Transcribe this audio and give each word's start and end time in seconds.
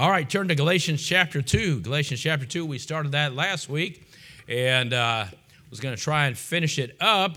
All 0.00 0.10
right, 0.10 0.26
turn 0.26 0.48
to 0.48 0.54
Galatians 0.54 1.04
chapter 1.06 1.42
2. 1.42 1.80
Galatians 1.80 2.20
chapter 2.20 2.46
2, 2.46 2.64
we 2.64 2.78
started 2.78 3.12
that 3.12 3.34
last 3.34 3.68
week 3.68 4.08
and 4.48 4.94
uh, 4.94 5.26
was 5.68 5.78
going 5.78 5.94
to 5.94 6.02
try 6.02 6.24
and 6.24 6.38
finish 6.38 6.78
it 6.78 6.96
up. 7.00 7.36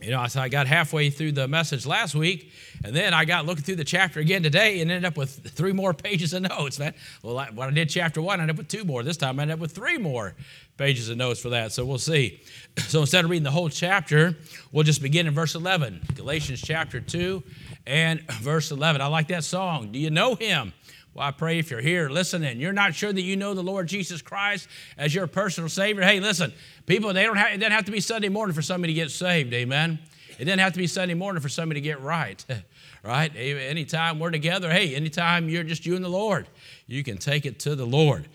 You 0.00 0.12
know, 0.12 0.24
I 0.36 0.48
got 0.48 0.68
halfway 0.68 1.10
through 1.10 1.32
the 1.32 1.48
message 1.48 1.86
last 1.86 2.14
week, 2.14 2.52
and 2.84 2.94
then 2.94 3.12
I 3.12 3.24
got 3.24 3.46
looking 3.46 3.64
through 3.64 3.76
the 3.76 3.84
chapter 3.84 4.20
again 4.20 4.44
today 4.44 4.80
and 4.80 4.92
ended 4.92 5.04
up 5.04 5.16
with 5.16 5.30
three 5.50 5.72
more 5.72 5.92
pages 5.92 6.32
of 6.34 6.42
notes, 6.42 6.78
man. 6.78 6.94
Well, 7.24 7.36
I, 7.36 7.50
when 7.50 7.66
I 7.66 7.72
did 7.72 7.90
chapter 7.90 8.22
one, 8.22 8.38
I 8.38 8.44
ended 8.44 8.54
up 8.54 8.58
with 8.58 8.68
two 8.68 8.84
more. 8.84 9.02
This 9.02 9.16
time 9.16 9.40
I 9.40 9.42
ended 9.42 9.54
up 9.54 9.60
with 9.60 9.72
three 9.72 9.98
more 9.98 10.36
pages 10.76 11.08
of 11.08 11.16
notes 11.16 11.40
for 11.40 11.48
that, 11.48 11.72
so 11.72 11.84
we'll 11.84 11.98
see. 11.98 12.42
So 12.78 13.00
instead 13.00 13.24
of 13.24 13.30
reading 13.30 13.42
the 13.42 13.50
whole 13.50 13.68
chapter, 13.68 14.36
we'll 14.70 14.84
just 14.84 15.02
begin 15.02 15.26
in 15.26 15.34
verse 15.34 15.56
11. 15.56 16.00
Galatians 16.14 16.62
chapter 16.62 17.00
2 17.00 17.42
and 17.88 18.20
verse 18.40 18.70
11. 18.70 19.00
I 19.00 19.08
like 19.08 19.26
that 19.28 19.42
song. 19.42 19.90
Do 19.90 19.98
you 19.98 20.10
know 20.10 20.36
him? 20.36 20.72
Well, 21.12 21.26
I 21.26 21.32
pray 21.32 21.58
if 21.58 21.70
you're 21.70 21.80
here 21.80 22.08
listening, 22.08 22.60
you're 22.60 22.72
not 22.72 22.94
sure 22.94 23.12
that 23.12 23.22
you 23.22 23.36
know 23.36 23.52
the 23.52 23.62
Lord 23.62 23.88
Jesus 23.88 24.22
Christ 24.22 24.68
as 24.96 25.12
your 25.14 25.26
personal 25.26 25.68
Savior. 25.68 26.02
Hey, 26.02 26.20
listen, 26.20 26.52
people, 26.86 27.12
they 27.12 27.24
don't 27.24 27.36
have, 27.36 27.52
it 27.52 27.58
doesn't 27.58 27.72
have 27.72 27.86
to 27.86 27.92
be 27.92 28.00
Sunday 28.00 28.28
morning 28.28 28.54
for 28.54 28.62
somebody 28.62 28.94
to 28.94 29.00
get 29.00 29.10
saved. 29.10 29.52
Amen. 29.52 29.98
It 30.38 30.44
doesn't 30.44 30.60
have 30.60 30.72
to 30.72 30.78
be 30.78 30.86
Sunday 30.86 31.14
morning 31.14 31.42
for 31.42 31.48
somebody 31.48 31.80
to 31.80 31.84
get 31.84 32.00
right. 32.00 32.44
right? 33.02 33.34
Anytime 33.34 34.18
we're 34.20 34.30
together, 34.30 34.70
hey, 34.70 34.94
anytime 34.94 35.48
you're 35.48 35.64
just 35.64 35.84
you 35.84 35.96
and 35.96 36.04
the 36.04 36.08
Lord, 36.08 36.46
you 36.86 37.02
can 37.02 37.18
take 37.18 37.44
it 37.44 37.58
to 37.60 37.74
the 37.74 37.84
Lord. 37.84 38.28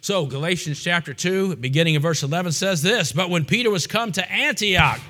So, 0.00 0.24
Galatians 0.24 0.82
chapter 0.82 1.12
2, 1.12 1.56
beginning 1.56 1.96
in 1.96 2.02
verse 2.02 2.22
11 2.22 2.52
says 2.52 2.80
this 2.80 3.12
But 3.12 3.28
when 3.28 3.44
Peter 3.44 3.70
was 3.70 3.86
come 3.86 4.12
to 4.12 4.32
Antioch, 4.32 5.00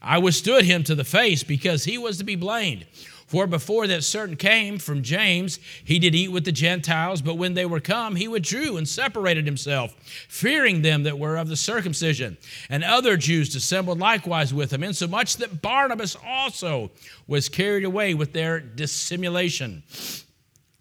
I 0.00 0.18
withstood 0.18 0.64
him 0.64 0.84
to 0.84 0.94
the 0.94 1.04
face 1.04 1.42
because 1.42 1.84
he 1.84 1.98
was 1.98 2.18
to 2.18 2.24
be 2.24 2.36
blamed. 2.36 2.86
For 3.32 3.46
before 3.46 3.86
that 3.86 4.04
certain 4.04 4.36
came 4.36 4.76
from 4.76 5.02
James, 5.02 5.58
he 5.82 5.98
did 5.98 6.14
eat 6.14 6.28
with 6.28 6.44
the 6.44 6.52
Gentiles, 6.52 7.22
but 7.22 7.38
when 7.38 7.54
they 7.54 7.64
were 7.64 7.80
come, 7.80 8.16
he 8.16 8.28
withdrew 8.28 8.76
and 8.76 8.86
separated 8.86 9.46
himself, 9.46 9.94
fearing 10.28 10.82
them 10.82 11.04
that 11.04 11.18
were 11.18 11.38
of 11.38 11.48
the 11.48 11.56
circumcision. 11.56 12.36
And 12.68 12.84
other 12.84 13.16
Jews 13.16 13.50
dissembled 13.50 13.98
likewise 13.98 14.52
with 14.52 14.70
him, 14.70 14.82
insomuch 14.82 15.38
that 15.38 15.62
Barnabas 15.62 16.14
also 16.22 16.90
was 17.26 17.48
carried 17.48 17.84
away 17.84 18.12
with 18.12 18.34
their 18.34 18.60
dissimulation. 18.60 19.82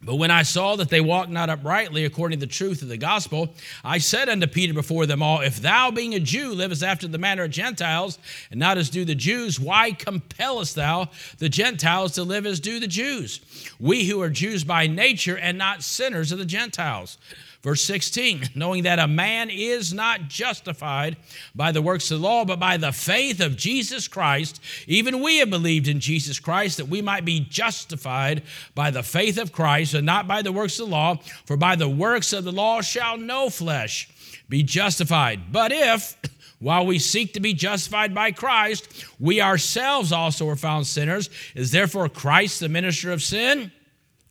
But 0.03 0.15
when 0.15 0.31
I 0.31 0.41
saw 0.41 0.75
that 0.77 0.89
they 0.89 1.01
walked 1.01 1.29
not 1.29 1.51
uprightly 1.51 2.05
according 2.05 2.39
to 2.39 2.45
the 2.45 2.51
truth 2.51 2.81
of 2.81 2.87
the 2.87 2.97
gospel, 2.97 3.53
I 3.83 3.99
said 3.99 4.29
unto 4.29 4.47
Peter 4.47 4.73
before 4.73 5.05
them 5.05 5.21
all, 5.21 5.41
If 5.41 5.61
thou, 5.61 5.91
being 5.91 6.15
a 6.15 6.19
Jew, 6.19 6.53
livest 6.53 6.81
after 6.81 7.07
the 7.07 7.19
manner 7.19 7.43
of 7.43 7.51
Gentiles, 7.51 8.17
and 8.49 8.59
not 8.59 8.79
as 8.79 8.89
do 8.89 9.05
the 9.05 9.13
Jews, 9.13 9.59
why 9.59 9.91
compellest 9.91 10.75
thou 10.75 11.09
the 11.37 11.49
Gentiles 11.49 12.13
to 12.13 12.23
live 12.23 12.47
as 12.47 12.59
do 12.59 12.79
the 12.79 12.87
Jews? 12.87 13.41
We 13.79 14.05
who 14.05 14.19
are 14.21 14.29
Jews 14.29 14.63
by 14.63 14.87
nature 14.87 15.37
and 15.37 15.57
not 15.57 15.83
sinners 15.83 16.31
of 16.31 16.39
the 16.39 16.45
Gentiles. 16.45 17.19
Verse 17.61 17.83
16, 17.83 18.49
knowing 18.55 18.83
that 18.83 18.99
a 18.99 19.07
man 19.07 19.49
is 19.49 19.93
not 19.93 20.27
justified 20.27 21.17
by 21.53 21.71
the 21.71 21.81
works 21.81 22.09
of 22.09 22.19
the 22.19 22.27
law, 22.27 22.43
but 22.43 22.59
by 22.59 22.77
the 22.77 22.91
faith 22.91 23.39
of 23.39 23.55
Jesus 23.55 24.07
Christ, 24.07 24.59
even 24.87 25.21
we 25.21 25.37
have 25.37 25.49
believed 25.49 25.87
in 25.87 25.99
Jesus 25.99 26.39
Christ 26.39 26.77
that 26.77 26.87
we 26.87 27.01
might 27.01 27.25
be 27.25 27.39
justified 27.39 28.43
by 28.73 28.89
the 28.89 29.03
faith 29.03 29.37
of 29.37 29.51
Christ 29.51 29.93
and 29.93 30.05
not 30.05 30.27
by 30.27 30.41
the 30.41 30.51
works 30.51 30.79
of 30.79 30.87
the 30.87 30.91
law. 30.91 31.17
For 31.45 31.55
by 31.55 31.75
the 31.75 31.89
works 31.89 32.33
of 32.33 32.43
the 32.43 32.51
law 32.51 32.81
shall 32.81 33.17
no 33.17 33.49
flesh 33.49 34.09
be 34.49 34.63
justified. 34.63 35.51
But 35.51 35.71
if, 35.71 36.17
while 36.59 36.85
we 36.85 36.97
seek 36.97 37.33
to 37.33 37.39
be 37.39 37.53
justified 37.53 38.13
by 38.15 38.31
Christ, 38.31 39.05
we 39.19 39.39
ourselves 39.39 40.11
also 40.11 40.49
are 40.49 40.55
found 40.55 40.87
sinners, 40.87 41.29
is 41.53 41.71
therefore 41.71 42.09
Christ 42.09 42.59
the 42.59 42.69
minister 42.69 43.11
of 43.11 43.21
sin? 43.21 43.71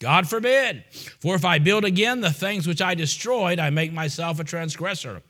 God 0.01 0.29
forbid. 0.29 0.83
For 1.21 1.35
if 1.35 1.45
I 1.45 1.59
build 1.59 1.85
again 1.85 2.21
the 2.21 2.33
things 2.33 2.67
which 2.67 2.83
I 2.83 2.95
destroyed, 2.95 3.59
I 3.59 3.71
make 3.71 3.93
myself 3.93 4.41
a 4.41 4.45
transgressor. 4.45 5.23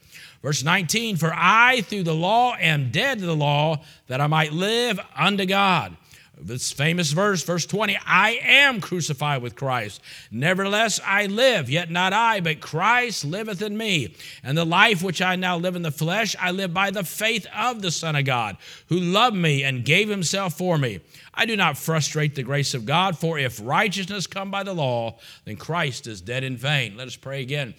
Verse 0.42 0.62
19, 0.62 1.16
for 1.16 1.32
I 1.34 1.82
through 1.82 2.04
the 2.04 2.14
law 2.14 2.54
am 2.54 2.90
dead 2.90 3.18
to 3.18 3.26
the 3.26 3.36
law, 3.36 3.82
that 4.06 4.20
I 4.20 4.26
might 4.26 4.52
live 4.52 4.98
unto 5.14 5.44
God. 5.44 5.96
This 6.42 6.72
famous 6.72 7.12
verse, 7.12 7.42
verse 7.42 7.66
20 7.66 7.98
I 8.06 8.40
am 8.42 8.80
crucified 8.80 9.42
with 9.42 9.56
Christ. 9.56 10.00
Nevertheless, 10.30 11.00
I 11.04 11.26
live, 11.26 11.68
yet 11.68 11.90
not 11.90 12.12
I, 12.12 12.40
but 12.40 12.60
Christ 12.60 13.24
liveth 13.24 13.62
in 13.62 13.76
me. 13.76 14.14
And 14.42 14.56
the 14.56 14.64
life 14.64 15.02
which 15.02 15.20
I 15.20 15.36
now 15.36 15.56
live 15.56 15.76
in 15.76 15.82
the 15.82 15.90
flesh, 15.90 16.34
I 16.40 16.50
live 16.50 16.72
by 16.72 16.90
the 16.90 17.04
faith 17.04 17.46
of 17.54 17.82
the 17.82 17.90
Son 17.90 18.16
of 18.16 18.24
God, 18.24 18.56
who 18.88 18.98
loved 18.98 19.36
me 19.36 19.62
and 19.62 19.84
gave 19.84 20.08
himself 20.08 20.54
for 20.56 20.78
me. 20.78 21.00
I 21.34 21.46
do 21.46 21.56
not 21.56 21.78
frustrate 21.78 22.34
the 22.34 22.42
grace 22.42 22.74
of 22.74 22.86
God, 22.86 23.18
for 23.18 23.38
if 23.38 23.60
righteousness 23.62 24.26
come 24.26 24.50
by 24.50 24.62
the 24.62 24.74
law, 24.74 25.18
then 25.44 25.56
Christ 25.56 26.06
is 26.06 26.20
dead 26.20 26.44
in 26.44 26.56
vain. 26.56 26.96
Let 26.96 27.06
us 27.06 27.16
pray 27.16 27.42
again. 27.42 27.74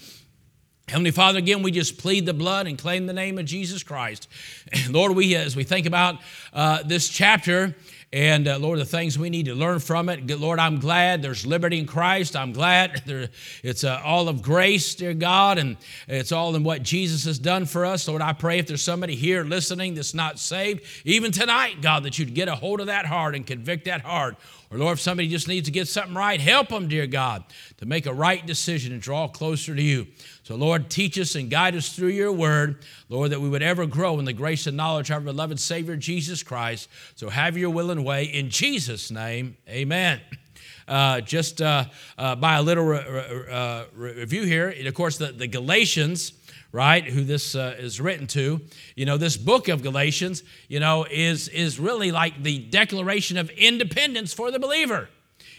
Heavenly 0.91 1.11
Father, 1.11 1.39
again, 1.39 1.63
we 1.63 1.71
just 1.71 1.97
plead 1.97 2.25
the 2.25 2.33
blood 2.33 2.67
and 2.67 2.77
claim 2.77 3.05
the 3.05 3.13
name 3.13 3.37
of 3.37 3.45
Jesus 3.45 3.81
Christ. 3.81 4.27
Lord, 4.89 5.15
we 5.15 5.35
as 5.35 5.55
we 5.55 5.63
think 5.63 5.85
about 5.85 6.17
uh, 6.51 6.83
this 6.83 7.07
chapter, 7.07 7.75
and 8.13 8.45
uh, 8.45 8.59
Lord, 8.59 8.77
the 8.77 8.85
things 8.85 9.17
we 9.17 9.29
need 9.29 9.45
to 9.45 9.55
learn 9.55 9.79
from 9.79 10.09
it. 10.09 10.29
Lord, 10.37 10.59
I'm 10.59 10.79
glad 10.79 11.21
there's 11.21 11.45
liberty 11.45 11.79
in 11.79 11.85
Christ. 11.85 12.35
I'm 12.35 12.51
glad 12.51 13.01
there, 13.05 13.29
it's 13.63 13.85
uh, 13.85 14.01
all 14.03 14.27
of 14.27 14.41
grace, 14.41 14.93
dear 14.95 15.13
God, 15.13 15.57
and 15.57 15.77
it's 16.09 16.33
all 16.33 16.55
in 16.55 16.63
what 16.63 16.83
Jesus 16.83 17.23
has 17.23 17.39
done 17.39 17.65
for 17.65 17.85
us. 17.85 18.07
Lord, 18.07 18.21
I 18.21 18.33
pray 18.33 18.59
if 18.59 18.67
there's 18.67 18.81
somebody 18.81 19.15
here 19.15 19.45
listening 19.45 19.93
that's 19.93 20.13
not 20.13 20.39
saved, 20.39 20.83
even 21.05 21.31
tonight, 21.31 21.81
God, 21.81 22.03
that 22.03 22.19
you'd 22.19 22.33
get 22.33 22.49
a 22.49 22.55
hold 22.55 22.81
of 22.81 22.87
that 22.87 23.05
heart 23.05 23.33
and 23.33 23.47
convict 23.47 23.85
that 23.85 24.01
heart. 24.01 24.35
Or 24.71 24.77
Lord, 24.77 24.93
if 24.93 25.01
somebody 25.01 25.27
just 25.27 25.49
needs 25.49 25.65
to 25.65 25.71
get 25.71 25.89
something 25.89 26.13
right, 26.15 26.39
help 26.39 26.69
them, 26.69 26.87
dear 26.87 27.05
God, 27.05 27.43
to 27.77 27.85
make 27.85 28.05
a 28.05 28.13
right 28.13 28.45
decision 28.45 28.93
and 28.93 29.01
draw 29.01 29.27
closer 29.27 29.75
to 29.75 29.81
you. 29.81 30.07
So, 30.43 30.55
Lord, 30.55 30.89
teach 30.89 31.19
us 31.19 31.35
and 31.35 31.49
guide 31.49 31.75
us 31.75 31.93
through 31.93 32.09
your 32.09 32.31
word, 32.31 32.85
Lord, 33.09 33.31
that 33.31 33.41
we 33.41 33.49
would 33.49 33.61
ever 33.61 33.85
grow 33.85 34.17
in 34.17 34.23
the 34.23 34.31
grace 34.31 34.67
and 34.67 34.77
knowledge 34.77 35.09
of 35.09 35.15
our 35.15 35.19
beloved 35.19 35.59
Savior, 35.59 35.97
Jesus 35.97 36.41
Christ. 36.41 36.87
So, 37.15 37.29
have 37.29 37.57
your 37.57 37.69
will 37.69 37.91
and 37.91 38.05
way. 38.05 38.23
In 38.23 38.49
Jesus' 38.49 39.11
name, 39.11 39.57
amen. 39.67 40.21
Uh, 40.87 41.19
just 41.21 41.61
uh, 41.61 41.85
uh, 42.17 42.35
by 42.35 42.55
a 42.55 42.61
little 42.61 42.85
re- 42.85 43.05
re- 43.09 43.51
uh, 43.51 43.85
review 43.93 44.43
here, 44.43 44.69
and 44.69 44.87
of 44.87 44.93
course, 44.93 45.17
the, 45.17 45.31
the 45.31 45.47
Galatians, 45.47 46.33
right, 46.71 47.03
who 47.03 47.23
this 47.23 47.55
uh, 47.55 47.75
is 47.77 47.99
written 47.99 48.27
to, 48.27 48.61
you 48.95 49.05
know, 49.05 49.17
this 49.17 49.37
book 49.37 49.67
of 49.67 49.83
Galatians, 49.83 50.43
you 50.67 50.79
know, 50.79 51.05
is, 51.09 51.47
is 51.49 51.79
really 51.79 52.11
like 52.11 52.41
the 52.41 52.59
declaration 52.59 53.37
of 53.37 53.49
independence 53.51 54.33
for 54.33 54.51
the 54.51 54.59
believer. 54.59 55.09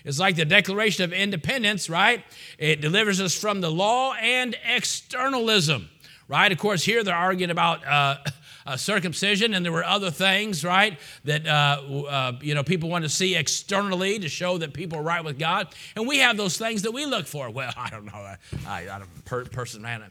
It's 0.05 0.19
like 0.19 0.37
the 0.37 0.45
Declaration 0.45 1.05
of 1.05 1.13
Independence, 1.13 1.89
right? 1.89 2.25
It 2.59 2.81
delivers 2.81 3.21
us 3.21 3.39
from 3.39 3.61
the 3.61 3.71
law 3.71 4.15
and 4.15 4.57
externalism, 4.67 5.89
right? 6.29 6.51
Of 6.51 6.59
course, 6.59 6.83
here 6.85 7.05
they're 7.05 7.15
arguing 7.15 7.51
about. 7.51 7.87
Uh, 7.87 8.17
uh, 8.67 8.77
circumcision, 8.77 9.55
and 9.55 9.65
there 9.65 9.73
were 9.73 9.85
other 9.85 10.11
things, 10.11 10.65
right, 10.65 10.99
that 11.25 11.47
uh, 11.47 11.83
uh, 12.09 12.33
you 12.41 12.55
know 12.55 12.63
people 12.63 12.89
want 12.89 13.05
to 13.05 13.09
see 13.09 13.35
externally 13.35 14.19
to 14.19 14.29
show 14.29 14.59
that 14.59 14.73
people 14.73 14.99
are 14.99 15.03
right 15.03 15.25
with 15.25 15.39
God, 15.39 15.75
and 15.97 16.07
we 16.07 16.19
have 16.19 16.37
those 16.37 16.57
things 16.57 16.83
that 16.83 16.93
we 16.93 17.07
look 17.07 17.27
for. 17.27 17.51
Well, 17.51 17.73
I 17.77 17.91
don't 17.91 18.05
know, 18.05 18.13
I, 18.13 18.37
I 18.67 18.99
don't 18.99 19.25
per, 19.25 19.45
person, 19.45 19.83
man. 19.83 20.05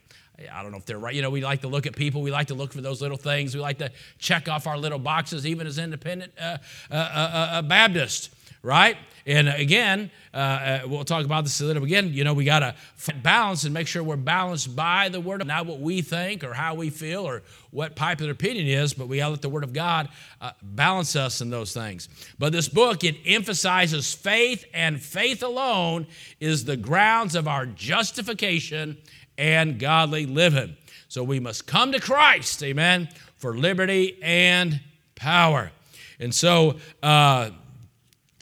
I 0.50 0.62
don't 0.62 0.72
know 0.72 0.78
if 0.78 0.86
they're 0.86 1.00
right. 1.00 1.14
You 1.14 1.22
know, 1.22 1.30
we 1.30 1.42
like 1.42 1.62
to 1.62 1.68
look 1.68 1.86
at 1.86 1.96
people. 1.96 2.22
We 2.22 2.32
like 2.32 2.48
to 2.48 2.56
look 2.56 2.74
for 2.74 2.82
those 2.82 3.02
little 3.02 3.18
things. 3.18 3.56
We 3.56 3.62
like 3.62 3.80
to 3.80 3.92
check 4.20 4.48
off 4.48 4.68
our 4.68 4.78
little 4.78 5.00
boxes, 5.00 5.46
even 5.46 5.68
as 5.68 5.78
independent 5.78 6.34
uh, 6.40 6.58
uh, 6.90 6.94
uh, 6.94 7.62
Baptists, 7.62 8.30
right? 8.64 8.98
And 9.26 9.50
again, 9.50 10.10
uh, 10.34 10.38
uh, 10.38 10.80
we'll 10.88 11.04
talk 11.04 11.26
about 11.26 11.44
this 11.44 11.62
a 11.62 11.66
little 11.66 11.82
bit 11.82 11.88
again. 11.88 12.14
You 12.14 12.24
know, 12.24 12.34
we 12.34 12.46
got 12.46 12.60
to 12.60 12.76
balance 13.16 13.64
and 13.64 13.74
make 13.74 13.88
sure 13.88 14.04
we're 14.04 14.16
balanced 14.16 14.76
by 14.76 15.10
the 15.10 15.20
Word 15.20 15.42
of 15.42 15.48
not 15.48 15.66
what 15.66 15.80
we 15.80 16.02
think 16.02 16.44
or 16.44 16.54
how 16.54 16.74
we 16.76 16.90
feel 16.90 17.28
or 17.28 17.44
what 17.70 17.96
popular 17.96 18.32
opinion 18.32 18.68
is, 18.68 18.94
but 18.94 19.08
we 19.08 19.18
got 19.18 19.26
to 19.26 19.32
let 19.32 19.42
the 19.42 19.50
Word 19.50 19.64
of 19.64 19.74
God 19.74 20.10
uh, 20.40 20.52
balance 20.62 21.16
us 21.16 21.42
in 21.42 21.50
those 21.50 21.74
things. 21.74 22.10
But 22.40 22.52
this 22.52 22.68
book, 22.68 23.04
it 23.04 23.18
emphasizes 23.26 24.14
faith, 24.14 24.66
and 24.74 25.02
faith 25.02 25.44
alone 25.44 26.08
is 26.40 26.66
the 26.66 26.78
grounds 26.78 27.36
of 27.36 27.48
our 27.48 27.66
justification 27.66 28.98
and 29.42 29.80
godly 29.80 30.28
living. 30.28 30.78
So 31.10 31.24
we 31.24 31.40
must 31.40 31.66
come 31.66 31.92
to 31.92 32.00
Christ, 32.00 32.64
amen, 32.64 33.10
for 33.38 33.58
liberty 33.58 34.20
and 34.22 34.80
power. 35.16 35.72
And 36.20 36.34
so, 36.34 36.78
uh, 37.02 37.50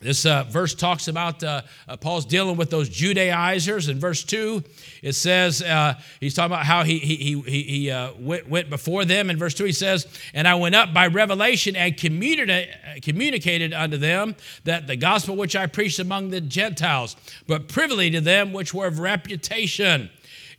this 0.02 0.26
uh, 0.26 0.46
verse 0.46 0.74
talks 0.76 1.10
about 1.10 1.44
uh, 1.44 1.62
uh, 1.88 1.98
Paul's 1.98 2.26
dealing 2.26 2.56
with 2.56 2.70
those 2.70 2.88
Judaizers. 2.88 3.90
In 3.90 4.00
verse 4.00 4.24
2, 4.24 4.64
it 5.04 5.14
says, 5.14 5.62
uh, 5.62 5.96
he's 6.22 6.34
talking 6.34 6.54
about 6.54 6.66
how 6.66 6.84
he, 6.84 7.00
he, 7.00 7.42
he, 7.42 7.64
he 7.64 7.92
uh, 7.92 8.14
went, 8.18 8.48
went, 8.48 8.70
before 8.70 9.04
them. 9.04 9.30
In 9.30 9.38
verse 9.38 9.54
2, 9.56 9.66
he 9.66 9.72
says, 9.74 10.08
And 10.34 10.48
I 10.48 10.56
went 10.56 10.76
up 10.76 10.94
by 10.94 11.08
revelation 11.08 11.76
and 11.76 11.98
communicated, 11.98 13.02
communicated 13.02 13.74
unto 13.74 13.98
them 13.98 14.38
that 14.64 14.88
the 14.88 14.96
gospel 14.96 15.36
which 15.36 15.56
I 15.58 15.66
preached 15.66 16.00
among 16.00 16.30
the 16.30 16.40
Gentiles, 16.40 17.18
but 17.46 17.68
privily 17.68 18.10
to 18.12 18.22
them 18.22 18.54
which 18.54 18.74
were 18.74 18.88
of 18.88 19.00
reputation. 19.00 20.10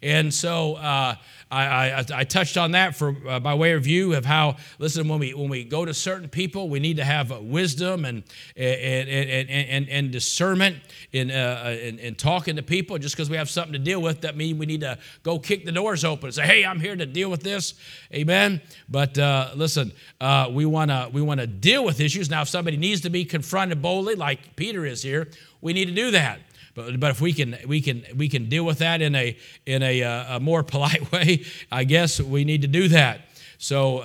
And 0.02 0.32
so 0.32 0.76
uh, 0.76 1.14
I, 1.50 1.91
I, 1.91 2.05
I, 2.14 2.25
touched 2.25 2.56
on 2.56 2.70
that 2.70 2.97
for 2.97 3.14
uh, 3.29 3.38
by 3.41 3.55
way 3.55 3.73
of 3.73 3.82
view 3.82 4.14
of 4.14 4.25
how 4.25 4.56
listen 4.79 5.08
when 5.08 5.19
we 5.19 5.35
when 5.35 5.50
we 5.50 5.64
go 5.64 5.85
to 5.85 5.93
certain 5.93 6.29
people 6.29 6.70
we 6.70 6.81
need 6.81 6.97
to 6.97 7.05
have 7.05 7.31
wisdom 7.31 8.05
and 8.06 8.23
and 8.56 9.08
and, 9.08 9.50
and, 9.50 9.88
and 9.88 10.11
discernment 10.11 10.76
in, 11.12 11.31
uh, 11.31 11.76
in, 11.82 11.99
in 11.99 12.14
talking 12.14 12.56
to 12.56 12.62
people. 12.62 12.97
Just 12.99 13.14
because 13.14 13.29
we 13.29 13.37
have 13.37 13.50
something 13.50 13.73
to 13.75 13.79
deal 13.79 14.00
with 14.00 14.23
that 14.23 14.37
means 14.37 14.58
we 14.58 14.67
need 14.67 14.81
to 14.81 14.97
go 15.23 15.38
kick 15.38 15.67
the 15.67 15.73
doors 15.73 16.05
open 16.05 16.26
and 16.26 16.35
say 16.35 16.47
hey 16.47 16.64
I'm 16.64 16.81
here 16.81 16.97
to 16.97 17.06
deal 17.06 17.31
with 17.31 17.43
this. 17.43 17.75
Amen? 18.14 18.62
But 18.88 19.19
uh, 19.19 19.50
listen 19.55 19.93
uh, 20.20 20.49
we 20.50 20.64
want 20.64 20.91
to 20.91 21.11
we 21.12 21.20
want 21.20 21.41
to 21.41 21.47
deal 21.47 21.85
with 21.85 22.00
issues. 22.00 22.31
Now 22.31 22.43
if 22.43 22.49
somebody 22.49 22.79
needs 22.79 23.02
to 23.02 23.11
be 23.11 23.25
confronted 23.26 23.82
boldly 23.82 24.14
like 24.14 24.56
Peter 24.56 24.87
is 24.87 25.02
here 25.02 25.29
we 25.61 25.73
need 25.73 25.87
to 25.87 25.94
do 25.94 26.12
that 26.12 26.41
but, 26.75 27.00
but 27.00 27.11
if 27.11 27.20
we 27.20 27.32
can 27.32 27.56
we 27.67 27.81
can 27.81 28.05
we 28.17 28.28
can 28.28 28.49
deal 28.49 28.64
with 28.64 28.78
that 28.78 29.02
in 29.02 29.14
a 29.14 29.37
in 29.67 29.82
a, 29.82 30.02
uh, 30.02 30.37
a 30.37 30.40
more 30.40 30.62
polite 30.64 31.11
way, 31.12 31.44
I 31.70 31.84
guess 31.84 32.20
we 32.20 32.44
need 32.44 32.62
to 32.62 32.69
do 32.69 32.88
that. 32.88 33.22
So 33.58 33.99
uh, 33.99 34.00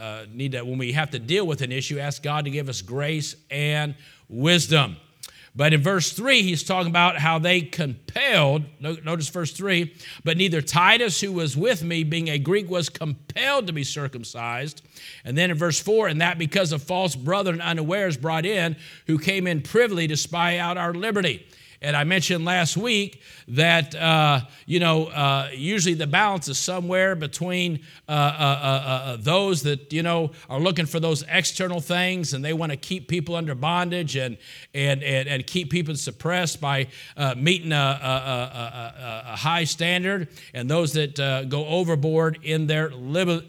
uh, 0.00 0.26
need 0.32 0.52
to 0.52 0.62
when 0.62 0.78
we 0.78 0.92
have 0.92 1.10
to 1.10 1.18
deal 1.18 1.46
with 1.46 1.62
an 1.62 1.72
issue, 1.72 1.98
ask 1.98 2.22
God 2.22 2.44
to 2.44 2.50
give 2.50 2.68
us 2.68 2.82
grace 2.82 3.36
and 3.50 3.94
wisdom. 4.28 4.96
But 5.58 5.72
in 5.72 5.82
verse 5.82 6.12
3, 6.12 6.42
he's 6.42 6.62
talking 6.62 6.88
about 6.88 7.18
how 7.18 7.40
they 7.40 7.62
compelled, 7.62 8.62
notice 8.80 9.28
verse 9.28 9.50
3, 9.52 9.92
but 10.22 10.36
neither 10.36 10.62
Titus, 10.62 11.20
who 11.20 11.32
was 11.32 11.56
with 11.56 11.82
me, 11.82 12.04
being 12.04 12.28
a 12.28 12.38
Greek, 12.38 12.70
was 12.70 12.88
compelled 12.88 13.66
to 13.66 13.72
be 13.72 13.82
circumcised. 13.82 14.82
And 15.24 15.36
then 15.36 15.50
in 15.50 15.56
verse 15.56 15.80
4, 15.80 16.06
and 16.06 16.20
that 16.20 16.38
because 16.38 16.70
of 16.70 16.84
false 16.84 17.16
brethren 17.16 17.60
unawares 17.60 18.16
brought 18.16 18.46
in, 18.46 18.76
who 19.08 19.18
came 19.18 19.48
in 19.48 19.62
privily 19.62 20.06
to 20.06 20.16
spy 20.16 20.58
out 20.58 20.76
our 20.76 20.94
liberty. 20.94 21.44
And 21.80 21.96
I 21.96 22.02
mentioned 22.02 22.44
last 22.44 22.76
week 22.76 23.22
that, 23.48 23.94
uh, 23.94 24.40
you 24.66 24.80
know, 24.80 25.06
uh, 25.06 25.50
usually 25.54 25.94
the 25.94 26.08
balance 26.08 26.48
is 26.48 26.58
somewhere 26.58 27.14
between 27.14 27.80
uh, 28.08 28.12
uh, 28.12 28.14
uh, 28.14 29.02
uh 29.12 29.16
those 29.20 29.62
that, 29.62 29.92
you 29.92 30.02
know, 30.02 30.32
are 30.50 30.58
looking 30.58 30.86
for 30.86 30.98
those 30.98 31.24
external 31.28 31.80
things 31.80 32.34
and 32.34 32.44
they 32.44 32.52
want 32.52 32.72
to 32.72 32.76
keep 32.76 33.06
people 33.06 33.36
under 33.36 33.54
bondage 33.54 34.16
and, 34.16 34.38
and, 34.74 35.04
and, 35.04 35.28
and 35.28 35.46
keep 35.46 35.70
people 35.70 35.94
suppressed 35.94 36.60
by 36.60 36.88
meeting 37.36 37.70
a, 37.70 37.76
a, 37.76 37.78
a, 37.78 39.22
a, 39.32 39.36
high 39.36 39.64
standard, 39.64 40.28
and 40.54 40.68
those 40.68 40.92
that 40.94 41.16
go 41.48 41.64
overboard 41.66 42.38
in 42.42 42.66
their 42.66 42.90
liber, 42.90 43.42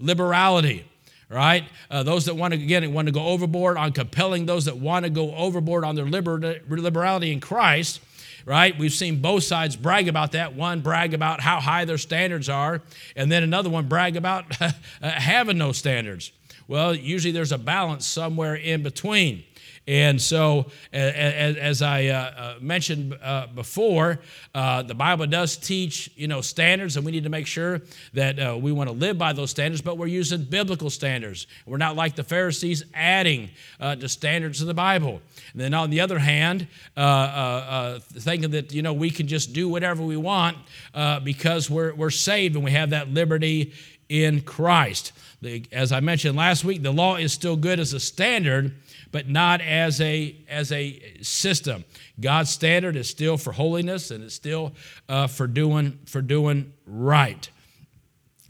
liberality 0.00 0.84
right? 1.28 1.64
Uh, 1.90 2.02
those 2.02 2.24
that 2.26 2.34
want 2.34 2.54
to, 2.54 2.60
again, 2.60 2.92
want 2.92 3.06
to 3.06 3.12
go 3.12 3.26
overboard 3.26 3.76
on 3.76 3.92
compelling 3.92 4.46
those 4.46 4.64
that 4.64 4.78
want 4.78 5.04
to 5.04 5.10
go 5.10 5.34
overboard 5.34 5.84
on 5.84 5.94
their 5.94 6.06
liber- 6.06 6.60
liberality 6.68 7.32
in 7.32 7.40
Christ, 7.40 8.00
right? 8.46 8.76
We've 8.78 8.92
seen 8.92 9.20
both 9.20 9.44
sides 9.44 9.76
brag 9.76 10.08
about 10.08 10.32
that. 10.32 10.54
One 10.54 10.80
brag 10.80 11.14
about 11.14 11.40
how 11.40 11.60
high 11.60 11.84
their 11.84 11.98
standards 11.98 12.48
are, 12.48 12.82
and 13.16 13.30
then 13.30 13.42
another 13.42 13.70
one 13.70 13.88
brag 13.88 14.16
about 14.16 14.44
having 15.02 15.58
no 15.58 15.72
standards. 15.72 16.32
Well, 16.66 16.94
usually 16.94 17.32
there's 17.32 17.52
a 17.52 17.58
balance 17.58 18.06
somewhere 18.06 18.54
in 18.54 18.82
between. 18.82 19.44
And 19.88 20.20
so, 20.20 20.66
as 20.92 21.80
I 21.80 22.08
uh, 22.08 22.14
uh, 22.14 22.54
mentioned 22.60 23.16
uh, 23.22 23.46
before, 23.46 24.20
uh, 24.54 24.82
the 24.82 24.94
Bible 24.94 25.26
does 25.26 25.56
teach, 25.56 26.10
you 26.14 26.28
know, 26.28 26.42
standards, 26.42 26.98
and 26.98 27.06
we 27.06 27.10
need 27.10 27.24
to 27.24 27.30
make 27.30 27.46
sure 27.46 27.80
that 28.12 28.38
uh, 28.38 28.58
we 28.60 28.70
want 28.70 28.90
to 28.90 28.94
live 28.94 29.16
by 29.16 29.32
those 29.32 29.50
standards, 29.50 29.80
but 29.80 29.96
we're 29.96 30.06
using 30.06 30.44
biblical 30.44 30.90
standards. 30.90 31.46
We're 31.64 31.78
not 31.78 31.96
like 31.96 32.16
the 32.16 32.22
Pharisees 32.22 32.84
adding 32.92 33.48
uh, 33.80 33.96
to 33.96 34.10
standards 34.10 34.60
of 34.60 34.66
the 34.66 34.74
Bible. 34.74 35.22
And 35.54 35.62
then 35.62 35.72
on 35.72 35.88
the 35.88 36.00
other 36.00 36.18
hand, 36.18 36.68
thinking 36.94 38.50
that, 38.50 38.74
you 38.74 38.82
know, 38.82 38.92
we 38.92 39.08
can 39.08 39.26
just 39.26 39.54
do 39.54 39.70
whatever 39.70 40.02
we 40.02 40.18
want 40.18 40.58
because 41.24 41.70
we're, 41.70 41.94
we're 41.94 42.10
saved 42.10 42.56
and 42.56 42.64
we 42.64 42.72
have 42.72 42.90
that 42.90 43.08
liberty 43.08 43.72
in 44.10 44.40
Christ. 44.42 45.12
As 45.72 45.92
I 45.92 46.00
mentioned 46.00 46.36
last 46.36 46.64
week, 46.64 46.82
the 46.82 46.92
law 46.92 47.16
is 47.16 47.32
still 47.32 47.56
good 47.56 47.78
as 47.78 47.92
a 47.92 48.00
standard, 48.00 48.74
but 49.10 49.28
not 49.28 49.60
as 49.60 50.00
a 50.00 50.36
as 50.48 50.72
a 50.72 51.00
system. 51.22 51.84
God's 52.20 52.50
standard 52.50 52.96
is 52.96 53.08
still 53.08 53.36
for 53.36 53.52
holiness 53.52 54.10
and 54.10 54.24
it's 54.24 54.34
still 54.34 54.72
uh, 55.08 55.26
for 55.26 55.46
doing 55.46 55.98
for 56.06 56.20
doing 56.20 56.72
right. 56.86 57.48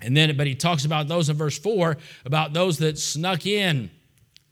And 0.00 0.16
then, 0.16 0.37
but 0.37 0.46
he 0.46 0.55
talks 0.55 0.84
about 0.84 1.08
those 1.08 1.28
in 1.28 1.37
verse 1.37 1.58
four 1.58 1.96
about 2.25 2.52
those 2.52 2.78
that 2.78 2.99
snuck 2.99 3.46
in 3.46 3.90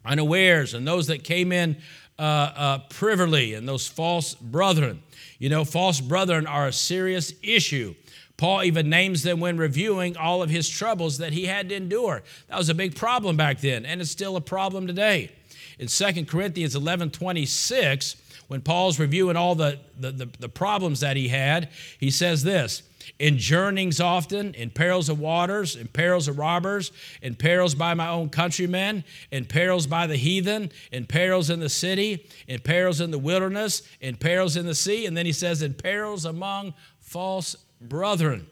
unawares 0.04 0.74
and 0.74 0.86
those 0.86 1.06
that 1.08 1.24
came 1.24 1.52
in 1.52 1.76
uh, 2.18 2.22
uh, 2.22 2.78
privily 2.90 3.54
and 3.54 3.68
those 3.68 3.86
false 3.86 4.34
brethren. 4.34 5.02
You 5.38 5.48
know, 5.48 5.64
false 5.64 6.00
brethren 6.00 6.46
are 6.46 6.66
a 6.66 6.72
serious 6.72 7.32
issue. 7.42 7.94
Paul 8.36 8.64
even 8.64 8.90
names 8.90 9.22
them 9.22 9.40
when 9.40 9.56
reviewing 9.56 10.16
all 10.16 10.42
of 10.42 10.50
his 10.50 10.68
troubles 10.68 11.18
that 11.18 11.32
he 11.32 11.46
had 11.46 11.70
to 11.70 11.74
endure. 11.74 12.22
That 12.48 12.58
was 12.58 12.68
a 12.68 12.74
big 12.74 12.94
problem 12.94 13.36
back 13.36 13.60
then, 13.60 13.86
and 13.86 14.00
it's 14.00 14.10
still 14.10 14.36
a 14.36 14.42
problem 14.42 14.86
today 14.86 15.30
in 15.78 15.88
2 15.88 16.24
Corinthians 16.24 16.74
11 16.74 17.10
26, 17.10 18.16
when 18.48 18.60
Paul's 18.60 18.98
reviewing 18.98 19.36
all 19.36 19.54
the, 19.54 19.80
the, 19.98 20.12
the, 20.12 20.28
the 20.38 20.48
problems 20.48 21.00
that 21.00 21.16
he 21.16 21.28
had, 21.28 21.68
he 21.98 22.10
says 22.10 22.42
this 22.42 22.82
in 23.18 23.38
journeyings 23.38 24.00
often, 24.00 24.52
in 24.54 24.70
perils 24.70 25.08
of 25.08 25.18
waters, 25.18 25.76
in 25.76 25.88
perils 25.88 26.28
of 26.28 26.38
robbers, 26.38 26.92
in 27.22 27.34
perils 27.34 27.74
by 27.74 27.94
my 27.94 28.08
own 28.08 28.28
countrymen, 28.28 29.04
in 29.30 29.44
perils 29.44 29.86
by 29.86 30.06
the 30.06 30.16
heathen, 30.16 30.70
in 30.92 31.06
perils 31.06 31.48
in 31.50 31.60
the 31.60 31.68
city, 31.68 32.26
in 32.48 32.60
perils 32.60 33.00
in 33.00 33.10
the 33.10 33.18
wilderness, 33.18 33.82
in 34.00 34.16
perils 34.16 34.56
in 34.56 34.66
the 34.66 34.74
sea. 34.74 35.06
And 35.06 35.16
then 35.16 35.26
he 35.26 35.32
says, 35.32 35.62
in 35.62 35.74
perils 35.74 36.24
among 36.24 36.74
false 37.00 37.56
brethren. 37.80 38.46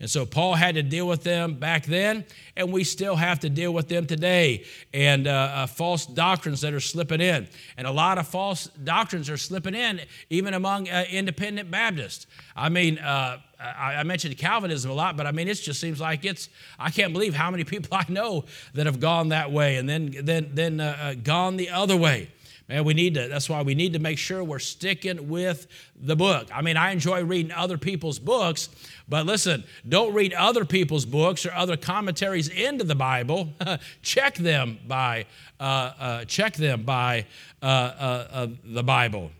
And 0.00 0.10
so 0.10 0.26
Paul 0.26 0.54
had 0.54 0.74
to 0.76 0.82
deal 0.82 1.06
with 1.06 1.22
them 1.22 1.54
back 1.54 1.86
then, 1.86 2.24
and 2.56 2.72
we 2.72 2.84
still 2.84 3.16
have 3.16 3.40
to 3.40 3.50
deal 3.50 3.72
with 3.72 3.88
them 3.88 4.06
today. 4.06 4.64
And 4.92 5.26
uh, 5.26 5.30
uh, 5.30 5.66
false 5.66 6.06
doctrines 6.06 6.60
that 6.62 6.72
are 6.72 6.80
slipping 6.80 7.20
in. 7.20 7.48
And 7.76 7.86
a 7.86 7.92
lot 7.92 8.18
of 8.18 8.26
false 8.26 8.66
doctrines 8.84 9.30
are 9.30 9.36
slipping 9.36 9.74
in, 9.74 10.00
even 10.30 10.54
among 10.54 10.88
uh, 10.88 11.04
independent 11.10 11.70
Baptists. 11.70 12.26
I 12.56 12.68
mean, 12.68 12.98
uh, 12.98 13.38
I, 13.62 14.02
mentioned 14.02 14.36
Calvinism 14.38 14.90
a 14.90 14.94
lot, 14.94 15.16
but 15.16 15.26
I 15.26 15.32
mean, 15.32 15.48
it 15.48 15.54
just 15.54 15.80
seems 15.80 16.00
like 16.00 16.24
it's, 16.24 16.48
I 16.78 16.90
can't 16.90 17.12
believe 17.12 17.34
how 17.34 17.50
many 17.50 17.64
people 17.72 17.96
I 17.96 18.04
know 18.08 18.44
that 18.74 18.86
have 18.86 19.00
gone 19.00 19.28
that 19.28 19.52
way 19.52 19.76
and 19.76 19.88
then, 19.88 20.14
then, 20.22 20.50
then 20.54 20.80
uh, 20.80 20.96
uh, 21.00 21.14
gone 21.14 21.56
the 21.56 21.70
other 21.70 21.96
way. 21.96 22.30
Man, 22.68 22.84
we 22.84 22.94
need 22.94 23.14
to, 23.14 23.28
that's 23.28 23.48
why 23.48 23.62
we 23.62 23.74
need 23.74 23.92
to 23.94 23.98
make 23.98 24.18
sure 24.18 24.42
we're 24.42 24.58
sticking 24.58 25.28
with 25.28 25.66
the 25.96 26.16
book. 26.16 26.48
I 26.54 26.62
mean, 26.62 26.76
I 26.76 26.92
enjoy 26.92 27.24
reading 27.24 27.52
other 27.52 27.76
people's 27.76 28.18
books, 28.18 28.68
but 29.08 29.26
listen, 29.26 29.64
don't 29.88 30.14
read 30.14 30.32
other 30.32 30.64
people's 30.64 31.04
books 31.04 31.44
or 31.44 31.52
other 31.52 31.76
commentaries 31.76 32.48
into 32.48 32.84
the 32.84 32.94
Bible. 32.94 33.52
check 34.02 34.36
them 34.36 34.78
by, 34.86 35.26
uh, 35.58 35.62
uh, 35.62 36.24
check 36.24 36.54
them 36.54 36.84
by 36.84 37.26
uh, 37.62 37.66
uh, 37.66 38.28
uh 38.32 38.46
the 38.64 38.82
Bible. 38.82 39.32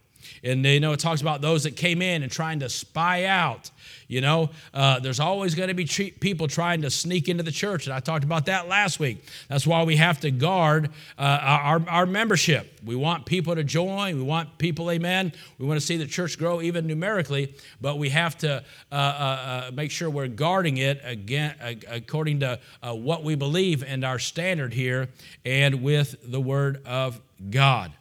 And 0.42 0.64
you 0.64 0.80
know, 0.80 0.92
it 0.92 1.00
talks 1.00 1.20
about 1.20 1.40
those 1.40 1.64
that 1.64 1.76
came 1.76 2.02
in 2.02 2.22
and 2.22 2.30
trying 2.30 2.60
to 2.60 2.68
spy 2.68 3.24
out 3.24 3.70
you 4.12 4.20
know, 4.20 4.50
uh, 4.74 4.98
there's 4.98 5.20
always 5.20 5.54
going 5.54 5.68
to 5.68 5.74
be 5.74 5.86
people 5.86 6.46
trying 6.46 6.82
to 6.82 6.90
sneak 6.90 7.30
into 7.30 7.42
the 7.42 7.50
church, 7.50 7.86
and 7.86 7.94
I 7.94 8.00
talked 8.00 8.24
about 8.24 8.44
that 8.44 8.68
last 8.68 9.00
week. 9.00 9.24
That's 9.48 9.66
why 9.66 9.84
we 9.84 9.96
have 9.96 10.20
to 10.20 10.30
guard 10.30 10.90
uh, 11.18 11.22
our, 11.40 11.82
our 11.88 12.04
membership. 12.04 12.78
We 12.84 12.94
want 12.94 13.24
people 13.24 13.54
to 13.54 13.64
join, 13.64 14.16
we 14.16 14.22
want 14.22 14.58
people, 14.58 14.90
amen. 14.90 15.32
We 15.58 15.64
want 15.64 15.80
to 15.80 15.86
see 15.86 15.96
the 15.96 16.06
church 16.06 16.38
grow 16.38 16.60
even 16.60 16.86
numerically, 16.86 17.54
but 17.80 17.98
we 17.98 18.10
have 18.10 18.36
to 18.38 18.62
uh, 18.90 18.94
uh, 18.94 18.98
uh 18.98 19.70
make 19.72 19.90
sure 19.90 20.10
we're 20.10 20.28
guarding 20.28 20.76
it 20.76 21.00
again 21.04 21.54
according 21.88 22.40
to 22.40 22.60
uh, 22.82 22.94
what 22.94 23.24
we 23.24 23.34
believe 23.34 23.82
and 23.82 24.04
our 24.04 24.18
standard 24.18 24.74
here 24.74 25.08
and 25.46 25.82
with 25.82 26.16
the 26.22 26.40
Word 26.40 26.82
of 26.84 27.18
God. 27.48 27.92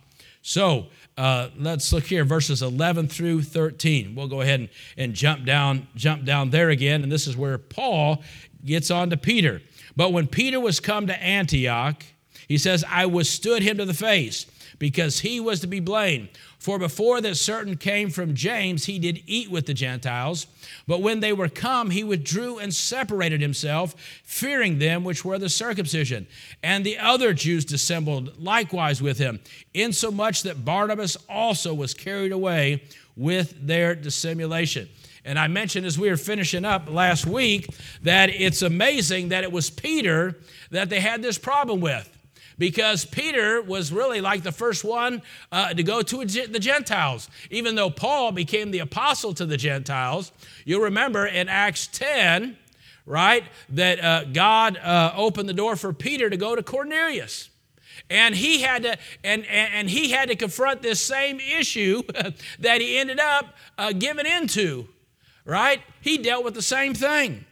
So, 0.41 0.87
uh, 1.17 1.49
let's 1.57 1.91
look 1.91 2.05
here, 2.05 2.23
verses 2.23 2.61
11 2.61 3.07
through 3.07 3.43
13. 3.43 4.15
We'll 4.15 4.27
go 4.27 4.41
ahead 4.41 4.61
and, 4.61 4.69
and 4.97 5.13
jump 5.13 5.45
down, 5.45 5.87
jump 5.95 6.23
down 6.25 6.49
there 6.49 6.69
again, 6.69 7.03
and 7.03 7.11
this 7.11 7.27
is 7.27 7.35
where 7.35 7.57
Paul 7.57 8.23
gets 8.63 8.89
on 8.89 9.09
to 9.09 9.17
Peter. 9.17 9.61
But 9.95 10.13
when 10.13 10.27
Peter 10.27 10.59
was 10.59 10.79
come 10.79 11.07
to 11.07 11.23
Antioch, 11.23 12.03
he 12.47 12.57
says, 12.57 12.83
I 12.89 13.05
withstood 13.05 13.61
him 13.61 13.77
to 13.77 13.85
the 13.85 13.93
face, 13.93 14.45
because 14.81 15.19
he 15.19 15.39
was 15.39 15.59
to 15.59 15.67
be 15.67 15.79
blamed. 15.79 16.27
For 16.57 16.79
before 16.79 17.21
that 17.21 17.35
certain 17.35 17.77
came 17.77 18.09
from 18.09 18.33
James, 18.33 18.85
he 18.85 18.97
did 18.97 19.21
eat 19.27 19.51
with 19.51 19.67
the 19.67 19.75
Gentiles. 19.75 20.47
But 20.87 21.03
when 21.03 21.19
they 21.19 21.33
were 21.33 21.49
come, 21.49 21.91
he 21.91 22.03
withdrew 22.03 22.57
and 22.57 22.73
separated 22.73 23.41
himself, 23.41 23.93
fearing 24.23 24.79
them 24.79 25.03
which 25.03 25.23
were 25.23 25.37
the 25.37 25.49
circumcision. 25.49 26.25
And 26.63 26.83
the 26.83 26.97
other 26.97 27.31
Jews 27.31 27.63
dissembled 27.63 28.41
likewise 28.41 29.03
with 29.03 29.19
him, 29.19 29.39
insomuch 29.75 30.41
that 30.41 30.65
Barnabas 30.65 31.15
also 31.29 31.75
was 31.75 31.93
carried 31.93 32.31
away 32.31 32.81
with 33.15 33.53
their 33.67 33.93
dissimulation. 33.93 34.89
And 35.23 35.37
I 35.37 35.47
mentioned 35.47 35.85
as 35.85 35.99
we 35.99 36.09
were 36.09 36.17
finishing 36.17 36.65
up 36.65 36.89
last 36.89 37.27
week 37.27 37.69
that 38.01 38.31
it's 38.31 38.63
amazing 38.63 39.29
that 39.29 39.43
it 39.43 39.51
was 39.51 39.69
Peter 39.69 40.39
that 40.71 40.89
they 40.89 41.01
had 41.01 41.21
this 41.21 41.37
problem 41.37 41.81
with 41.81 42.09
because 42.61 43.05
Peter 43.05 43.59
was 43.59 43.91
really 43.91 44.21
like 44.21 44.43
the 44.43 44.51
first 44.51 44.83
one 44.83 45.23
uh, 45.51 45.73
to 45.73 45.81
go 45.81 46.03
to 46.03 46.23
the 46.23 46.59
Gentiles. 46.59 47.27
Even 47.49 47.73
though 47.73 47.89
Paul 47.89 48.31
became 48.31 48.69
the 48.69 48.77
apostle 48.77 49.33
to 49.33 49.47
the 49.47 49.57
Gentiles, 49.57 50.31
you'll 50.63 50.83
remember 50.83 51.25
in 51.25 51.49
Acts 51.49 51.87
10, 51.87 52.55
right, 53.07 53.43
that 53.69 53.99
uh, 53.99 54.25
God 54.25 54.77
uh, 54.77 55.11
opened 55.15 55.49
the 55.49 55.55
door 55.55 55.75
for 55.75 55.91
Peter 55.91 56.29
to 56.29 56.37
go 56.37 56.55
to 56.55 56.61
Cornelius. 56.61 57.49
And 58.11 58.35
he 58.35 58.61
had 58.61 58.83
to 58.83 58.95
and, 59.23 59.43
and 59.47 59.89
he 59.89 60.11
had 60.11 60.29
to 60.29 60.35
confront 60.35 60.83
this 60.83 61.01
same 61.01 61.39
issue 61.39 62.03
that 62.59 62.79
he 62.79 62.99
ended 62.99 63.19
up 63.19 63.55
uh, 63.79 63.91
giving 63.91 64.27
into 64.27 64.87
right? 65.45 65.81
He 66.01 66.19
dealt 66.19 66.43
with 66.43 66.53
the 66.53 66.61
same 66.61 66.93
thing 66.93 67.45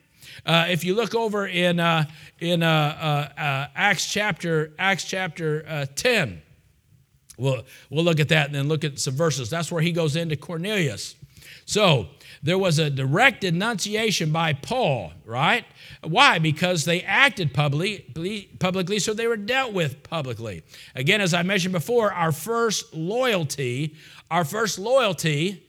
uh, 0.46 0.66
if 0.70 0.84
you 0.84 0.96
look 0.96 1.16
over 1.16 1.48
in 1.48 1.80
uh, 1.80 2.06
in 2.40 2.64
uh, 2.64 3.30
uh, 3.38 3.40
uh, 3.40 3.68
acts 3.76 4.12
chapter 4.12 4.74
acts 4.78 5.04
chapter 5.04 5.86
10 5.96 6.42
we'll, 7.38 7.64
we'll 7.90 8.04
look 8.04 8.20
at 8.20 8.30
that 8.30 8.48
and 8.48 8.56
then 8.56 8.68
look 8.68 8.84
at 8.84 9.00
some 9.00 9.16
verses 9.16 9.50
that's 9.50 9.72
where 9.72 9.82
he 9.82 9.92
goes 9.92 10.16
into 10.16 10.36
cornelius 10.36 11.16
so 11.66 12.08
there 12.42 12.58
was 12.58 12.80
a 12.80 12.90
direct 12.90 13.42
denunciation 13.42 14.32
by 14.32 14.54
Paul, 14.54 15.14
right? 15.26 15.66
Why? 16.02 16.40
Because 16.40 16.86
they 16.86 17.02
acted 17.02 17.54
publicly, 17.54 18.50
publicly, 18.60 19.00
so 19.00 19.14
they 19.14 19.28
were 19.28 19.38
dealt 19.38 19.74
with 19.74 20.02
publicly. 20.04 20.64
Again, 20.96 21.22
as 21.22 21.34
I 21.34 21.44
mentioned 21.44 21.74
before, 21.74 22.14
our 22.14 22.32
first 22.32 22.94
loyalty, 22.94 23.96
our 24.32 24.46
first 24.46 24.80
loyalty 24.80 25.64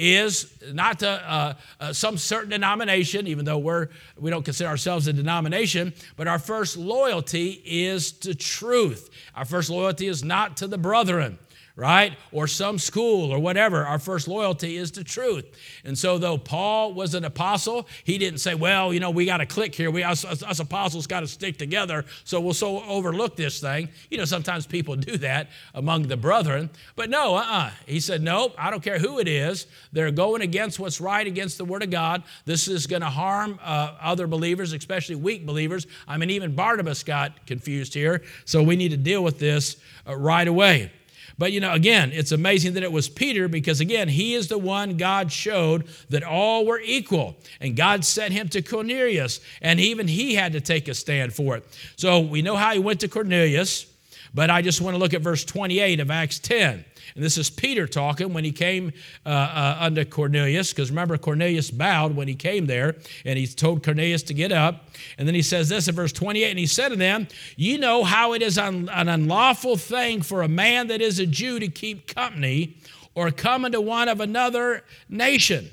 is 0.00 0.50
not 0.72 1.00
to 1.00 1.08
uh, 1.08 1.54
uh, 1.78 1.92
some 1.92 2.16
certain 2.16 2.48
denomination, 2.48 3.26
even 3.26 3.44
though 3.44 3.58
we're, 3.58 3.88
we 4.18 4.30
don't 4.30 4.44
consider 4.44 4.70
ourselves 4.70 5.06
a 5.06 5.12
denomination, 5.12 5.92
but 6.16 6.26
our 6.26 6.38
first 6.38 6.78
loyalty 6.78 7.62
is 7.66 8.10
to 8.12 8.34
truth. 8.34 9.10
Our 9.34 9.44
first 9.44 9.68
loyalty 9.68 10.06
is 10.06 10.24
not 10.24 10.56
to 10.58 10.66
the 10.66 10.78
brethren 10.78 11.38
right? 11.80 12.12
Or 12.30 12.46
some 12.46 12.78
school 12.78 13.32
or 13.32 13.38
whatever. 13.38 13.86
Our 13.86 13.98
first 13.98 14.28
loyalty 14.28 14.76
is 14.76 14.90
to 14.92 15.02
truth. 15.02 15.46
And 15.82 15.96
so, 15.96 16.18
though 16.18 16.36
Paul 16.36 16.92
was 16.92 17.14
an 17.14 17.24
apostle, 17.24 17.88
he 18.04 18.18
didn't 18.18 18.40
say, 18.40 18.54
well, 18.54 18.92
you 18.92 19.00
know, 19.00 19.10
we 19.10 19.24
got 19.24 19.38
to 19.38 19.46
click 19.46 19.74
here. 19.74 19.90
We, 19.90 20.02
us, 20.02 20.26
us 20.26 20.60
apostles 20.60 21.06
got 21.06 21.20
to 21.20 21.26
stick 21.26 21.56
together, 21.56 22.04
so 22.24 22.38
we'll 22.38 22.52
so 22.52 22.82
overlook 22.84 23.34
this 23.34 23.60
thing. 23.60 23.88
You 24.10 24.18
know, 24.18 24.26
sometimes 24.26 24.66
people 24.66 24.94
do 24.94 25.16
that 25.18 25.48
among 25.74 26.02
the 26.02 26.18
brethren. 26.18 26.68
But 26.96 27.08
no, 27.08 27.34
uh 27.34 27.40
uh-uh. 27.40 27.66
uh 27.66 27.70
He 27.86 27.98
said, 27.98 28.20
nope, 28.20 28.54
I 28.58 28.70
don't 28.70 28.82
care 28.82 28.98
who 28.98 29.18
it 29.18 29.26
is. 29.26 29.66
They're 29.90 30.10
going 30.10 30.42
against 30.42 30.78
what's 30.78 31.00
right, 31.00 31.26
against 31.26 31.56
the 31.56 31.64
Word 31.64 31.82
of 31.82 31.88
God. 31.88 32.24
This 32.44 32.68
is 32.68 32.86
going 32.86 33.02
to 33.02 33.08
harm 33.08 33.58
uh, 33.62 33.94
other 34.02 34.26
believers, 34.26 34.74
especially 34.74 35.14
weak 35.14 35.46
believers. 35.46 35.86
I 36.06 36.18
mean, 36.18 36.28
even 36.28 36.54
Barnabas 36.54 37.02
got 37.02 37.46
confused 37.46 37.94
here. 37.94 38.22
So 38.44 38.62
we 38.62 38.76
need 38.76 38.90
to 38.90 38.98
deal 38.98 39.24
with 39.24 39.38
this 39.38 39.78
uh, 40.06 40.14
right 40.14 40.46
away. 40.46 40.92
But 41.40 41.52
you 41.52 41.60
know, 41.60 41.72
again, 41.72 42.10
it's 42.12 42.32
amazing 42.32 42.74
that 42.74 42.82
it 42.82 42.92
was 42.92 43.08
Peter 43.08 43.48
because, 43.48 43.80
again, 43.80 44.08
he 44.08 44.34
is 44.34 44.48
the 44.48 44.58
one 44.58 44.98
God 44.98 45.32
showed 45.32 45.86
that 46.10 46.22
all 46.22 46.66
were 46.66 46.82
equal. 46.84 47.34
And 47.62 47.74
God 47.74 48.04
sent 48.04 48.34
him 48.34 48.50
to 48.50 48.60
Cornelius, 48.60 49.40
and 49.62 49.80
even 49.80 50.06
he 50.06 50.34
had 50.34 50.52
to 50.52 50.60
take 50.60 50.86
a 50.86 50.92
stand 50.92 51.32
for 51.32 51.56
it. 51.56 51.64
So 51.96 52.20
we 52.20 52.42
know 52.42 52.56
how 52.56 52.74
he 52.74 52.78
went 52.78 53.00
to 53.00 53.08
Cornelius, 53.08 53.86
but 54.34 54.50
I 54.50 54.60
just 54.60 54.82
want 54.82 54.92
to 54.92 54.98
look 54.98 55.14
at 55.14 55.22
verse 55.22 55.42
28 55.42 56.00
of 56.00 56.10
Acts 56.10 56.38
10. 56.40 56.84
And 57.14 57.24
this 57.24 57.38
is 57.38 57.50
Peter 57.50 57.86
talking 57.86 58.32
when 58.32 58.44
he 58.44 58.52
came 58.52 58.92
uh, 59.24 59.28
uh, 59.28 59.76
unto 59.80 60.04
Cornelius, 60.04 60.72
because 60.72 60.90
remember, 60.90 61.18
Cornelius 61.18 61.70
bowed 61.70 62.14
when 62.14 62.28
he 62.28 62.34
came 62.34 62.66
there, 62.66 62.96
and 63.24 63.38
he 63.38 63.46
told 63.46 63.84
Cornelius 63.84 64.22
to 64.24 64.34
get 64.34 64.52
up. 64.52 64.84
And 65.18 65.26
then 65.26 65.34
he 65.34 65.42
says 65.42 65.68
this 65.68 65.88
in 65.88 65.94
verse 65.94 66.12
28 66.12 66.50
And 66.50 66.58
he 66.58 66.66
said 66.66 66.90
to 66.90 66.96
them, 66.96 67.28
You 67.56 67.78
know 67.78 68.04
how 68.04 68.32
it 68.32 68.42
is 68.42 68.58
an, 68.58 68.88
an 68.88 69.08
unlawful 69.08 69.76
thing 69.76 70.22
for 70.22 70.42
a 70.42 70.48
man 70.48 70.88
that 70.88 71.00
is 71.00 71.18
a 71.18 71.26
Jew 71.26 71.58
to 71.58 71.68
keep 71.68 72.06
company 72.06 72.76
or 73.14 73.30
come 73.30 73.64
into 73.64 73.80
one 73.80 74.08
of 74.08 74.20
another 74.20 74.84
nation. 75.08 75.70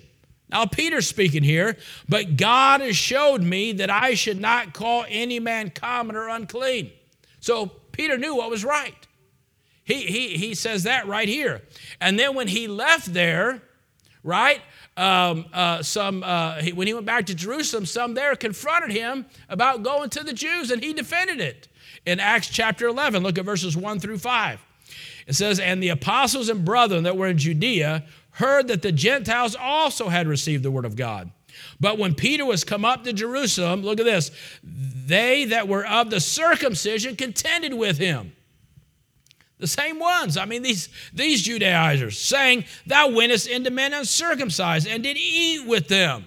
Now, 0.49 0.65
Peter's 0.65 1.07
speaking 1.07 1.43
here, 1.43 1.77
but 2.07 2.37
God 2.37 2.81
has 2.81 2.95
showed 2.95 3.41
me 3.41 3.73
that 3.73 3.89
I 3.89 4.13
should 4.13 4.39
not 4.39 4.73
call 4.73 5.05
any 5.09 5.39
man 5.39 5.71
common 5.71 6.15
or 6.15 6.29
unclean. 6.29 6.91
So 7.41 7.67
Peter 7.91 8.17
knew 8.17 8.35
what 8.35 8.49
was 8.49 8.63
right. 8.63 9.06
He, 9.87 10.01
he, 10.01 10.37
he 10.37 10.53
says 10.53 10.83
that 10.83 11.07
right 11.07 11.29
here. 11.29 11.61
And 12.01 12.19
then 12.19 12.35
when 12.35 12.49
he 12.49 12.67
left 12.67 13.13
there, 13.13 13.61
right, 14.21 14.59
um, 14.97 15.45
uh, 15.53 15.81
some, 15.81 16.23
uh, 16.23 16.55
he, 16.55 16.73
when 16.73 16.87
he 16.87 16.93
went 16.93 17.05
back 17.05 17.25
to 17.27 17.33
Jerusalem, 17.33 17.85
some 17.85 18.13
there 18.13 18.35
confronted 18.35 18.91
him 18.91 19.25
about 19.47 19.83
going 19.83 20.09
to 20.09 20.23
the 20.23 20.33
Jews, 20.33 20.71
and 20.71 20.83
he 20.83 20.91
defended 20.91 21.39
it. 21.39 21.69
In 22.05 22.19
Acts 22.19 22.49
chapter 22.49 22.87
11, 22.87 23.23
look 23.23 23.37
at 23.37 23.45
verses 23.45 23.77
1 23.77 24.01
through 24.01 24.17
5. 24.17 24.59
It 25.25 25.35
says, 25.35 25.57
And 25.57 25.81
the 25.81 25.89
apostles 25.89 26.49
and 26.49 26.65
brethren 26.65 27.05
that 27.05 27.15
were 27.15 27.27
in 27.27 27.37
Judea 27.37 28.03
heard 28.31 28.67
that 28.67 28.81
the 28.81 28.91
Gentiles 28.91 29.55
also 29.55 30.09
had 30.09 30.27
received 30.27 30.63
the 30.63 30.71
word 30.71 30.85
of 30.85 30.97
God. 30.97 31.31
But 31.79 31.97
when 31.97 32.13
Peter 32.13 32.45
was 32.45 32.65
come 32.65 32.83
up 32.83 33.05
to 33.05 33.13
Jerusalem, 33.13 33.83
look 33.83 34.01
at 34.01 34.05
this, 34.05 34.31
they 34.63 35.45
that 35.45 35.69
were 35.69 35.85
of 35.85 36.09
the 36.09 36.19
circumcision 36.19 37.15
contended 37.15 37.73
with 37.73 37.97
him 37.97 38.33
the 39.59 39.67
same 39.67 39.99
ones. 39.99 40.37
I 40.37 40.45
mean, 40.45 40.61
these, 40.61 40.89
these 41.13 41.41
Judaizers 41.41 42.19
saying, 42.19 42.65
Thou 42.85 43.09
wentest 43.09 43.47
into 43.47 43.71
men 43.71 43.93
uncircumcised 43.93 44.87
and 44.87 45.03
did 45.03 45.17
eat 45.17 45.65
with 45.65 45.87
them. 45.87 46.25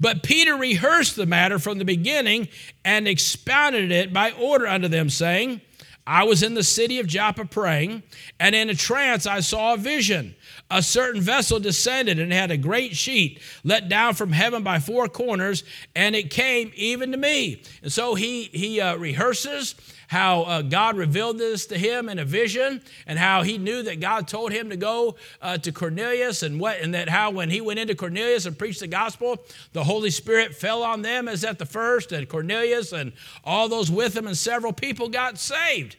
But 0.00 0.22
Peter 0.22 0.56
rehearsed 0.56 1.16
the 1.16 1.26
matter 1.26 1.58
from 1.58 1.78
the 1.78 1.84
beginning 1.84 2.48
and 2.84 3.06
expounded 3.06 3.92
it 3.92 4.12
by 4.12 4.32
order 4.32 4.66
unto 4.66 4.88
them, 4.88 5.10
saying, 5.10 5.60
I 6.06 6.24
was 6.24 6.42
in 6.42 6.54
the 6.54 6.64
city 6.64 6.98
of 6.98 7.06
Joppa 7.06 7.44
praying, 7.44 8.02
and 8.40 8.54
in 8.54 8.70
a 8.70 8.74
trance 8.74 9.26
I 9.26 9.40
saw 9.40 9.74
a 9.74 9.76
vision. 9.76 10.34
A 10.70 10.82
certain 10.82 11.20
vessel 11.20 11.60
descended 11.60 12.18
and 12.18 12.32
had 12.32 12.50
a 12.50 12.56
great 12.56 12.96
sheet 12.96 13.40
let 13.62 13.88
down 13.88 14.14
from 14.14 14.32
heaven 14.32 14.62
by 14.62 14.78
four 14.78 15.06
corners, 15.08 15.62
and 15.94 16.16
it 16.16 16.30
came 16.30 16.72
even 16.74 17.12
to 17.12 17.18
me. 17.18 17.62
And 17.82 17.92
so 17.92 18.14
he, 18.14 18.44
he 18.44 18.80
uh, 18.80 18.96
rehearses 18.96 19.74
how 20.10 20.42
uh, 20.42 20.60
God 20.60 20.96
revealed 20.96 21.38
this 21.38 21.66
to 21.66 21.78
him 21.78 22.08
in 22.08 22.18
a 22.18 22.24
vision, 22.24 22.82
and 23.06 23.16
how 23.16 23.42
he 23.42 23.58
knew 23.58 23.84
that 23.84 24.00
God 24.00 24.26
told 24.26 24.50
him 24.50 24.68
to 24.70 24.76
go 24.76 25.14
uh, 25.40 25.56
to 25.58 25.70
Cornelius, 25.70 26.42
and 26.42 26.58
what, 26.58 26.80
and 26.80 26.92
that 26.94 27.08
how 27.08 27.30
when 27.30 27.48
he 27.48 27.60
went 27.60 27.78
into 27.78 27.94
Cornelius 27.94 28.44
and 28.44 28.58
preached 28.58 28.80
the 28.80 28.88
gospel, 28.88 29.38
the 29.72 29.84
Holy 29.84 30.10
Spirit 30.10 30.52
fell 30.52 30.82
on 30.82 31.02
them 31.02 31.28
as 31.28 31.44
at 31.44 31.60
the 31.60 31.64
first, 31.64 32.10
and 32.10 32.28
Cornelius 32.28 32.92
and 32.92 33.12
all 33.44 33.68
those 33.68 33.88
with 33.88 34.16
him, 34.16 34.26
and 34.26 34.36
several 34.36 34.72
people 34.72 35.08
got 35.08 35.38
saved. 35.38 35.94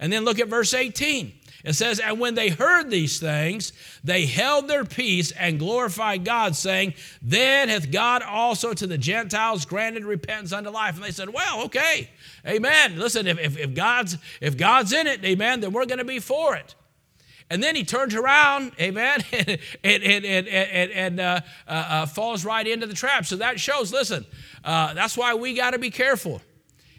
And 0.00 0.10
then 0.10 0.24
look 0.24 0.38
at 0.40 0.48
verse 0.48 0.72
18. 0.72 1.34
It 1.64 1.74
says, 1.74 2.00
And 2.00 2.18
when 2.18 2.34
they 2.34 2.48
heard 2.48 2.90
these 2.90 3.20
things, 3.20 3.72
they 4.02 4.26
held 4.26 4.68
their 4.68 4.84
peace 4.84 5.30
and 5.32 5.58
glorified 5.58 6.24
God, 6.24 6.56
saying, 6.56 6.94
Then 7.20 7.68
hath 7.68 7.90
God 7.90 8.22
also 8.22 8.74
to 8.74 8.86
the 8.86 8.98
Gentiles 8.98 9.64
granted 9.64 10.04
repentance 10.04 10.52
unto 10.52 10.70
life. 10.70 10.96
And 10.96 11.04
they 11.04 11.12
said, 11.12 11.28
Well, 11.28 11.64
okay, 11.64 12.10
amen. 12.46 12.98
Listen, 12.98 13.26
if, 13.26 13.38
if, 13.38 13.58
if 13.58 13.74
God's, 13.74 14.18
if 14.40 14.56
God's 14.56 14.92
in 14.92 15.06
it, 15.06 15.24
amen, 15.24 15.60
then 15.60 15.72
we're 15.72 15.86
going 15.86 15.98
to 15.98 16.04
be 16.04 16.18
for 16.18 16.56
it. 16.56 16.74
And 17.52 17.62
then 17.62 17.76
he 17.76 17.84
turns 17.84 18.14
around, 18.14 18.72
amen, 18.80 19.22
and, 19.32 19.58
and, 19.84 20.24
and, 20.24 20.48
and, 20.48 20.90
and 20.90 21.20
uh, 21.20 21.40
uh, 21.68 21.70
uh, 21.70 22.06
falls 22.06 22.46
right 22.46 22.66
into 22.66 22.86
the 22.86 22.94
trap. 22.94 23.26
So 23.26 23.36
that 23.36 23.60
shows, 23.60 23.92
listen, 23.92 24.24
uh, 24.64 24.94
that's 24.94 25.18
why 25.18 25.34
we 25.34 25.54
got 25.54 25.72
to 25.72 25.78
be 25.78 25.90
careful. 25.90 26.40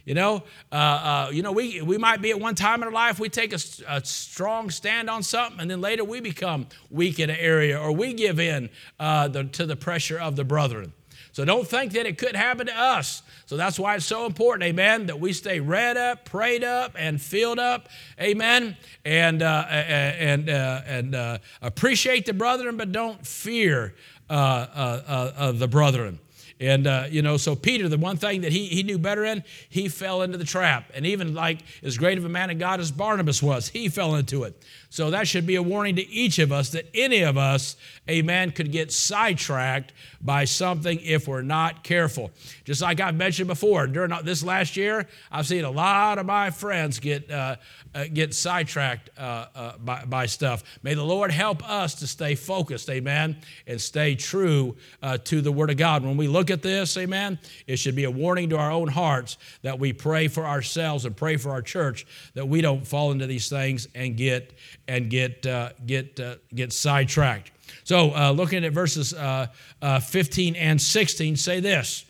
You 0.05 0.15
know, 0.15 0.43
uh, 0.69 0.75
uh, 0.75 1.29
you 1.31 1.43
know, 1.43 1.53
we, 1.53 1.81
we 1.81 1.97
might 1.97 2.21
be 2.21 2.31
at 2.31 2.39
one 2.39 2.55
time 2.55 2.81
in 2.81 2.87
our 2.87 2.93
life, 2.93 3.19
we 3.19 3.29
take 3.29 3.53
a, 3.53 3.59
a, 3.87 4.03
strong 4.03 4.69
stand 4.69 5.09
on 5.09 5.23
something, 5.23 5.61
and 5.61 5.71
then 5.71 5.79
later 5.79 6.03
we 6.03 6.19
become 6.19 6.67
weak 6.91 7.19
in 7.19 7.29
an 7.29 7.37
area 7.37 7.79
or 7.79 7.93
we 7.93 8.13
give 8.13 8.37
in 8.37 8.69
uh, 8.99 9.29
the, 9.29 9.45
to 9.45 9.65
the 9.65 9.77
pressure 9.77 10.19
of 10.19 10.35
the 10.35 10.43
brethren. 10.43 10.91
So 11.31 11.45
don't 11.45 11.65
think 11.65 11.93
that 11.93 12.05
it 12.05 12.17
could 12.17 12.35
happen 12.35 12.67
to 12.67 12.77
us. 12.77 13.23
So 13.45 13.55
that's 13.55 13.79
why 13.79 13.95
it's 13.95 14.05
so 14.05 14.25
important, 14.25 14.63
amen, 14.63 15.05
that 15.05 15.19
we 15.19 15.31
stay 15.31 15.61
read 15.61 15.95
up, 15.95 16.25
prayed 16.25 16.65
up, 16.65 16.95
and 16.97 17.19
filled 17.21 17.57
up, 17.57 17.87
amen, 18.19 18.75
and, 19.05 19.41
uh, 19.41 19.65
and, 19.69 20.49
uh, 20.49 20.81
and 20.85 21.15
uh, 21.15 21.37
appreciate 21.61 22.25
the 22.25 22.33
brethren, 22.33 22.75
but 22.75 22.91
don't 22.91 23.25
fear 23.25 23.95
the 24.27 25.67
brethren. 25.71 26.19
And, 26.59 26.87
uh, 26.87 27.05
you 27.09 27.21
know, 27.21 27.37
so 27.37 27.55
Peter, 27.55 27.89
the 27.89 27.97
one 27.97 28.17
thing 28.17 28.41
that 28.41 28.51
he, 28.51 28.67
he 28.67 28.83
knew 28.83 28.97
better 28.97 29.25
in, 29.25 29.43
he 29.69 29.89
fell 29.89 30.21
into 30.21 30.37
the 30.37 30.45
trap. 30.45 30.91
And 30.93 31.05
even 31.05 31.33
like 31.33 31.59
as 31.81 31.97
great 31.97 32.17
of 32.17 32.25
a 32.25 32.29
man 32.29 32.49
of 32.49 32.59
God 32.59 32.79
as 32.79 32.91
Barnabas 32.91 33.41
was, 33.41 33.69
he 33.69 33.89
fell 33.89 34.15
into 34.15 34.43
it. 34.43 34.61
So 34.93 35.09
that 35.09 35.27
should 35.27 35.47
be 35.47 35.55
a 35.55 35.63
warning 35.63 35.95
to 35.95 36.07
each 36.07 36.37
of 36.37 36.51
us 36.51 36.69
that 36.69 36.85
any 36.93 37.23
of 37.23 37.35
us, 37.35 37.75
a 38.07 38.21
man, 38.21 38.51
could 38.51 38.71
get 38.71 38.91
sidetracked 38.91 39.91
by 40.21 40.45
something 40.45 40.99
if 41.01 41.27
we're 41.27 41.41
not 41.41 41.83
careful. 41.83 42.31
Just 42.63 42.81
like 42.81 43.01
I've 43.01 43.15
mentioned 43.15 43.47
before, 43.47 43.87
during 43.87 44.13
this 44.23 44.43
last 44.43 44.77
year, 44.77 45.07
I've 45.31 45.47
seen 45.47 45.65
a 45.65 45.71
lot 45.71 46.19
of 46.19 46.27
my 46.27 46.51
friends 46.51 46.99
get, 46.99 47.31
uh, 47.31 47.55
uh, 47.95 48.05
get 48.13 48.35
sidetracked 48.35 49.09
uh, 49.17 49.47
uh, 49.55 49.77
by, 49.79 50.05
by, 50.05 50.25
stuff. 50.27 50.63
May 50.83 50.93
the 50.93 51.03
Lord 51.03 51.31
help 51.31 51.67
us 51.67 51.95
to 51.95 52.07
stay 52.07 52.35
focused, 52.35 52.89
amen, 52.89 53.37
and 53.65 53.81
stay 53.81 54.15
true 54.15 54.75
uh, 55.01 55.17
to 55.25 55.41
the 55.41 55.51
Word 55.51 55.71
of 55.71 55.77
God. 55.77 56.03
When 56.03 56.17
we 56.17 56.27
look 56.27 56.42
look 56.43 56.51
at 56.51 56.61
this, 56.61 56.97
amen, 56.97 57.39
it 57.67 57.77
should 57.77 57.95
be 57.95 58.03
a 58.03 58.11
warning 58.11 58.49
to 58.49 58.57
our 58.57 58.69
own 58.69 58.89
hearts 58.89 59.37
that 59.61 59.79
we 59.79 59.93
pray 59.93 60.27
for 60.27 60.45
ourselves 60.45 61.05
and 61.05 61.15
pray 61.15 61.37
for 61.37 61.51
our 61.51 61.61
church 61.61 62.05
that 62.33 62.45
we 62.45 62.59
don't 62.59 62.85
fall 62.85 63.13
into 63.13 63.25
these 63.25 63.47
things 63.47 63.87
and 63.95 64.17
get 64.17 64.51
and 64.85 65.09
get 65.09 65.45
uh, 65.45 65.69
get 65.85 66.19
uh, 66.19 66.35
get 66.53 66.73
sidetracked. 66.73 67.51
So, 67.85 68.13
uh, 68.13 68.31
looking 68.31 68.65
at 68.65 68.73
verses 68.73 69.13
uh, 69.13 69.47
uh, 69.81 70.01
15 70.01 70.57
and 70.57 70.81
16, 70.81 71.37
say 71.37 71.61
this: 71.61 72.03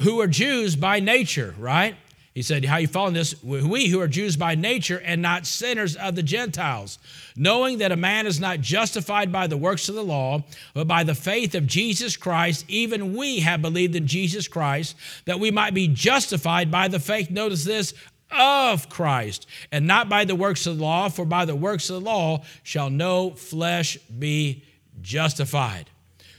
Who 0.00 0.20
are 0.20 0.26
Jews 0.26 0.74
by 0.74 0.98
nature, 0.98 1.54
right? 1.60 1.94
He 2.36 2.42
said, 2.42 2.66
How 2.66 2.76
you 2.76 2.86
following 2.86 3.14
this? 3.14 3.42
We 3.42 3.88
who 3.88 3.98
are 4.02 4.06
Jews 4.06 4.36
by 4.36 4.56
nature 4.56 5.00
and 5.02 5.22
not 5.22 5.46
sinners 5.46 5.96
of 5.96 6.16
the 6.16 6.22
Gentiles, 6.22 6.98
knowing 7.34 7.78
that 7.78 7.92
a 7.92 7.96
man 7.96 8.26
is 8.26 8.38
not 8.38 8.60
justified 8.60 9.32
by 9.32 9.46
the 9.46 9.56
works 9.56 9.88
of 9.88 9.94
the 9.94 10.04
law, 10.04 10.44
but 10.74 10.86
by 10.86 11.02
the 11.02 11.14
faith 11.14 11.54
of 11.54 11.66
Jesus 11.66 12.14
Christ, 12.14 12.66
even 12.68 13.16
we 13.16 13.40
have 13.40 13.62
believed 13.62 13.94
in 13.94 14.06
Jesus 14.06 14.48
Christ, 14.48 14.96
that 15.24 15.40
we 15.40 15.50
might 15.50 15.72
be 15.72 15.88
justified 15.88 16.70
by 16.70 16.88
the 16.88 17.00
faith, 17.00 17.30
notice 17.30 17.64
this, 17.64 17.94
of 18.30 18.90
Christ, 18.90 19.46
and 19.72 19.86
not 19.86 20.10
by 20.10 20.26
the 20.26 20.34
works 20.34 20.66
of 20.66 20.76
the 20.76 20.84
law, 20.84 21.08
for 21.08 21.24
by 21.24 21.46
the 21.46 21.56
works 21.56 21.88
of 21.88 22.02
the 22.02 22.06
law 22.06 22.44
shall 22.62 22.90
no 22.90 23.30
flesh 23.30 23.96
be 24.18 24.62
justified. 25.00 25.88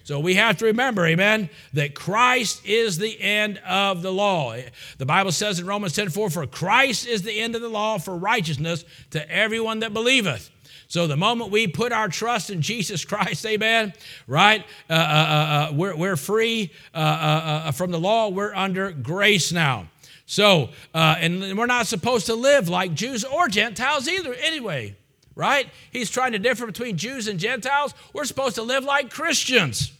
So 0.07 0.21
we 0.21 0.35
have 0.35 0.55
to 0.59 0.65
remember, 0.67 1.05
amen, 1.05 1.49
that 1.73 1.93
Christ 1.93 2.65
is 2.65 2.97
the 2.97 3.19
end 3.19 3.59
of 3.67 4.01
the 4.01 4.09
law. 4.13 4.55
The 4.97 5.05
Bible 5.05 5.33
says 5.33 5.59
in 5.59 5.67
Romans 5.67 5.91
10 5.95 6.11
4, 6.11 6.29
For 6.29 6.47
Christ 6.47 7.05
is 7.05 7.23
the 7.23 7.37
end 7.37 7.55
of 7.55 7.61
the 7.61 7.67
law 7.67 7.97
for 7.97 8.15
righteousness 8.15 8.85
to 9.09 9.29
everyone 9.29 9.79
that 9.79 9.93
believeth. 9.93 10.49
So 10.87 11.07
the 11.07 11.17
moment 11.17 11.51
we 11.51 11.67
put 11.67 11.91
our 11.91 12.07
trust 12.07 12.49
in 12.49 12.61
Jesus 12.61 13.03
Christ, 13.03 13.45
amen, 13.45 13.91
right, 14.27 14.63
uh, 14.89 14.93
uh, 14.93 14.95
uh, 14.95 15.01
uh 15.01 15.73
we're, 15.73 15.97
we're 15.97 16.15
free 16.15 16.71
uh, 16.95 16.97
uh, 16.97 17.71
from 17.73 17.91
the 17.91 17.99
law, 17.99 18.29
we're 18.29 18.55
under 18.55 18.93
grace 18.93 19.51
now. 19.51 19.89
So, 20.25 20.69
and 20.93 21.57
we're 21.57 21.65
not 21.65 21.85
supposed 21.85 22.27
to 22.27 22.35
live 22.35 22.69
like 22.69 22.93
Jews 22.93 23.25
or 23.25 23.49
Gentiles 23.49 24.07
either, 24.07 24.33
anyway, 24.35 24.95
right? 25.35 25.67
He's 25.91 26.09
trying 26.09 26.31
to 26.31 26.39
differ 26.39 26.65
between 26.65 26.95
Jews 26.95 27.27
and 27.27 27.37
Gentiles. 27.37 27.93
We're 28.13 28.23
supposed 28.23 28.55
to 28.55 28.63
live 28.63 28.85
like 28.85 29.09
Christians. 29.09 29.91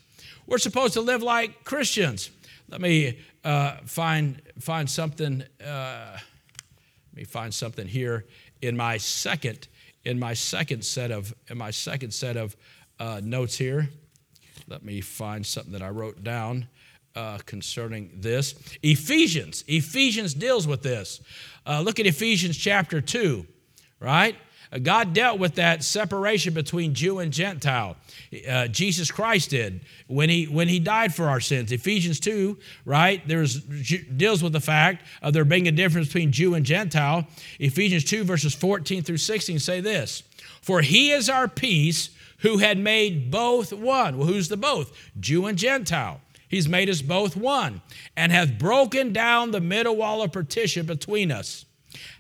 We're 0.48 0.58
supposed 0.58 0.94
to 0.94 1.02
live 1.02 1.22
like 1.22 1.66
Christians. 1.66 2.32
Let 2.70 2.80
me 2.80 3.20
uh, 3.44 3.78
find, 3.86 4.42
find 4.60 4.90
something. 4.90 5.44
Uh, 5.64 6.18
let 6.18 7.16
me 7.16 7.26
find 7.26 7.54
something 7.54 7.86
here 7.86 8.26
in 8.62 8.76
my 8.78 8.98
second 8.98 9.68
in 10.06 10.18
my 10.18 10.34
second 10.34 10.86
set 10.86 11.12
of 11.12 11.34
in 11.50 11.58
my 11.58 11.70
second 11.70 12.12
set 12.12 12.38
of 12.38 12.56
uh, 12.98 13.20
notes 13.22 13.58
here. 13.58 13.90
Let 14.70 14.84
me 14.84 15.02
find 15.02 15.46
something 15.46 15.74
that 15.74 15.82
I 15.82 15.90
wrote 15.90 16.24
down 16.24 16.68
uh, 17.14 17.40
concerning 17.46 18.12
this. 18.16 18.56
Ephesians. 18.82 19.66
Ephesians 19.68 20.34
deals 20.34 20.66
with 20.66 20.82
this. 20.82 21.20
Uh, 21.66 21.82
look 21.82 22.00
at 22.00 22.06
Ephesians 22.06 22.56
chapter 22.56 23.02
two, 23.02 23.46
right? 24.00 24.38
God 24.84 25.14
dealt 25.14 25.40
with 25.40 25.56
that 25.56 25.84
separation 25.84 26.54
between 26.54 26.94
Jew 26.94 27.20
and 27.20 27.32
Gentile. 27.32 27.96
Uh, 28.48 28.68
Jesus 28.68 29.10
Christ 29.10 29.52
did 29.52 29.82
when 30.08 30.30
he 30.30 30.46
when 30.46 30.68
he 30.68 30.80
died 30.80 31.14
for 31.14 31.30
our 31.30 31.40
sins. 31.40 31.72
Ephesians 31.72 32.20
2, 32.20 32.58
right? 32.84 33.26
There's 33.28 33.62
deals 33.62 34.44
with 34.44 34.54
the 34.54 34.60
fact 34.60 35.06
of 35.22 35.34
there 35.34 35.46
being 35.46 35.68
a 35.68 35.72
difference 35.72 36.08
between 36.08 36.32
Jew 36.34 36.54
and 36.54 36.66
Gentile. 36.66 37.26
Ephesians 37.60 38.04
2 38.04 38.26
verses 38.26 38.54
14 38.54 39.04
through 39.04 39.18
16 39.18 39.60
say 39.60 39.80
this: 39.80 40.24
"For 40.62 40.82
he 40.82 41.12
is 41.12 41.30
our 41.30 41.48
peace, 41.48 42.10
who 42.40 42.58
had 42.58 42.78
made 42.78 43.32
both 43.32 43.72
one." 43.72 44.18
Well, 44.18 44.28
who's 44.28 44.50
the 44.50 44.58
both? 44.58 44.92
Jew 45.18 45.46
and 45.46 45.58
Gentile. 45.58 46.20
He's 46.50 46.68
made 46.68 46.90
us 46.90 47.02
both 47.02 47.36
one, 47.36 47.82
and 48.16 48.32
hath 48.32 48.58
broken 48.58 49.12
down 49.12 49.52
the 49.52 49.62
middle 49.62 49.96
wall 49.96 50.22
of 50.22 50.32
partition 50.32 50.86
between 50.86 51.32
us 51.32 51.66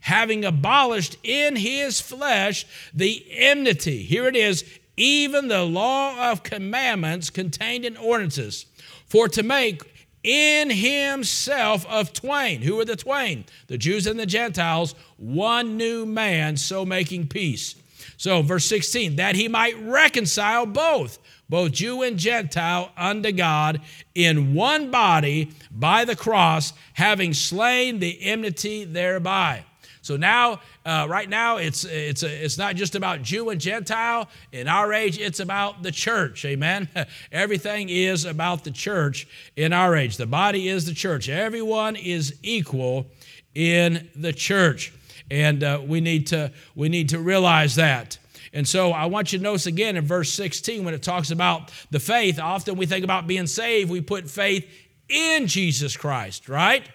having 0.02 0.46
abolished 0.46 1.18
in 1.24 1.56
his 1.56 2.00
flesh 2.02 2.66
the 2.94 3.26
enmity. 3.32 4.04
Here 4.04 4.28
it 4.28 4.36
is, 4.36 4.64
even 4.98 5.48
the 5.48 5.64
law 5.64 6.32
of 6.32 6.44
commandments 6.44 7.30
contained 7.30 7.86
in 7.86 7.98
ordinances, 7.98 8.66
for 9.06 9.28
to 9.30 9.44
make 9.44 9.84
in 10.24 10.70
himself 10.70 11.86
of 11.86 12.12
twain. 12.12 12.62
Who 12.62 12.80
are 12.80 12.86
the 12.86 12.96
twain? 12.96 13.46
The 13.68 13.78
Jews 13.78 14.08
and 14.08 14.20
the 14.20 14.26
Gentiles, 14.26 14.96
one 15.18 15.78
new 15.78 16.06
man, 16.06 16.58
so 16.58 16.84
making 16.84 17.28
peace. 17.28 17.76
So, 18.18 18.42
verse 18.42 18.66
16, 18.66 19.16
that 19.18 19.36
he 19.36 19.48
might 19.48 19.80
reconcile 19.80 20.66
both, 20.66 21.20
both 21.48 21.72
Jew 21.72 22.02
and 22.02 22.18
Gentile, 22.18 22.92
unto 22.98 23.32
God 23.32 23.80
in 24.16 24.54
one 24.54 24.90
body 24.90 25.52
by 25.72 26.04
the 26.04 26.16
cross, 26.16 26.74
having 26.94 27.34
slain 27.34 28.00
the 28.00 28.22
enmity 28.22 28.84
thereby. 28.84 29.64
So 30.08 30.16
now, 30.16 30.62
uh, 30.86 31.06
right 31.10 31.28
now, 31.28 31.58
it's, 31.58 31.84
it's, 31.84 32.24
it's 32.24 32.58
not 32.58 32.78
just 32.78 32.96
about 32.96 33.24
Jew 33.24 33.50
and 33.50 33.60
Gentile. 33.60 34.30
In 34.54 34.70
our 34.70 34.94
age, 34.94 35.20
it's 35.20 35.42
about 35.42 35.84
the 35.84 35.92
church. 35.92 36.46
Amen. 36.46 36.88
Everything 37.34 37.90
is 37.90 38.24
about 38.24 38.64
the 38.64 38.72
church 38.72 39.28
in 39.58 39.74
our 39.74 39.98
age. 39.98 40.16
The 40.16 40.26
body 40.26 40.70
is 40.70 40.86
the 40.86 40.94
church. 40.94 41.28
Everyone 41.28 41.98
is 41.98 42.40
equal 42.42 43.08
in 43.54 44.08
the 44.16 44.32
church. 44.32 44.94
And 45.30 45.62
uh, 45.62 45.82
we, 45.86 46.00
need 46.00 46.28
to, 46.28 46.54
we 46.74 46.88
need 46.88 47.10
to 47.10 47.20
realize 47.20 47.76
that. 47.76 48.18
And 48.54 48.66
so 48.66 48.94
I 48.94 49.08
want 49.08 49.34
you 49.34 49.40
to 49.40 49.44
notice 49.44 49.66
again 49.66 49.98
in 49.98 50.06
verse 50.06 50.32
16 50.32 50.86
when 50.86 50.94
it 50.94 51.04
talks 51.04 51.32
about 51.32 51.70
the 51.92 52.00
faith, 52.00 52.40
often 52.40 52.78
we 52.78 52.86
think 52.86 53.04
about 53.04 53.28
being 53.28 53.46
saved, 53.46 53.90
we 53.90 54.00
put 54.00 54.30
faith 54.30 54.66
in 55.10 55.48
Jesus 55.48 55.98
Christ, 55.98 56.48
right? 56.48 56.88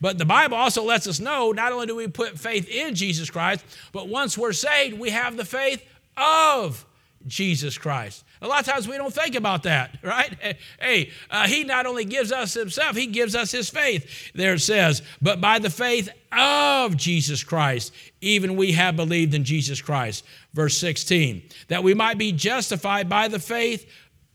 But 0.00 0.18
the 0.18 0.24
Bible 0.24 0.56
also 0.56 0.82
lets 0.82 1.06
us 1.06 1.20
know 1.20 1.52
not 1.52 1.72
only 1.72 1.86
do 1.86 1.96
we 1.96 2.08
put 2.08 2.38
faith 2.38 2.68
in 2.68 2.94
Jesus 2.94 3.30
Christ, 3.30 3.64
but 3.92 4.08
once 4.08 4.36
we're 4.36 4.52
saved, 4.52 4.98
we 4.98 5.10
have 5.10 5.36
the 5.36 5.44
faith 5.44 5.84
of 6.16 6.84
Jesus 7.26 7.76
Christ. 7.78 8.24
A 8.40 8.46
lot 8.46 8.60
of 8.60 8.66
times 8.66 8.86
we 8.86 8.96
don't 8.96 9.12
think 9.12 9.34
about 9.34 9.64
that, 9.64 9.98
right? 10.02 10.56
Hey, 10.80 11.10
uh, 11.30 11.46
He 11.46 11.64
not 11.64 11.86
only 11.86 12.04
gives 12.04 12.32
us 12.32 12.54
Himself, 12.54 12.96
He 12.96 13.06
gives 13.06 13.34
us 13.34 13.50
His 13.50 13.68
faith. 13.68 14.32
There 14.34 14.54
it 14.54 14.60
says, 14.60 15.02
but 15.20 15.40
by 15.40 15.58
the 15.58 15.70
faith 15.70 16.08
of 16.32 16.96
Jesus 16.96 17.42
Christ, 17.42 17.92
even 18.20 18.56
we 18.56 18.72
have 18.72 18.96
believed 18.96 19.34
in 19.34 19.44
Jesus 19.44 19.80
Christ. 19.80 20.24
Verse 20.54 20.76
16, 20.78 21.42
that 21.68 21.82
we 21.82 21.94
might 21.94 22.18
be 22.18 22.32
justified 22.32 23.08
by 23.08 23.28
the 23.28 23.38
faith 23.38 23.88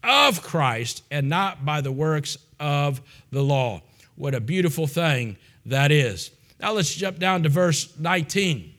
of 0.03 0.41
Christ 0.41 1.03
and 1.09 1.29
not 1.29 1.65
by 1.65 1.81
the 1.81 1.91
works 1.91 2.37
of 2.59 3.01
the 3.31 3.41
law. 3.41 3.81
What 4.15 4.35
a 4.35 4.39
beautiful 4.39 4.87
thing 4.87 5.37
that 5.65 5.91
is. 5.91 6.31
Now 6.59 6.73
let's 6.73 6.93
jump 6.93 7.19
down 7.19 7.43
to 7.43 7.49
verse 7.49 7.97
19. 7.99 8.73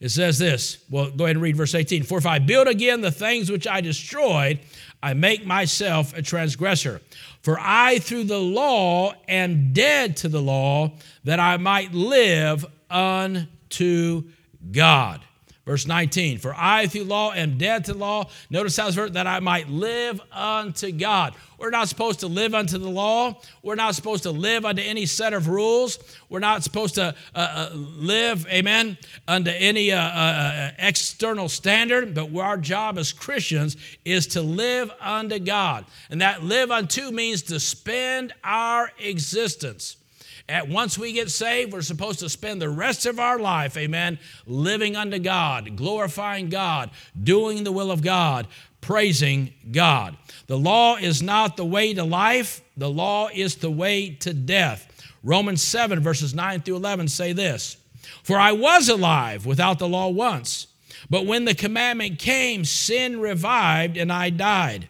It 0.00 0.10
says 0.10 0.38
this. 0.38 0.84
Well, 0.90 1.10
go 1.10 1.24
ahead 1.24 1.36
and 1.36 1.42
read 1.42 1.56
verse 1.56 1.74
18. 1.74 2.02
For 2.02 2.18
if 2.18 2.26
I 2.26 2.38
build 2.38 2.68
again 2.68 3.00
the 3.00 3.10
things 3.10 3.50
which 3.50 3.66
I 3.66 3.80
destroyed, 3.80 4.60
I 5.02 5.14
make 5.14 5.46
myself 5.46 6.14
a 6.16 6.22
transgressor. 6.22 7.00
For 7.42 7.58
I, 7.58 7.98
through 7.98 8.24
the 8.24 8.38
law, 8.38 9.14
am 9.28 9.72
dead 9.72 10.16
to 10.18 10.28
the 10.28 10.42
law, 10.42 10.92
that 11.24 11.40
I 11.40 11.56
might 11.56 11.92
live 11.92 12.66
unto 12.90 14.24
God. 14.70 15.20
Verse 15.64 15.86
19, 15.86 16.38
for 16.38 16.54
I 16.54 16.86
through 16.88 17.04
law 17.04 17.32
am 17.32 17.56
dead 17.56 17.86
to 17.86 17.94
law. 17.94 18.28
Notice 18.50 18.76
how 18.76 18.86
it's 18.86 18.98
written, 18.98 19.14
that 19.14 19.26
I 19.26 19.40
might 19.40 19.70
live 19.70 20.20
unto 20.30 20.92
God. 20.92 21.34
We're 21.56 21.70
not 21.70 21.88
supposed 21.88 22.20
to 22.20 22.26
live 22.26 22.54
unto 22.54 22.76
the 22.76 22.90
law. 22.90 23.40
We're 23.62 23.74
not 23.74 23.94
supposed 23.94 24.24
to 24.24 24.30
live 24.30 24.66
unto 24.66 24.82
any 24.82 25.06
set 25.06 25.32
of 25.32 25.48
rules. 25.48 25.98
We're 26.28 26.40
not 26.40 26.64
supposed 26.64 26.96
to 26.96 27.14
uh, 27.34 27.38
uh, 27.38 27.70
live, 27.74 28.46
amen, 28.48 28.98
unto 29.26 29.50
any 29.50 29.90
uh, 29.90 29.98
uh, 29.98 30.02
uh 30.04 30.70
external 30.78 31.48
standard. 31.48 32.14
But 32.14 32.36
our 32.36 32.58
job 32.58 32.98
as 32.98 33.14
Christians 33.14 33.78
is 34.04 34.26
to 34.28 34.42
live 34.42 34.90
unto 35.00 35.38
God. 35.38 35.86
And 36.10 36.20
that 36.20 36.44
live 36.44 36.70
unto 36.70 37.10
means 37.10 37.40
to 37.44 37.58
spend 37.58 38.34
our 38.44 38.90
existence 38.98 39.96
at 40.48 40.68
once 40.68 40.98
we 40.98 41.12
get 41.12 41.30
saved, 41.30 41.72
we're 41.72 41.80
supposed 41.80 42.18
to 42.18 42.28
spend 42.28 42.60
the 42.60 42.68
rest 42.68 43.06
of 43.06 43.18
our 43.18 43.38
life, 43.38 43.76
amen, 43.76 44.18
living 44.46 44.94
unto 44.94 45.18
God, 45.18 45.76
glorifying 45.76 46.50
God, 46.50 46.90
doing 47.22 47.64
the 47.64 47.72
will 47.72 47.90
of 47.90 48.02
God, 48.02 48.46
praising 48.82 49.54
God. 49.70 50.16
The 50.46 50.58
law 50.58 50.96
is 50.96 51.22
not 51.22 51.56
the 51.56 51.64
way 51.64 51.94
to 51.94 52.04
life, 52.04 52.60
the 52.76 52.90
law 52.90 53.28
is 53.32 53.56
the 53.56 53.70
way 53.70 54.10
to 54.20 54.34
death. 54.34 54.90
Romans 55.22 55.62
7, 55.62 56.00
verses 56.00 56.34
9 56.34 56.60
through 56.60 56.76
11 56.76 57.08
say 57.08 57.32
this 57.32 57.78
For 58.22 58.36
I 58.36 58.52
was 58.52 58.90
alive 58.90 59.46
without 59.46 59.78
the 59.78 59.88
law 59.88 60.10
once, 60.10 60.66
but 61.08 61.24
when 61.24 61.46
the 61.46 61.54
commandment 61.54 62.18
came, 62.18 62.66
sin 62.66 63.18
revived 63.18 63.96
and 63.96 64.12
I 64.12 64.28
died. 64.28 64.88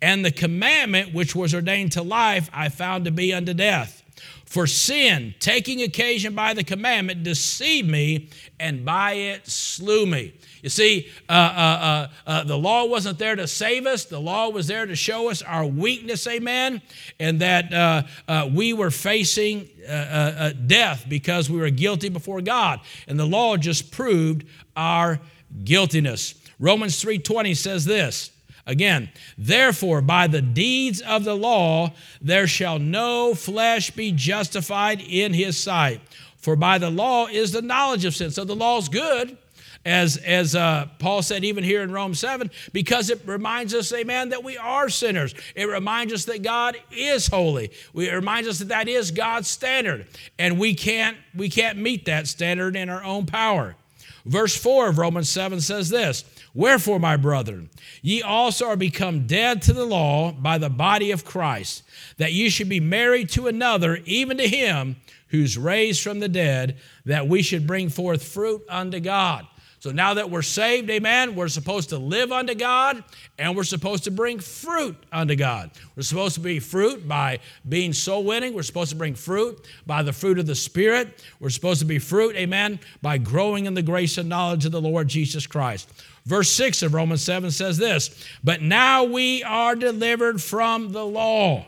And 0.00 0.24
the 0.24 0.30
commandment 0.30 1.12
which 1.12 1.34
was 1.34 1.54
ordained 1.54 1.92
to 1.92 2.02
life 2.02 2.48
I 2.52 2.68
found 2.68 3.04
to 3.04 3.10
be 3.10 3.34
unto 3.34 3.52
death. 3.52 4.03
For 4.44 4.66
sin, 4.66 5.34
taking 5.40 5.82
occasion 5.82 6.34
by 6.34 6.54
the 6.54 6.62
commandment, 6.62 7.22
deceived 7.22 7.88
me, 7.88 8.28
and 8.60 8.84
by 8.84 9.12
it 9.12 9.48
slew 9.48 10.06
me. 10.06 10.34
You 10.62 10.70
see, 10.70 11.08
uh, 11.28 11.32
uh, 11.32 11.36
uh, 11.36 12.08
uh, 12.26 12.44
the 12.44 12.56
law 12.56 12.86
wasn't 12.86 13.18
there 13.18 13.36
to 13.36 13.46
save 13.46 13.84
us. 13.84 14.06
The 14.06 14.20
law 14.20 14.48
was 14.48 14.66
there 14.66 14.86
to 14.86 14.96
show 14.96 15.28
us 15.28 15.42
our 15.42 15.66
weakness, 15.66 16.26
amen, 16.26 16.80
and 17.20 17.40
that 17.40 17.72
uh, 17.72 18.02
uh, 18.26 18.48
we 18.52 18.72
were 18.72 18.90
facing 18.90 19.68
death 19.86 21.04
because 21.08 21.50
we 21.50 21.58
were 21.58 21.70
guilty 21.70 22.08
before 22.08 22.40
God. 22.40 22.80
And 23.06 23.18
the 23.18 23.26
law 23.26 23.56
just 23.56 23.92
proved 23.92 24.46
our 24.76 25.20
guiltiness. 25.64 26.34
Romans 26.58 27.02
3:20 27.02 27.54
says 27.56 27.84
this. 27.84 28.30
Again, 28.66 29.10
therefore, 29.36 30.00
by 30.00 30.26
the 30.26 30.40
deeds 30.40 31.02
of 31.02 31.24
the 31.24 31.36
law, 31.36 31.92
there 32.20 32.46
shall 32.46 32.78
no 32.78 33.34
flesh 33.34 33.90
be 33.90 34.10
justified 34.10 35.02
in 35.02 35.34
his 35.34 35.58
sight. 35.58 36.00
For 36.38 36.56
by 36.56 36.78
the 36.78 36.90
law 36.90 37.26
is 37.26 37.52
the 37.52 37.62
knowledge 37.62 38.04
of 38.04 38.14
sin. 38.14 38.30
So 38.30 38.44
the 38.44 38.56
law 38.56 38.78
is 38.78 38.88
good, 38.88 39.36
as, 39.84 40.16
as 40.18 40.54
uh, 40.54 40.88
Paul 40.98 41.20
said 41.20 41.44
even 41.44 41.62
here 41.62 41.82
in 41.82 41.92
Rome 41.92 42.14
7, 42.14 42.50
because 42.72 43.10
it 43.10 43.20
reminds 43.26 43.74
us, 43.74 43.92
amen, 43.92 44.30
that 44.30 44.42
we 44.42 44.56
are 44.56 44.88
sinners. 44.88 45.34
It 45.54 45.68
reminds 45.68 46.12
us 46.12 46.24
that 46.24 46.42
God 46.42 46.76
is 46.90 47.26
holy. 47.26 47.70
It 47.94 48.14
reminds 48.14 48.48
us 48.48 48.58
that 48.60 48.68
that 48.68 48.88
is 48.88 49.10
God's 49.10 49.48
standard. 49.48 50.06
And 50.38 50.58
we 50.58 50.74
can't, 50.74 51.18
we 51.34 51.50
can't 51.50 51.78
meet 51.78 52.06
that 52.06 52.26
standard 52.28 52.76
in 52.76 52.88
our 52.88 53.04
own 53.04 53.26
power. 53.26 53.76
Verse 54.24 54.56
4 54.56 54.88
of 54.88 54.98
Romans 54.98 55.28
7 55.28 55.60
says 55.60 55.90
this 55.90 56.24
Wherefore, 56.54 57.00
my 57.00 57.16
brethren, 57.16 57.68
ye 58.00 58.22
also 58.22 58.66
are 58.66 58.76
become 58.76 59.26
dead 59.26 59.60
to 59.62 59.72
the 59.72 59.84
law 59.84 60.30
by 60.30 60.56
the 60.58 60.70
body 60.70 61.10
of 61.10 61.24
Christ, 61.24 61.82
that 62.18 62.32
ye 62.32 62.48
should 62.48 62.68
be 62.68 62.80
married 62.80 63.28
to 63.30 63.48
another, 63.48 63.98
even 64.04 64.36
to 64.38 64.48
him 64.48 64.96
who's 65.28 65.58
raised 65.58 66.02
from 66.02 66.20
the 66.20 66.28
dead, 66.28 66.76
that 67.04 67.26
we 67.26 67.42
should 67.42 67.66
bring 67.66 67.88
forth 67.88 68.22
fruit 68.22 68.62
unto 68.68 69.00
God. 69.00 69.46
So 69.84 69.90
now 69.90 70.14
that 70.14 70.30
we're 70.30 70.40
saved, 70.40 70.88
amen, 70.88 71.34
we're 71.34 71.48
supposed 71.48 71.90
to 71.90 71.98
live 71.98 72.32
unto 72.32 72.54
God 72.54 73.04
and 73.38 73.54
we're 73.54 73.64
supposed 73.64 74.04
to 74.04 74.10
bring 74.10 74.38
fruit 74.38 74.96
unto 75.12 75.36
God. 75.36 75.72
We're 75.94 76.04
supposed 76.04 76.36
to 76.36 76.40
be 76.40 76.58
fruit 76.58 77.06
by 77.06 77.40
being 77.68 77.92
soul 77.92 78.24
winning. 78.24 78.54
We're 78.54 78.62
supposed 78.62 78.92
to 78.92 78.96
bring 78.96 79.14
fruit 79.14 79.62
by 79.86 80.02
the 80.02 80.14
fruit 80.14 80.38
of 80.38 80.46
the 80.46 80.54
Spirit. 80.54 81.22
We're 81.38 81.50
supposed 81.50 81.80
to 81.80 81.84
be 81.84 81.98
fruit, 81.98 82.34
amen, 82.34 82.80
by 83.02 83.18
growing 83.18 83.66
in 83.66 83.74
the 83.74 83.82
grace 83.82 84.16
and 84.16 84.26
knowledge 84.26 84.64
of 84.64 84.72
the 84.72 84.80
Lord 84.80 85.06
Jesus 85.08 85.46
Christ. 85.46 85.92
Verse 86.26 86.50
6 86.52 86.82
of 86.82 86.94
Romans 86.94 87.22
7 87.22 87.50
says 87.50 87.76
this 87.76 88.10
But 88.42 88.62
now 88.62 89.04
we 89.04 89.42
are 89.42 89.74
delivered 89.74 90.42
from 90.42 90.92
the 90.92 91.04
law. 91.04 91.66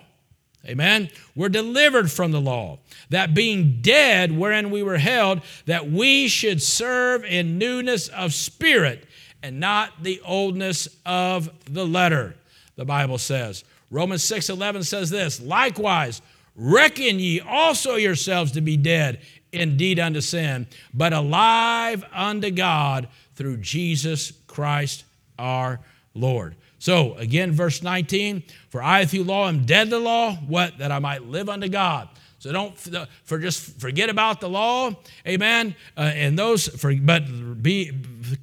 Amen. 0.66 1.10
We're 1.36 1.48
delivered 1.48 2.10
from 2.10 2.32
the 2.32 2.40
law, 2.40 2.80
that 3.10 3.34
being 3.34 3.78
dead 3.82 4.36
wherein 4.36 4.70
we 4.70 4.82
were 4.82 4.98
held, 4.98 5.42
that 5.66 5.88
we 5.90 6.26
should 6.26 6.60
serve 6.60 7.24
in 7.24 7.58
newness 7.58 8.08
of 8.08 8.34
spirit 8.34 9.06
and 9.42 9.60
not 9.60 10.02
the 10.02 10.20
oldness 10.24 10.88
of 11.04 11.50
the 11.70 11.86
letter, 11.86 12.34
the 12.74 12.84
Bible 12.84 13.18
says. 13.18 13.62
Romans 13.90 14.24
6 14.24 14.48
11 14.48 14.82
says 14.82 15.10
this 15.10 15.40
Likewise, 15.40 16.20
reckon 16.56 17.20
ye 17.20 17.40
also 17.40 17.94
yourselves 17.94 18.52
to 18.52 18.60
be 18.60 18.76
dead 18.76 19.20
indeed 19.52 20.00
unto 20.00 20.20
sin, 20.20 20.66
but 20.92 21.12
alive 21.12 22.04
unto 22.12 22.50
God 22.50 23.08
through 23.36 23.58
Jesus 23.58 24.32
Christ 24.56 25.04
our 25.38 25.80
Lord. 26.14 26.56
So, 26.78 27.12
again, 27.16 27.52
verse 27.52 27.82
19 27.82 28.42
For 28.70 28.82
I 28.82 29.04
through 29.04 29.24
law 29.24 29.48
am 29.48 29.66
dead 29.66 29.90
to 29.90 29.98
law, 29.98 30.32
what? 30.34 30.78
That 30.78 30.90
I 30.90 30.98
might 30.98 31.24
live 31.24 31.50
unto 31.50 31.68
God. 31.68 32.08
So 32.38 32.52
don't 32.52 32.78
for 33.24 33.38
just 33.38 33.78
forget 33.78 34.08
about 34.08 34.40
the 34.40 34.48
law, 34.48 34.94
amen. 35.26 35.74
Uh, 35.94 36.12
and 36.14 36.38
those, 36.38 36.68
for, 36.68 36.94
but 36.94 37.62
be 37.62 37.92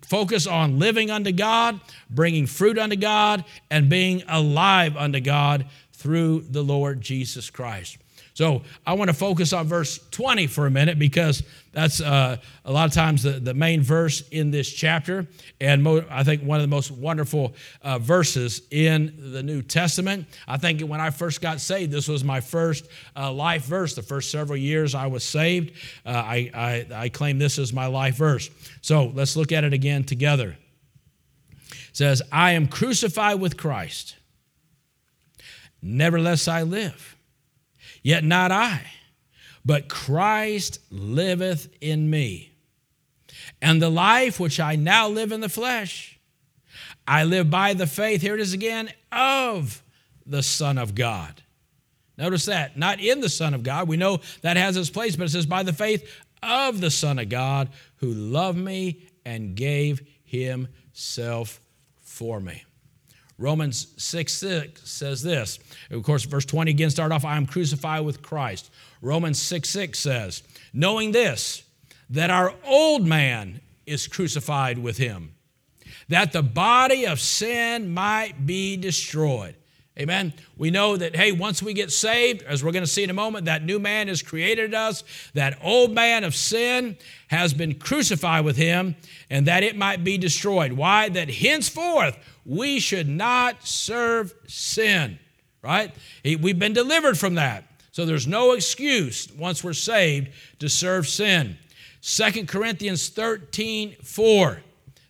focus 0.01 0.45
on 0.45 0.77
living 0.77 1.09
unto 1.09 1.31
God, 1.31 1.79
bringing 2.11 2.45
fruit 2.45 2.77
unto 2.77 2.95
God, 2.95 3.43
and 3.71 3.89
being 3.89 4.21
alive 4.27 4.95
unto 4.95 5.19
God 5.19 5.65
through 5.93 6.41
the 6.41 6.61
Lord 6.61 7.01
Jesus 7.01 7.49
Christ. 7.49 7.97
So 8.33 8.63
I 8.85 8.93
want 8.93 9.09
to 9.09 9.13
focus 9.13 9.53
on 9.53 9.67
verse 9.67 9.99
20 10.09 10.47
for 10.47 10.65
a 10.65 10.71
minute 10.71 10.97
because 10.97 11.43
that's 11.71 12.01
uh, 12.01 12.37
a 12.65 12.71
lot 12.71 12.87
of 12.87 12.93
times 12.93 13.21
the, 13.21 13.31
the 13.33 13.53
main 13.53 13.83
verse 13.83 14.27
in 14.29 14.49
this 14.49 14.71
chapter, 14.71 15.27
and 15.61 15.83
mo- 15.83 16.05
I 16.09 16.23
think 16.23 16.41
one 16.41 16.57
of 16.57 16.63
the 16.63 16.67
most 16.75 16.89
wonderful 16.89 17.53
uh, 17.83 17.99
verses 17.99 18.63
in 18.71 19.31
the 19.33 19.43
New 19.43 19.61
Testament. 19.61 20.25
I 20.47 20.57
think 20.57 20.81
when 20.81 20.99
I 20.99 21.11
first 21.11 21.41
got 21.41 21.61
saved, 21.61 21.91
this 21.91 22.07
was 22.07 22.23
my 22.23 22.41
first 22.41 22.87
uh, 23.15 23.31
life 23.31 23.65
verse. 23.65 23.93
The 23.93 24.01
first 24.01 24.31
several 24.31 24.57
years 24.57 24.95
I 24.95 25.07
was 25.07 25.23
saved, 25.23 25.73
uh, 26.03 26.09
I, 26.09 26.49
I, 26.55 26.87
I 26.93 27.09
claim 27.09 27.37
this 27.37 27.59
as 27.59 27.71
my 27.71 27.85
life 27.85 28.15
verse. 28.15 28.49
So 28.81 29.11
let's 29.13 29.35
look 29.35 29.51
at 29.51 29.63
it 29.63 29.73
again 29.73 30.05
together. 30.05 30.57
It 31.61 31.97
says, 31.97 32.23
I 32.31 32.53
am 32.53 32.67
crucified 32.67 33.39
with 33.39 33.57
Christ. 33.57 34.15
Nevertheless, 35.83 36.47
I 36.47 36.63
live. 36.63 37.15
Yet 38.03 38.23
not 38.23 38.51
I, 38.51 38.81
but 39.65 39.89
Christ 39.89 40.79
liveth 40.91 41.69
in 41.81 42.09
me. 42.09 42.51
And 43.61 43.81
the 43.81 43.89
life 43.89 44.39
which 44.39 44.59
I 44.59 44.75
now 44.75 45.07
live 45.07 45.31
in 45.31 45.39
the 45.39 45.49
flesh, 45.49 46.19
I 47.07 47.23
live 47.23 47.49
by 47.49 47.73
the 47.73 47.87
faith, 47.87 48.21
here 48.21 48.35
it 48.35 48.41
is 48.41 48.53
again, 48.53 48.91
of 49.11 49.81
the 50.25 50.43
Son 50.43 50.77
of 50.77 50.95
God. 50.95 51.41
Notice 52.17 52.45
that, 52.45 52.77
not 52.77 52.99
in 52.99 53.21
the 53.21 53.29
Son 53.29 53.53
of 53.53 53.63
God. 53.63 53.87
We 53.87 53.97
know 53.97 54.19
that 54.41 54.57
has 54.57 54.77
its 54.77 54.89
place, 54.89 55.15
but 55.15 55.25
it 55.25 55.31
says 55.31 55.45
by 55.45 55.63
the 55.63 55.73
faith 55.73 56.07
of 56.43 56.81
the 56.81 56.91
Son 56.91 57.17
of 57.17 57.29
God 57.29 57.69
who 57.97 58.13
loved 58.13 58.57
me 58.57 59.07
and 59.25 59.55
gave 59.55 60.05
himself 60.23 61.59
for 62.01 62.39
me. 62.39 62.63
Romans 63.37 63.87
6 63.97 64.31
6 64.33 64.89
says 64.89 65.23
this. 65.23 65.59
Of 65.89 66.03
course, 66.03 66.23
verse 66.23 66.45
20 66.45 66.71
again 66.71 66.89
start 66.89 67.11
off, 67.11 67.25
I 67.25 67.37
am 67.37 67.45
crucified 67.45 68.05
with 68.05 68.21
Christ. 68.21 68.71
Romans 69.01 69.41
6 69.41 69.69
6 69.69 69.99
says, 69.99 70.43
knowing 70.73 71.11
this, 71.11 71.63
that 72.09 72.29
our 72.29 72.53
old 72.65 73.05
man 73.05 73.61
is 73.85 74.07
crucified 74.07 74.77
with 74.77 74.97
him, 74.97 75.33
that 76.09 76.31
the 76.31 76.43
body 76.43 77.05
of 77.05 77.19
sin 77.19 77.93
might 77.93 78.45
be 78.45 78.77
destroyed. 78.77 79.55
Amen. 79.99 80.33
We 80.57 80.71
know 80.71 80.97
that, 80.97 81.15
hey, 81.15 81.31
once 81.31 81.61
we 81.61 81.73
get 81.73 81.91
saved, 81.91 82.41
as 82.43 82.63
we're 82.63 82.71
going 82.71 82.83
to 82.83 82.89
see 82.89 83.03
in 83.03 83.11
a 83.11 83.13
moment, 83.13 83.45
that 83.45 83.63
new 83.63 83.77
man 83.77 84.07
has 84.07 84.23
created 84.23 84.73
us. 84.73 85.03
That 85.35 85.59
old 85.61 85.91
man 85.91 86.23
of 86.23 86.33
sin 86.33 86.97
has 87.27 87.53
been 87.53 87.75
crucified 87.75 88.43
with 88.43 88.57
him, 88.57 88.95
and 89.29 89.45
that 89.45 89.61
it 89.61 89.77
might 89.77 90.03
be 90.03 90.17
destroyed. 90.17 90.73
Why? 90.73 91.09
That 91.09 91.29
henceforth 91.29 92.17
we 92.45 92.79
should 92.79 93.07
not 93.07 93.65
serve 93.65 94.33
sin, 94.47 95.19
right? 95.61 95.93
We've 96.23 96.59
been 96.59 96.73
delivered 96.73 97.17
from 97.17 97.35
that. 97.35 97.65
So 97.91 98.05
there's 98.05 98.27
no 98.27 98.53
excuse 98.53 99.31
once 99.37 99.63
we're 99.63 99.73
saved 99.73 100.29
to 100.59 100.67
serve 100.67 101.07
sin. 101.07 101.57
Second 102.01 102.47
Corinthians 102.47 103.09
13 103.09 103.95
4. 104.03 104.61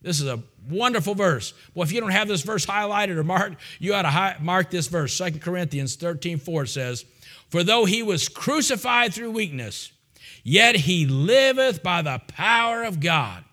This 0.02 0.20
is 0.20 0.28
a 0.28 0.44
wonderful 0.70 1.16
verse. 1.16 1.54
Well, 1.74 1.84
if 1.84 1.92
you 1.92 2.02
don't 2.02 2.12
have 2.12 2.28
this 2.28 2.42
verse 2.42 2.66
highlighted 2.66 3.16
or 3.16 3.24
marked, 3.24 3.56
you 3.80 3.94
ought 3.94 4.04
to 4.04 4.44
mark 4.44 4.70
this 4.70 4.88
verse. 4.88 5.14
Second 5.14 5.42
Corinthians 5.42 5.96
13 5.96 6.40
4 6.40 6.66
says, 6.66 7.06
For 7.50 7.64
though 7.64 7.86
he 7.86 8.04
was 8.04 8.30
crucified 8.30 9.14
through 9.14 9.32
weakness, 9.32 9.92
yet 10.44 10.76
he 10.76 11.06
liveth 11.06 11.82
by 11.82 12.02
the 12.02 12.22
power 12.28 12.84
of 12.84 13.00
God. 13.00 13.46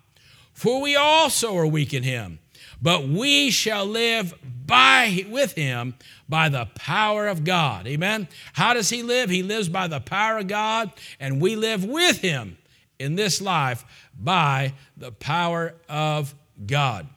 For 0.53 0.81
we 0.81 0.95
also 0.95 1.57
are 1.57 1.65
weak 1.65 1.93
in 1.93 2.03
him 2.03 2.40
but 2.81 3.07
we 3.07 3.51
shall 3.51 3.85
live 3.85 4.33
by 4.65 5.25
with 5.29 5.53
him 5.53 5.95
by 6.27 6.49
the 6.49 6.65
power 6.75 7.27
of 7.27 7.43
God. 7.43 7.87
Amen. 7.87 8.27
How 8.53 8.73
does 8.73 8.89
he 8.89 9.03
live? 9.03 9.29
He 9.29 9.43
lives 9.43 9.69
by 9.69 9.87
the 9.87 9.99
power 9.99 10.39
of 10.39 10.47
God, 10.47 10.91
and 11.19 11.41
we 11.41 11.55
live 11.55 11.85
with 11.85 12.19
him 12.19 12.57
in 12.99 13.15
this 13.15 13.41
life 13.41 13.83
by 14.17 14.73
the 14.97 15.11
power 15.11 15.73
of 15.89 16.33
God. 16.65 17.07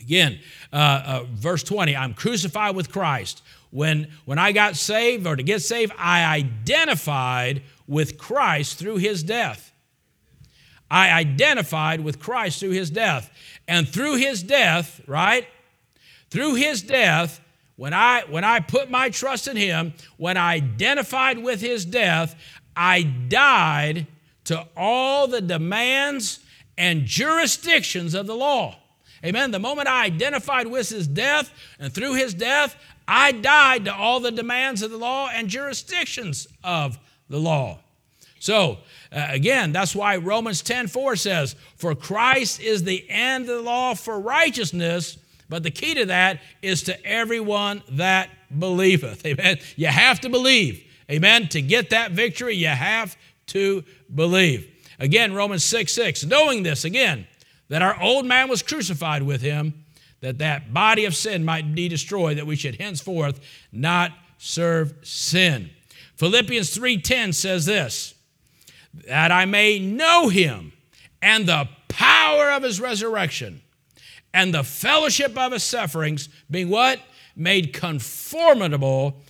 Again, 0.00 0.38
uh, 0.72 1.02
uh, 1.04 1.24
verse 1.30 1.62
20 1.62 1.96
I'm 1.96 2.14
crucified 2.14 2.76
with 2.76 2.92
Christ. 2.92 3.42
When, 3.70 4.08
when 4.24 4.38
I 4.38 4.52
got 4.52 4.76
saved 4.76 5.26
or 5.26 5.36
to 5.36 5.42
get 5.42 5.60
saved, 5.60 5.92
I 5.98 6.24
identified 6.24 7.62
with 7.86 8.16
Christ 8.16 8.78
through 8.78 8.96
his 8.96 9.22
death. 9.22 9.72
I 10.90 11.10
identified 11.10 12.00
with 12.00 12.20
Christ 12.20 12.60
through 12.60 12.70
his 12.70 12.90
death. 12.90 13.30
And 13.68 13.88
through 13.88 14.16
his 14.16 14.42
death, 14.42 15.00
right? 15.06 15.46
Through 16.30 16.54
his 16.54 16.82
death, 16.82 17.40
when 17.76 17.92
I 17.92 18.22
when 18.28 18.44
I 18.44 18.60
put 18.60 18.90
my 18.90 19.10
trust 19.10 19.48
in 19.48 19.56
him, 19.56 19.92
when 20.16 20.36
I 20.36 20.54
identified 20.54 21.38
with 21.38 21.60
his 21.60 21.84
death, 21.84 22.34
I 22.74 23.02
died 23.02 24.06
to 24.44 24.66
all 24.76 25.26
the 25.26 25.40
demands 25.40 26.40
and 26.78 27.04
jurisdictions 27.04 28.14
of 28.14 28.26
the 28.26 28.36
law. 28.36 28.76
Amen. 29.24 29.50
The 29.50 29.58
moment 29.58 29.88
I 29.88 30.04
identified 30.04 30.66
with 30.66 30.88
his 30.88 31.06
death 31.06 31.50
and 31.78 31.92
through 31.92 32.14
his 32.14 32.34
death, 32.34 32.76
I 33.08 33.32
died 33.32 33.86
to 33.86 33.94
all 33.94 34.20
the 34.20 34.30
demands 34.30 34.82
of 34.82 34.90
the 34.90 34.98
law 34.98 35.28
and 35.32 35.48
jurisdictions 35.48 36.46
of 36.62 36.98
the 37.28 37.38
law. 37.38 37.78
So, 38.38 38.78
uh, 39.16 39.28
again, 39.30 39.72
that's 39.72 39.96
why 39.96 40.18
Romans 40.18 40.60
10 40.60 40.88
4 40.88 41.16
says, 41.16 41.56
For 41.76 41.94
Christ 41.94 42.60
is 42.60 42.84
the 42.84 43.08
end 43.08 43.48
of 43.48 43.56
the 43.56 43.62
law 43.62 43.94
for 43.94 44.20
righteousness, 44.20 45.16
but 45.48 45.62
the 45.62 45.70
key 45.70 45.94
to 45.94 46.04
that 46.06 46.40
is 46.60 46.82
to 46.82 47.06
everyone 47.06 47.82
that 47.92 48.28
believeth. 48.56 49.24
Amen. 49.26 49.56
You 49.74 49.86
have 49.86 50.20
to 50.20 50.28
believe. 50.28 50.84
Amen. 51.10 51.48
To 51.48 51.62
get 51.62 51.90
that 51.90 52.12
victory, 52.12 52.56
you 52.56 52.68
have 52.68 53.16
to 53.46 53.84
believe. 54.14 54.70
Again, 54.98 55.32
Romans 55.32 55.64
6 55.64 55.92
6, 55.92 56.24
knowing 56.26 56.62
this, 56.62 56.84
again, 56.84 57.26
that 57.68 57.80
our 57.80 57.98
old 58.02 58.26
man 58.26 58.50
was 58.50 58.62
crucified 58.62 59.22
with 59.22 59.40
him, 59.40 59.86
that 60.20 60.38
that 60.38 60.74
body 60.74 61.06
of 61.06 61.16
sin 61.16 61.42
might 61.42 61.74
be 61.74 61.88
destroyed, 61.88 62.36
that 62.36 62.46
we 62.46 62.56
should 62.56 62.76
henceforth 62.76 63.40
not 63.72 64.12
serve 64.36 64.92
sin. 65.02 65.70
Philippians 66.16 66.76
3:10 66.76 67.32
says 67.34 67.64
this, 67.64 68.14
that 69.08 69.32
I 69.32 69.44
may 69.44 69.78
know 69.78 70.28
him 70.28 70.72
and 71.22 71.46
the 71.46 71.68
power 71.88 72.50
of 72.50 72.62
his 72.62 72.80
resurrection 72.80 73.62
and 74.32 74.52
the 74.52 74.64
fellowship 74.64 75.36
of 75.36 75.52
his 75.52 75.62
sufferings, 75.62 76.28
being 76.50 76.68
what? 76.68 77.00
Made 77.34 77.72
conformable 77.72 79.22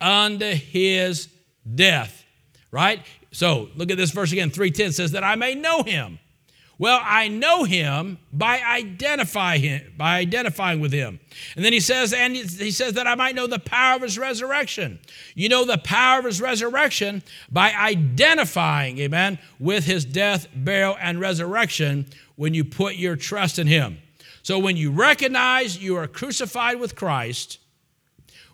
unto 0.00 0.52
his 0.52 1.28
death. 1.74 2.24
Right? 2.70 3.00
So 3.32 3.68
look 3.74 3.90
at 3.90 3.96
this 3.96 4.10
verse 4.10 4.32
again. 4.32 4.50
310 4.50 4.92
says 4.92 5.12
that 5.12 5.24
I 5.24 5.34
may 5.34 5.54
know 5.54 5.82
him 5.82 6.18
well, 6.78 7.00
I 7.04 7.28
know 7.28 7.64
him 7.64 8.18
by 8.32 8.60
identify 8.60 9.58
him, 9.58 9.92
by 9.96 10.18
identifying 10.18 10.80
with 10.80 10.92
him. 10.92 11.20
And 11.54 11.64
then 11.64 11.72
he 11.72 11.80
says, 11.80 12.12
and 12.12 12.34
he 12.34 12.70
says 12.70 12.94
that 12.94 13.06
I 13.06 13.14
might 13.14 13.34
know 13.34 13.46
the 13.46 13.60
power 13.60 13.96
of 13.96 14.02
his 14.02 14.18
resurrection. 14.18 14.98
You 15.34 15.48
know 15.48 15.64
the 15.64 15.78
power 15.78 16.18
of 16.18 16.24
his 16.24 16.40
resurrection 16.40 17.22
by 17.50 17.72
identifying, 17.72 18.98
amen, 18.98 19.38
with 19.60 19.84
his 19.84 20.04
death, 20.04 20.48
burial, 20.54 20.96
and 21.00 21.20
resurrection 21.20 22.06
when 22.36 22.54
you 22.54 22.64
put 22.64 22.96
your 22.96 23.14
trust 23.14 23.58
in 23.58 23.68
him. 23.68 23.98
So 24.42 24.58
when 24.58 24.76
you 24.76 24.90
recognize 24.90 25.80
you 25.80 25.96
are 25.96 26.08
crucified 26.08 26.80
with 26.80 26.96
Christ, 26.96 27.60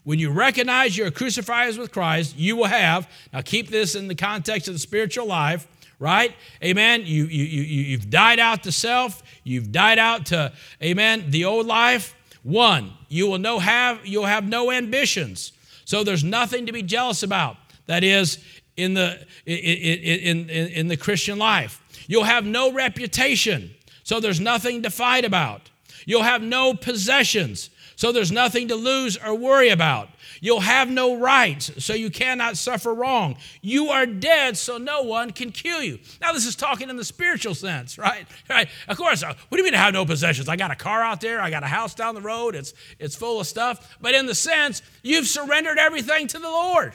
when 0.04 0.18
you 0.18 0.30
recognize 0.30 0.96
you're 0.96 1.10
crucified 1.10 1.76
with 1.76 1.92
Christ, 1.92 2.36
you 2.36 2.56
will 2.56 2.64
have, 2.66 3.08
now 3.32 3.40
keep 3.42 3.68
this 3.70 3.94
in 3.94 4.08
the 4.08 4.14
context 4.14 4.68
of 4.68 4.74
the 4.74 4.80
spiritual 4.80 5.26
life, 5.26 5.66
right? 6.00 6.34
Amen. 6.64 7.02
You, 7.04 7.26
you, 7.26 7.44
you, 7.44 7.62
you've 7.62 8.10
died 8.10 8.40
out 8.40 8.64
to 8.64 8.72
self. 8.72 9.22
You've 9.44 9.70
died 9.70 10.00
out 10.00 10.26
to, 10.26 10.52
amen, 10.82 11.26
the 11.28 11.44
old 11.44 11.66
life. 11.66 12.16
One, 12.42 12.94
you 13.08 13.28
will 13.28 13.38
no 13.38 13.60
have, 13.60 14.04
you'll 14.04 14.24
have 14.24 14.48
no 14.48 14.72
ambitions. 14.72 15.52
So 15.84 16.02
there's 16.02 16.24
nothing 16.24 16.66
to 16.66 16.72
be 16.72 16.82
jealous 16.82 17.22
about. 17.22 17.56
That 17.86 18.02
is, 18.02 18.38
in 18.76 18.94
the, 18.94 19.26
in, 19.46 20.48
in, 20.48 20.68
in 20.68 20.88
the 20.88 20.96
Christian 20.96 21.38
life. 21.38 21.82
You'll 22.06 22.24
have 22.24 22.44
no 22.44 22.72
reputation. 22.72 23.70
So 24.02 24.20
there's 24.20 24.40
nothing 24.40 24.82
to 24.82 24.90
fight 24.90 25.24
about. 25.24 25.70
You'll 26.06 26.22
have 26.22 26.42
no 26.42 26.74
possessions. 26.74 27.70
So 27.96 28.12
there's 28.12 28.32
nothing 28.32 28.68
to 28.68 28.74
lose 28.74 29.16
or 29.18 29.34
worry 29.34 29.68
about. 29.68 30.08
You'll 30.40 30.60
have 30.60 30.88
no 30.88 31.18
rights, 31.18 31.70
so 31.84 31.92
you 31.92 32.10
cannot 32.10 32.56
suffer 32.56 32.94
wrong. 32.94 33.36
You 33.60 33.88
are 33.88 34.06
dead, 34.06 34.56
so 34.56 34.78
no 34.78 35.02
one 35.02 35.32
can 35.32 35.52
kill 35.52 35.82
you. 35.82 35.98
Now, 36.20 36.32
this 36.32 36.46
is 36.46 36.56
talking 36.56 36.88
in 36.88 36.96
the 36.96 37.04
spiritual 37.04 37.54
sense, 37.54 37.98
right? 37.98 38.26
Right? 38.48 38.68
Of 38.88 38.96
course. 38.96 39.22
Uh, 39.22 39.34
what 39.48 39.56
do 39.56 39.58
you 39.58 39.64
mean 39.64 39.74
I 39.74 39.84
have 39.84 39.94
no 39.94 40.04
possessions? 40.04 40.48
I 40.48 40.56
got 40.56 40.72
a 40.72 40.76
car 40.76 41.02
out 41.02 41.20
there. 41.20 41.40
I 41.40 41.50
got 41.50 41.62
a 41.62 41.68
house 41.68 41.94
down 41.94 42.16
the 42.16 42.20
road. 42.20 42.56
It's 42.56 42.74
it's 42.98 43.14
full 43.14 43.38
of 43.38 43.46
stuff. 43.46 43.96
But 44.00 44.14
in 44.14 44.26
the 44.26 44.34
sense, 44.34 44.82
you've 45.02 45.28
surrendered 45.28 45.78
everything 45.78 46.26
to 46.28 46.38
the 46.38 46.48
Lord. 46.48 46.94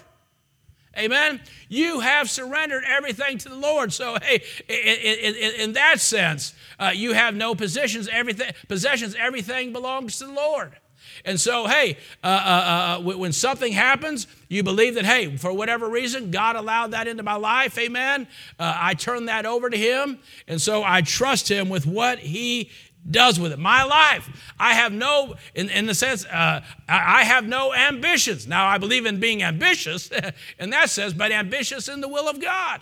Amen. 0.97 1.41
You 1.69 1.99
have 2.01 2.29
surrendered 2.29 2.83
everything 2.85 3.37
to 3.39 3.49
the 3.49 3.55
Lord. 3.55 3.91
So, 3.93 4.17
hey, 4.21 4.43
in, 4.67 5.35
in, 5.35 5.61
in 5.61 5.73
that 5.73 5.99
sense, 5.99 6.53
uh, 6.79 6.91
you 6.93 7.13
have 7.13 7.35
no 7.35 7.53
possessions. 7.55 8.07
Everything 8.09 8.51
possessions. 8.67 9.15
Everything 9.17 9.73
belongs 9.73 10.19
to 10.19 10.25
the 10.25 10.33
Lord. 10.33 10.75
And 11.23 11.39
so, 11.39 11.67
hey, 11.67 11.97
uh, 12.23 12.27
uh, 12.27 12.99
uh, 12.99 13.15
when 13.15 13.31
something 13.31 13.71
happens, 13.71 14.27
you 14.49 14.63
believe 14.63 14.95
that, 14.95 15.05
hey, 15.05 15.37
for 15.37 15.53
whatever 15.53 15.89
reason, 15.89 16.31
God 16.31 16.55
allowed 16.55 16.91
that 16.91 17.07
into 17.07 17.23
my 17.23 17.35
life, 17.35 17.77
amen. 17.77 18.27
Uh, 18.59 18.75
I 18.77 18.93
turn 18.93 19.25
that 19.25 19.45
over 19.45 19.69
to 19.69 19.77
Him. 19.77 20.19
And 20.47 20.61
so 20.61 20.83
I 20.83 21.01
trust 21.01 21.49
Him 21.49 21.69
with 21.69 21.85
what 21.85 22.19
He 22.19 22.69
does 23.09 23.39
with 23.39 23.51
it. 23.51 23.59
My 23.59 23.83
life, 23.83 24.53
I 24.59 24.73
have 24.73 24.91
no, 24.91 25.35
in, 25.53 25.69
in 25.69 25.85
the 25.85 25.93
sense, 25.93 26.25
uh, 26.25 26.61
I 26.89 27.23
have 27.23 27.45
no 27.45 27.73
ambitions. 27.73 28.47
Now, 28.47 28.67
I 28.67 28.77
believe 28.77 29.05
in 29.05 29.19
being 29.19 29.43
ambitious 29.43 30.09
in 30.59 30.71
that 30.71 30.89
sense, 30.89 31.13
but 31.13 31.31
ambitious 31.31 31.87
in 31.87 32.01
the 32.01 32.07
will 32.07 32.27
of 32.27 32.41
God, 32.41 32.81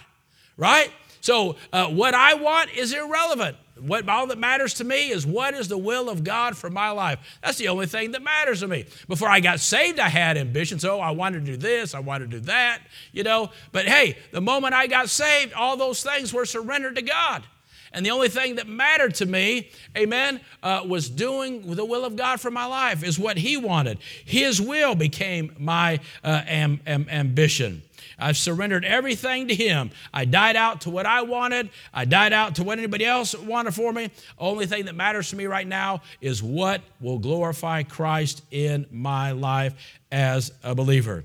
right? 0.57 0.91
So, 1.21 1.55
uh, 1.71 1.87
what 1.87 2.13
I 2.13 2.33
want 2.33 2.71
is 2.75 2.93
irrelevant. 2.93 3.57
What 3.85 4.07
all 4.07 4.27
that 4.27 4.37
matters 4.37 4.75
to 4.75 4.85
me 4.85 5.09
is 5.09 5.27
what 5.27 5.53
is 5.53 5.67
the 5.67 5.77
will 5.77 6.09
of 6.09 6.23
God 6.23 6.55
for 6.55 6.69
my 6.69 6.91
life. 6.91 7.19
That's 7.43 7.57
the 7.57 7.67
only 7.67 7.85
thing 7.85 8.11
that 8.11 8.21
matters 8.21 8.61
to 8.61 8.67
me. 8.67 8.85
Before 9.09 9.27
I 9.27 9.41
got 9.41 9.59
saved, 9.59 9.99
I 9.99 10.07
had 10.07 10.37
ambitions. 10.37 10.85
Oh, 10.85 11.01
I 11.01 11.11
wanted 11.11 11.45
to 11.45 11.51
do 11.51 11.57
this, 11.57 11.93
I 11.93 11.99
wanted 11.99 12.31
to 12.31 12.39
do 12.39 12.45
that, 12.45 12.79
you 13.11 13.23
know. 13.23 13.51
But 13.73 13.85
hey, 13.85 14.17
the 14.31 14.39
moment 14.39 14.73
I 14.73 14.87
got 14.87 15.09
saved, 15.09 15.51
all 15.53 15.75
those 15.75 16.01
things 16.01 16.33
were 16.33 16.45
surrendered 16.45 16.95
to 16.95 17.01
God. 17.01 17.43
And 17.91 18.05
the 18.05 18.11
only 18.11 18.29
thing 18.29 18.55
that 18.55 18.67
mattered 18.67 19.15
to 19.15 19.25
me, 19.25 19.69
amen, 19.95 20.41
uh, 20.63 20.83
was 20.87 21.09
doing 21.09 21.75
the 21.75 21.85
will 21.85 22.05
of 22.05 22.15
God 22.15 22.39
for 22.41 22.49
my 22.49 22.65
life, 22.65 23.03
is 23.03 23.19
what 23.19 23.37
He 23.37 23.55
wanted. 23.55 23.99
His 24.25 24.59
will 24.59 24.95
became 24.95 25.53
my 25.59 25.99
uh, 26.23 26.41
am, 26.47 26.79
am, 26.87 27.07
ambition. 27.09 27.83
I've 28.19 28.37
surrendered 28.37 28.85
everything 28.85 29.47
to 29.47 29.55
Him. 29.55 29.91
I 30.13 30.25
died 30.25 30.55
out 30.55 30.81
to 30.81 30.89
what 30.89 31.05
I 31.05 31.21
wanted. 31.21 31.69
I 31.93 32.05
died 32.05 32.33
out 32.33 32.55
to 32.55 32.63
what 32.63 32.77
anybody 32.77 33.05
else 33.05 33.35
wanted 33.35 33.73
for 33.73 33.91
me. 33.91 34.09
Only 34.37 34.65
thing 34.65 34.85
that 34.85 34.95
matters 34.95 35.29
to 35.29 35.35
me 35.35 35.45
right 35.45 35.67
now 35.67 36.01
is 36.21 36.41
what 36.43 36.81
will 36.99 37.19
glorify 37.19 37.83
Christ 37.83 38.43
in 38.51 38.85
my 38.91 39.31
life 39.31 39.73
as 40.11 40.51
a 40.63 40.75
believer. 40.75 41.23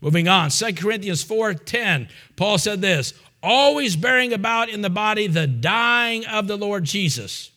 Moving 0.00 0.28
on, 0.28 0.50
2 0.50 0.76
Corinthians 0.76 1.24
4:10, 1.24 2.08
Paul 2.36 2.58
said 2.58 2.80
this, 2.80 3.14
always 3.42 3.94
bearing 3.96 4.32
about 4.32 4.68
in 4.68 4.82
the 4.82 4.90
body 4.90 5.26
the 5.26 5.46
dying 5.46 6.26
of 6.26 6.46
the 6.46 6.56
Lord 6.56 6.84
Jesus, 6.84 7.50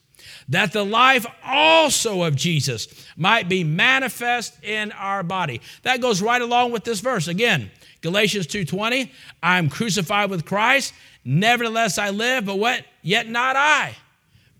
that 0.50 0.72
the 0.72 0.86
life 0.86 1.26
also 1.44 2.24
of 2.24 2.36
Jesus 2.36 2.88
might 3.16 3.50
be 3.50 3.64
manifest 3.64 4.64
in 4.64 4.92
our 4.94 5.24
body. 5.24 5.62
That 5.84 6.02
goes 6.02 6.22
right 6.22 6.42
along 6.42 6.72
with 6.72 6.84
this 6.84 7.00
verse. 7.00 7.28
Again, 7.28 7.72
Galatians 8.08 8.48
2:20, 8.48 9.12
I'm 9.44 9.68
crucified 9.68 10.30
with 10.30 10.46
Christ, 10.46 10.94
nevertheless 11.26 11.98
I 11.98 12.10
live, 12.10 12.46
but 12.46 12.58
what? 12.58 12.86
Yet 13.02 13.28
not 13.28 13.58
I. 13.58 13.98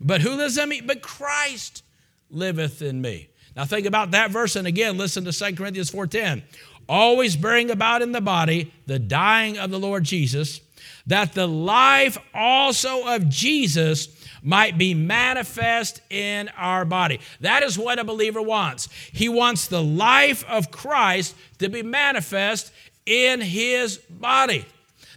But 0.02 0.20
who 0.20 0.32
lives 0.32 0.58
in 0.58 0.68
me? 0.68 0.82
But 0.82 1.02
Christ 1.02 1.82
liveth 2.30 2.82
in 2.82 3.00
me. 3.00 3.30
Now 3.56 3.64
think 3.64 3.86
about 3.86 4.12
that 4.12 4.32
verse 4.32 4.58
and 4.58 4.68
again 4.68 4.98
listen 4.98 5.24
to 5.24 5.32
2 5.32 5.56
Corinthians 5.56 5.90
4:10. 5.90 6.44
Always 6.90 7.38
bearing 7.38 7.72
about 7.72 8.02
in 8.02 8.12
the 8.12 8.20
body 8.20 8.74
the 8.86 9.00
dying 9.00 9.58
of 9.58 9.72
the 9.72 9.80
Lord 9.80 10.04
Jesus, 10.04 10.60
that 11.06 11.32
the 11.34 11.48
life 11.48 12.18
also 12.34 13.08
of 13.08 13.30
Jesus 13.30 14.10
might 14.44 14.78
be 14.78 14.94
manifest 14.94 16.02
in 16.10 16.50
our 16.58 16.84
body. 16.84 17.22
That 17.40 17.64
is 17.64 17.80
what 17.80 17.98
a 17.98 18.04
believer 18.04 18.42
wants. 18.42 18.90
He 19.14 19.30
wants 19.30 19.68
the 19.68 19.82
life 19.84 20.44
of 20.50 20.70
Christ 20.70 21.34
to 21.60 21.70
be 21.70 21.82
manifest 21.82 22.74
in 23.08 23.42
his 23.42 23.98
body. 23.98 24.66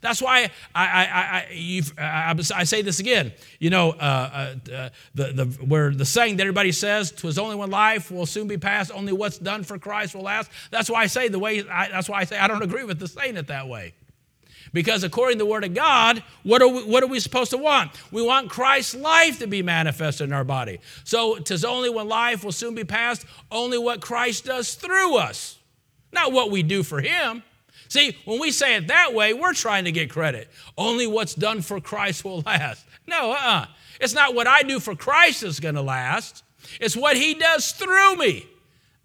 That's 0.00 0.22
why 0.22 0.50
I, 0.74 0.86
I, 0.86 2.02
I, 2.02 2.34
I, 2.54 2.64
say 2.64 2.80
this 2.80 3.00
again. 3.00 3.32
You 3.58 3.68
know, 3.68 3.90
uh, 3.90 4.54
uh, 4.72 4.88
the, 5.14 5.32
the, 5.32 5.44
where 5.66 5.90
the 5.90 6.06
saying 6.06 6.38
that 6.38 6.44
everybody 6.44 6.72
says, 6.72 7.12
"Twas 7.12 7.38
only 7.38 7.56
one 7.56 7.70
life 7.70 8.10
will 8.10 8.24
soon 8.24 8.48
be 8.48 8.56
past. 8.56 8.90
Only 8.94 9.12
what's 9.12 9.38
done 9.38 9.62
for 9.62 9.78
Christ 9.78 10.14
will 10.14 10.22
last." 10.22 10.50
That's 10.70 10.88
why 10.88 11.02
I 11.02 11.06
say 11.06 11.28
the 11.28 11.38
way. 11.38 11.60
that's 11.60 12.08
why 12.08 12.20
I 12.20 12.24
say 12.24 12.38
I 12.38 12.48
don't 12.48 12.62
agree 12.62 12.84
with 12.84 12.98
the 12.98 13.08
saying 13.08 13.36
it 13.36 13.48
that 13.48 13.68
way. 13.68 13.92
Because 14.72 15.02
according 15.02 15.38
to 15.38 15.44
the 15.44 15.50
Word 15.50 15.64
of 15.64 15.74
God, 15.74 16.22
what 16.44 16.62
are, 16.62 16.68
we, 16.68 16.84
what 16.84 17.02
are 17.02 17.08
we 17.08 17.18
supposed 17.18 17.50
to 17.50 17.56
want? 17.56 17.90
We 18.12 18.22
want 18.22 18.50
Christ's 18.50 18.94
life 18.94 19.40
to 19.40 19.46
be 19.46 19.62
manifested 19.62 20.28
in 20.28 20.32
our 20.32 20.44
body. 20.44 20.78
So, 21.04 21.38
tis 21.38 21.64
only 21.64 21.90
when 21.90 22.08
life 22.08 22.44
will 22.44 22.52
soon 22.52 22.74
be 22.74 22.84
past, 22.84 23.26
only 23.50 23.78
what 23.78 24.00
Christ 24.00 24.44
does 24.44 24.74
through 24.74 25.16
us, 25.16 25.58
not 26.12 26.32
what 26.32 26.50
we 26.50 26.62
do 26.62 26.82
for 26.82 27.00
Him. 27.00 27.42
See, 27.90 28.16
when 28.24 28.38
we 28.38 28.52
say 28.52 28.76
it 28.76 28.86
that 28.86 29.14
way, 29.14 29.34
we're 29.34 29.52
trying 29.52 29.84
to 29.84 29.92
get 29.92 30.10
credit. 30.10 30.48
Only 30.78 31.08
what's 31.08 31.34
done 31.34 31.60
for 31.60 31.80
Christ 31.80 32.24
will 32.24 32.40
last. 32.46 32.86
No, 33.08 33.32
uh 33.32 33.34
uh-uh. 33.34 33.66
It's 34.00 34.14
not 34.14 34.32
what 34.32 34.46
I 34.46 34.62
do 34.62 34.78
for 34.78 34.94
Christ 34.94 35.40
that's 35.40 35.58
going 35.58 35.74
to 35.74 35.82
last, 35.82 36.44
it's 36.80 36.96
what 36.96 37.16
He 37.16 37.34
does 37.34 37.72
through 37.72 38.16
me 38.16 38.46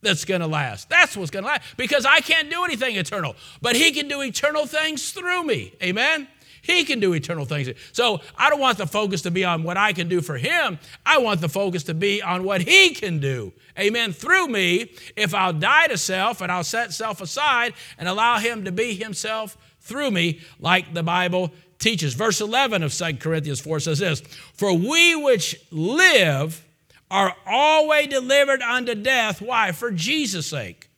that's 0.01 0.23
going 0.23 0.41
to 0.41 0.47
last. 0.47 0.87
That's 0.87 1.17
what's 1.17 1.31
going 1.31 1.43
to 1.43 1.49
last 1.49 1.63
because 1.77 2.05
I 2.05 2.19
can't 2.19 2.47
do 2.51 2.63
anything 2.63 2.95
eternal, 2.95 3.35
but 3.59 3.75
He 3.75 3.91
can 3.91 4.07
do 4.07 4.21
eternal 4.21 4.67
things 4.67 5.11
through 5.11 5.43
me. 5.43 5.73
Amen? 5.81 6.27
He 6.65 6.83
can 6.83 6.99
do 6.99 7.13
eternal 7.13 7.45
things. 7.45 7.69
So 7.91 8.21
I 8.35 8.49
don't 8.49 8.59
want 8.59 8.79
the 8.79 8.87
focus 8.87 9.21
to 9.21 9.31
be 9.31 9.45
on 9.45 9.61
what 9.61 9.77
I 9.77 9.93
can 9.93 10.09
do 10.09 10.19
for 10.19 10.35
Him. 10.35 10.79
I 11.05 11.19
want 11.19 11.39
the 11.39 11.47
focus 11.47 11.83
to 11.83 11.93
be 11.93 12.23
on 12.23 12.43
what 12.43 12.61
He 12.61 12.89
can 12.89 13.19
do. 13.19 13.53
Amen. 13.77 14.13
Through 14.13 14.47
me, 14.47 14.91
if 15.15 15.35
I'll 15.35 15.53
die 15.53 15.87
to 15.87 15.97
self 15.97 16.41
and 16.41 16.51
I'll 16.51 16.63
set 16.63 16.91
self 16.91 17.21
aside 17.21 17.75
and 17.99 18.09
allow 18.09 18.39
Him 18.39 18.65
to 18.65 18.71
be 18.71 18.95
Himself 18.95 19.55
through 19.79 20.09
me, 20.09 20.41
like 20.59 20.95
the 20.95 21.03
Bible 21.03 21.51
teaches. 21.77 22.15
Verse 22.15 22.41
11 22.41 22.81
of 22.81 22.91
2 22.91 23.17
Corinthians 23.17 23.59
4 23.59 23.79
says 23.79 23.99
this 23.99 24.21
For 24.55 24.73
we 24.75 25.15
which 25.15 25.55
live 25.69 26.65
are 27.11 27.35
always 27.45 28.07
delivered 28.07 28.63
unto 28.63 28.95
death. 28.95 29.39
Why? 29.39 29.71
For 29.71 29.91
Jesus' 29.91 30.47
sake. 30.47 30.89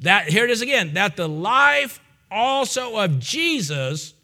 That, 0.00 0.28
here 0.28 0.44
it 0.44 0.50
is 0.50 0.60
again, 0.60 0.94
that 0.94 1.14
the 1.14 1.28
life 1.28 2.00
also 2.32 2.96
of 2.96 3.20
Jesus 3.20 4.14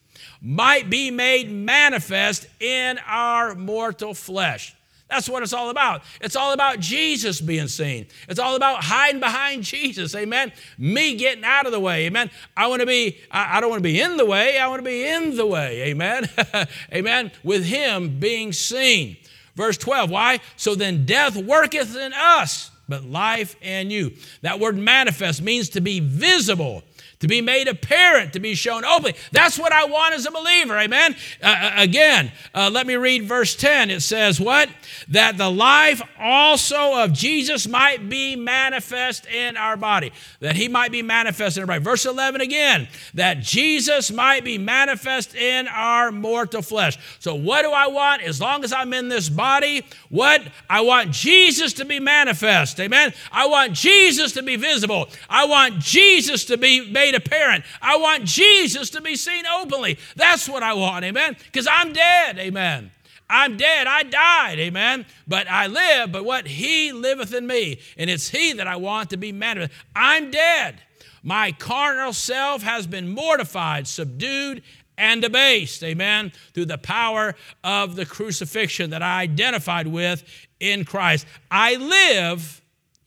might 0.40 0.88
be 0.88 1.10
made 1.10 1.50
manifest 1.50 2.46
in 2.60 2.98
our 3.06 3.54
mortal 3.54 4.14
flesh. 4.14 4.74
That's 5.10 5.28
what 5.28 5.42
it's 5.42 5.52
all 5.52 5.70
about. 5.70 6.02
It's 6.20 6.36
all 6.36 6.52
about 6.52 6.78
Jesus 6.78 7.40
being 7.40 7.66
seen. 7.66 8.06
It's 8.28 8.38
all 8.38 8.54
about 8.54 8.84
hiding 8.84 9.20
behind 9.20 9.64
Jesus. 9.64 10.14
Amen. 10.14 10.52
Me 10.78 11.16
getting 11.16 11.44
out 11.44 11.66
of 11.66 11.72
the 11.72 11.80
way. 11.80 12.06
Amen. 12.06 12.30
I 12.56 12.68
want 12.68 12.80
to 12.80 12.86
be, 12.86 13.18
I 13.30 13.60
don't 13.60 13.70
want 13.70 13.80
to 13.80 13.88
be 13.88 14.00
in 14.00 14.16
the 14.16 14.24
way. 14.24 14.56
I 14.56 14.68
want 14.68 14.78
to 14.78 14.84
be 14.84 15.04
in 15.04 15.36
the 15.36 15.46
way. 15.46 15.82
Amen. 15.88 16.28
Amen. 16.94 17.32
With 17.42 17.64
him 17.64 18.20
being 18.20 18.52
seen. 18.52 19.16
Verse 19.56 19.76
12. 19.76 20.10
Why? 20.10 20.38
So 20.56 20.76
then 20.76 21.04
death 21.06 21.36
worketh 21.36 21.96
in 21.96 22.12
us, 22.12 22.70
but 22.88 23.04
life 23.04 23.56
in 23.60 23.90
you. 23.90 24.12
That 24.42 24.60
word 24.60 24.78
manifest 24.78 25.42
means 25.42 25.70
to 25.70 25.80
be 25.80 25.98
visible 25.98 26.84
to 27.20 27.28
be 27.28 27.40
made 27.40 27.68
apparent, 27.68 28.32
to 28.32 28.40
be 28.40 28.54
shown 28.54 28.84
openly. 28.84 29.14
That's 29.30 29.58
what 29.58 29.72
I 29.72 29.84
want 29.84 30.14
as 30.14 30.26
a 30.26 30.30
believer. 30.30 30.78
Amen. 30.78 31.14
Uh, 31.42 31.46
uh, 31.46 31.72
again, 31.76 32.32
uh, 32.54 32.70
let 32.72 32.86
me 32.86 32.96
read 32.96 33.24
verse 33.24 33.54
10. 33.54 33.90
It 33.90 34.00
says, 34.00 34.40
What? 34.40 34.68
That 35.08 35.36
the 35.36 35.50
life 35.50 36.02
also 36.18 37.02
of 37.02 37.12
Jesus 37.12 37.68
might 37.68 38.08
be 38.08 38.36
manifest 38.36 39.26
in 39.26 39.56
our 39.56 39.76
body. 39.76 40.12
That 40.40 40.56
he 40.56 40.68
might 40.68 40.92
be 40.92 41.02
manifest 41.02 41.56
in 41.56 41.62
our 41.62 41.66
body. 41.66 41.84
Verse 41.84 42.06
11 42.06 42.40
again, 42.40 42.88
that 43.14 43.40
Jesus 43.40 44.10
might 44.10 44.42
be 44.42 44.56
manifest 44.56 45.34
in 45.34 45.68
our 45.68 46.10
mortal 46.10 46.62
flesh. 46.62 46.98
So, 47.18 47.34
what 47.34 47.62
do 47.62 47.70
I 47.70 47.86
want 47.88 48.22
as 48.22 48.40
long 48.40 48.64
as 48.64 48.72
I'm 48.72 48.92
in 48.94 49.08
this 49.08 49.28
body? 49.28 49.84
What? 50.08 50.42
I 50.68 50.80
want 50.80 51.10
Jesus 51.10 51.74
to 51.74 51.84
be 51.84 52.00
manifest. 52.00 52.80
Amen. 52.80 53.12
I 53.30 53.46
want 53.46 53.74
Jesus 53.74 54.32
to 54.32 54.42
be 54.42 54.56
visible. 54.56 55.08
I 55.28 55.44
want 55.44 55.80
Jesus 55.80 56.46
to 56.46 56.56
be 56.56 56.90
made 56.90 57.09
made 57.10 57.16
apparent. 57.16 57.64
I 57.80 57.96
want 57.96 58.24
Jesus 58.24 58.90
to 58.90 59.00
be 59.00 59.16
seen 59.16 59.44
openly. 59.46 59.98
That's 60.16 60.48
what 60.48 60.62
I 60.62 60.74
want, 60.74 61.04
amen? 61.04 61.36
Because 61.44 61.66
I'm 61.70 61.92
dead, 61.92 62.38
amen. 62.38 62.90
I'm 63.28 63.56
dead. 63.56 63.86
I 63.86 64.02
died, 64.02 64.58
amen. 64.58 65.06
But 65.28 65.48
I 65.48 65.68
live, 65.68 66.10
but 66.10 66.24
what? 66.24 66.48
He 66.48 66.92
liveth 66.92 67.32
in 67.32 67.46
me. 67.46 67.80
And 67.96 68.10
it's 68.10 68.28
He 68.28 68.52
that 68.54 68.66
I 68.66 68.76
want 68.76 69.10
to 69.10 69.16
be 69.16 69.30
manifest. 69.30 69.72
I'm 69.94 70.30
dead. 70.30 70.82
My 71.22 71.52
carnal 71.52 72.12
self 72.12 72.62
has 72.62 72.86
been 72.86 73.08
mortified, 73.08 73.86
subdued, 73.86 74.62
and 74.98 75.22
debased, 75.22 75.82
amen, 75.82 76.32
through 76.52 76.66
the 76.66 76.78
power 76.78 77.34
of 77.62 77.94
the 77.94 78.04
crucifixion 78.04 78.90
that 78.90 79.02
I 79.02 79.22
identified 79.22 79.86
with 79.86 80.24
in 80.58 80.84
Christ. 80.84 81.26
I 81.50 81.76
live 81.76 82.59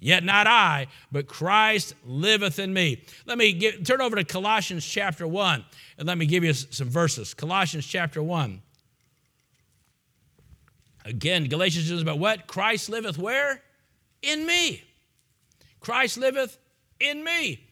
Yet 0.04 0.26
not 0.26 0.48
I, 0.48 0.88
but 1.14 1.28
Christ 1.28 1.96
liveth 2.06 2.60
in 2.60 2.74
me. 2.74 3.06
Let 3.26 3.38
me 3.38 3.54
get, 3.54 3.86
turn 3.86 4.02
over 4.02 4.18
to 4.18 4.26
Colossians 4.26 4.86
chapter 4.86 5.26
1 5.26 5.64
and 5.98 6.06
let 6.06 6.18
me 6.18 6.26
give 6.26 6.44
you 6.44 6.52
some 6.52 6.90
verses. 6.90 7.34
Colossians 7.34 7.86
chapter 7.86 8.22
1. 8.22 8.62
Again, 11.06 11.46
Galatians 11.46 11.90
is 11.90 12.02
about 12.02 12.20
what? 12.20 12.48
Christ 12.48 12.90
liveth 12.90 13.18
where? 13.18 13.62
In 14.22 14.46
me. 14.46 14.84
Christ 15.80 16.18
liveth 16.18 16.58
in 17.00 17.24
me. 17.24 17.66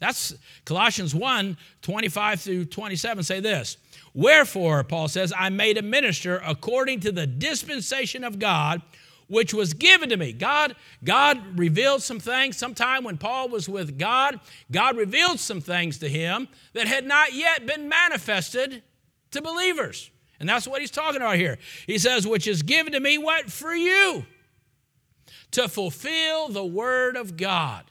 That's 0.00 0.34
Colossians 0.64 1.14
1 1.14 1.56
25 1.82 2.40
through 2.40 2.64
27 2.64 3.22
say 3.22 3.38
this. 3.38 3.76
Wherefore, 4.12 4.82
Paul 4.82 5.06
says, 5.06 5.32
I 5.38 5.50
made 5.50 5.78
a 5.78 5.82
minister 5.82 6.42
according 6.44 6.98
to 7.00 7.12
the 7.12 7.28
dispensation 7.28 8.24
of 8.24 8.40
God 8.40 8.82
which 9.28 9.52
was 9.52 9.74
given 9.74 10.08
to 10.10 10.16
me. 10.16 10.32
God, 10.32 10.76
God 11.02 11.58
revealed 11.58 12.02
some 12.02 12.20
things. 12.20 12.56
Sometime 12.56 13.04
when 13.04 13.18
Paul 13.18 13.48
was 13.48 13.68
with 13.68 13.98
God, 13.98 14.40
God 14.70 14.96
revealed 14.96 15.40
some 15.40 15.60
things 15.60 15.98
to 15.98 16.08
him 16.08 16.48
that 16.74 16.86
had 16.86 17.04
not 17.04 17.32
yet 17.32 17.66
been 17.66 17.88
manifested 17.88 18.82
to 19.32 19.42
believers. 19.42 20.10
And 20.38 20.48
that's 20.48 20.68
what 20.68 20.80
he's 20.80 20.90
talking 20.90 21.20
about 21.20 21.36
here. 21.36 21.58
He 21.86 21.98
says, 21.98 22.26
which 22.26 22.46
is 22.46 22.62
given 22.62 22.92
to 22.92 23.00
me, 23.00 23.18
what? 23.18 23.50
For 23.50 23.74
you. 23.74 24.26
To 25.52 25.68
fulfill 25.68 26.48
the 26.48 26.64
word 26.64 27.16
of 27.16 27.36
God. 27.36 27.84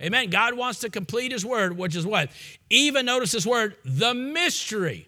Amen. 0.00 0.30
God 0.30 0.54
wants 0.54 0.80
to 0.80 0.90
complete 0.90 1.32
his 1.32 1.44
word, 1.44 1.76
which 1.76 1.96
is 1.96 2.06
what? 2.06 2.30
Even 2.70 3.06
notice 3.06 3.32
this 3.32 3.44
word, 3.44 3.76
the 3.84 4.14
mystery. 4.14 5.07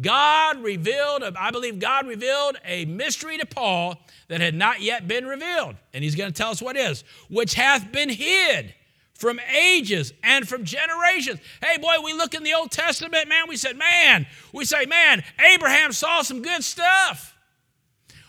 God 0.00 0.62
revealed, 0.62 1.22
I 1.22 1.50
believe 1.50 1.78
God 1.78 2.06
revealed 2.06 2.58
a 2.64 2.84
mystery 2.84 3.38
to 3.38 3.46
Paul 3.46 4.00
that 4.28 4.40
had 4.40 4.54
not 4.54 4.80
yet 4.80 5.08
been 5.08 5.26
revealed. 5.26 5.76
And 5.94 6.04
he's 6.04 6.14
going 6.14 6.30
to 6.30 6.36
tell 6.36 6.50
us 6.50 6.60
what 6.60 6.76
is, 6.76 7.04
which 7.28 7.54
hath 7.54 7.90
been 7.92 8.08
hid 8.08 8.74
from 9.14 9.40
ages 9.40 10.12
and 10.22 10.46
from 10.46 10.64
generations. 10.64 11.40
Hey, 11.62 11.78
boy, 11.78 11.94
we 12.04 12.12
look 12.12 12.34
in 12.34 12.42
the 12.42 12.52
Old 12.52 12.70
Testament, 12.70 13.28
man, 13.28 13.44
we 13.48 13.56
said, 13.56 13.76
man, 13.76 14.26
we 14.52 14.64
say, 14.64 14.84
man, 14.84 15.24
Abraham 15.54 15.92
saw 15.92 16.22
some 16.22 16.42
good 16.42 16.62
stuff. 16.62 17.34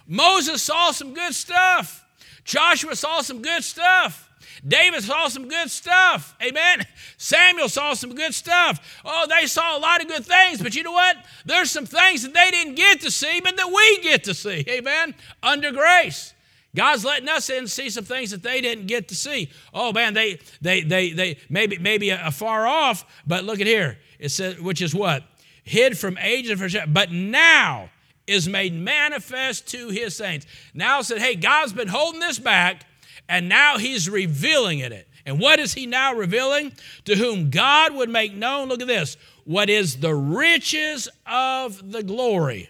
Moses 0.07 0.61
saw 0.61 0.91
some 0.91 1.13
good 1.13 1.33
stuff. 1.33 2.05
Joshua 2.45 2.95
saw 2.95 3.21
some 3.21 3.41
good 3.41 3.63
stuff. 3.63 4.26
David 4.67 5.03
saw 5.03 5.27
some 5.27 5.47
good 5.47 5.69
stuff. 5.69 6.35
Amen. 6.41 6.85
Samuel 7.17 7.69
saw 7.69 7.93
some 7.93 8.15
good 8.15 8.33
stuff. 8.33 8.99
Oh, 9.05 9.25
they 9.27 9.47
saw 9.47 9.77
a 9.77 9.79
lot 9.79 10.01
of 10.01 10.07
good 10.07 10.25
things, 10.25 10.61
but 10.61 10.75
you 10.75 10.83
know 10.83 10.91
what? 10.91 11.17
There's 11.45 11.71
some 11.71 11.85
things 11.85 12.23
that 12.23 12.33
they 12.33 12.51
didn't 12.51 12.75
get 12.75 13.01
to 13.01 13.11
see, 13.11 13.41
but 13.41 13.57
that 13.57 13.67
we 13.67 14.03
get 14.03 14.23
to 14.25 14.33
see. 14.33 14.65
Amen. 14.69 15.15
Under 15.43 15.71
grace. 15.71 16.33
God's 16.75 17.03
letting 17.03 17.29
us 17.29 17.49
in 17.49 17.67
see 17.67 17.89
some 17.89 18.03
things 18.05 18.31
that 18.31 18.43
they 18.43 18.61
didn't 18.61 18.87
get 18.87 19.07
to 19.07 19.15
see. 19.15 19.49
Oh 19.73 19.91
man, 19.93 20.13
they 20.13 20.39
they 20.61 20.81
they 20.81 21.11
they 21.11 21.37
maybe 21.49 21.77
maybe 21.79 22.11
a, 22.11 22.27
a 22.27 22.31
far 22.31 22.67
off, 22.67 23.03
but 23.25 23.43
look 23.43 23.59
at 23.59 23.67
here. 23.67 23.97
It 24.19 24.29
says 24.29 24.59
which 24.59 24.81
is 24.81 24.93
what? 24.93 25.23
Hid 25.63 25.97
from 25.97 26.17
ages 26.19 26.59
for 26.59 26.87
but 26.87 27.11
now 27.11 27.89
is 28.27 28.47
made 28.47 28.73
manifest 28.73 29.67
to 29.69 29.89
his 29.89 30.15
saints. 30.15 30.45
Now 30.73 31.01
said, 31.01 31.19
hey, 31.19 31.35
God's 31.35 31.73
been 31.73 31.87
holding 31.87 32.19
this 32.19 32.37
back 32.37 32.85
and 33.29 33.49
now 33.49 33.77
he's 33.77 34.09
revealing 34.09 34.79
in 34.79 34.91
it. 34.91 35.07
And 35.25 35.39
what 35.39 35.59
is 35.59 35.73
he 35.73 35.85
now 35.85 36.13
revealing? 36.13 36.71
To 37.05 37.15
whom 37.15 37.49
God 37.49 37.93
would 37.93 38.09
make 38.09 38.33
known, 38.33 38.69
look 38.69 38.81
at 38.81 38.87
this, 38.87 39.17
what 39.43 39.69
is 39.69 39.97
the 39.97 40.15
riches 40.15 41.09
of 41.25 41.91
the 41.91 42.03
glory 42.03 42.69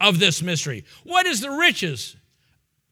of 0.00 0.18
this 0.18 0.42
mystery. 0.42 0.84
What 1.04 1.26
is 1.26 1.40
the 1.40 1.50
riches 1.50 2.16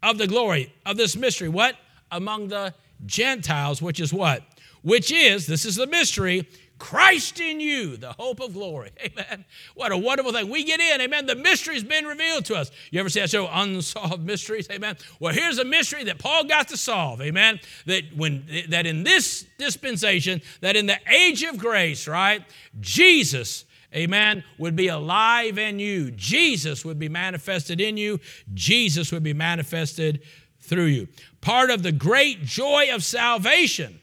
of 0.03 0.19
the 0.19 0.27
glory 0.27 0.73
of 0.87 0.97
this 0.97 1.17
mystery? 1.17 1.49
What? 1.49 1.77
Among 2.11 2.49
the 2.49 2.75
Gentiles, 3.05 3.83
which 3.83 4.01
is 4.01 4.12
what? 4.12 4.43
Which 4.83 5.12
is, 5.12 5.47
this 5.47 5.65
is 5.65 5.77
the 5.77 5.87
mystery, 5.87 6.49
Christ 6.83 7.38
in 7.38 7.61
you, 7.61 7.97
the 7.97 8.12
hope 8.12 8.40
of 8.40 8.55
glory. 8.55 8.90
Amen. 9.05 9.45
What 9.77 9.92
a 9.92 9.97
wonderful 9.97 10.33
thing. 10.33 10.51
We 10.51 10.64
get 10.64 10.81
in, 10.81 11.01
amen. 11.01 11.27
The 11.27 11.37
mystery's 11.37 11.85
been 11.85 12.07
revealed 12.07 12.45
to 12.47 12.57
us. 12.57 12.73
You 12.90 12.99
ever 12.99 13.09
see 13.09 13.21
that 13.21 13.31
show, 13.31 13.49
Unsolved 13.53 14.27
Mysteries? 14.27 14.68
Amen. 14.68 14.97
Well, 15.21 15.33
here's 15.33 15.59
a 15.59 15.64
mystery 15.64 16.03
that 16.05 16.18
Paul 16.18 16.42
got 16.42 16.66
to 16.68 16.77
solve. 16.77 17.23
Amen. 17.23 17.61
That 17.87 18.03
when 18.16 18.45
that 18.71 18.87
in 18.87 19.05
this 19.05 19.47
dispensation, 19.59 20.42
that 20.61 20.75
in 20.75 20.87
the 20.87 20.99
age 21.09 21.45
of 21.45 21.57
grace, 21.57 22.09
right, 22.09 22.42
Jesus 22.81 23.64
amen, 23.95 24.42
would 24.59 24.75
be 24.75 24.88
alive 24.88 25.59
in 25.59 25.79
you. 25.79 26.11
Jesus 26.11 26.85
would 26.85 26.99
be 26.99 27.09
manifested 27.09 27.81
in 27.81 27.97
you. 27.97 28.18
Jesus 28.55 29.12
would 29.12 29.23
be 29.23 29.35
manifested 29.35 30.23
through 30.61 30.87
you. 30.87 31.09
Part 31.42 31.71
of 31.71 31.85
the 31.85 31.92
great 31.92 32.42
joy 32.42 32.88
of 32.92 33.05
salvation 33.05 34.01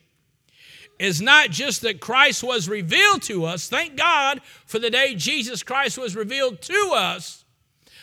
is 0.99 1.21
not 1.21 1.49
just 1.49 1.81
that 1.81 2.01
Christ 2.01 2.43
was 2.43 2.69
revealed 2.69 3.21
to 3.23 3.45
us. 3.45 3.69
Thank 3.69 3.95
God 3.95 4.41
for 4.65 4.79
the 4.79 4.89
day 4.89 5.15
Jesus 5.15 5.63
Christ 5.63 5.97
was 5.97 6.15
revealed 6.15 6.61
to 6.63 6.91
us. 6.93 7.45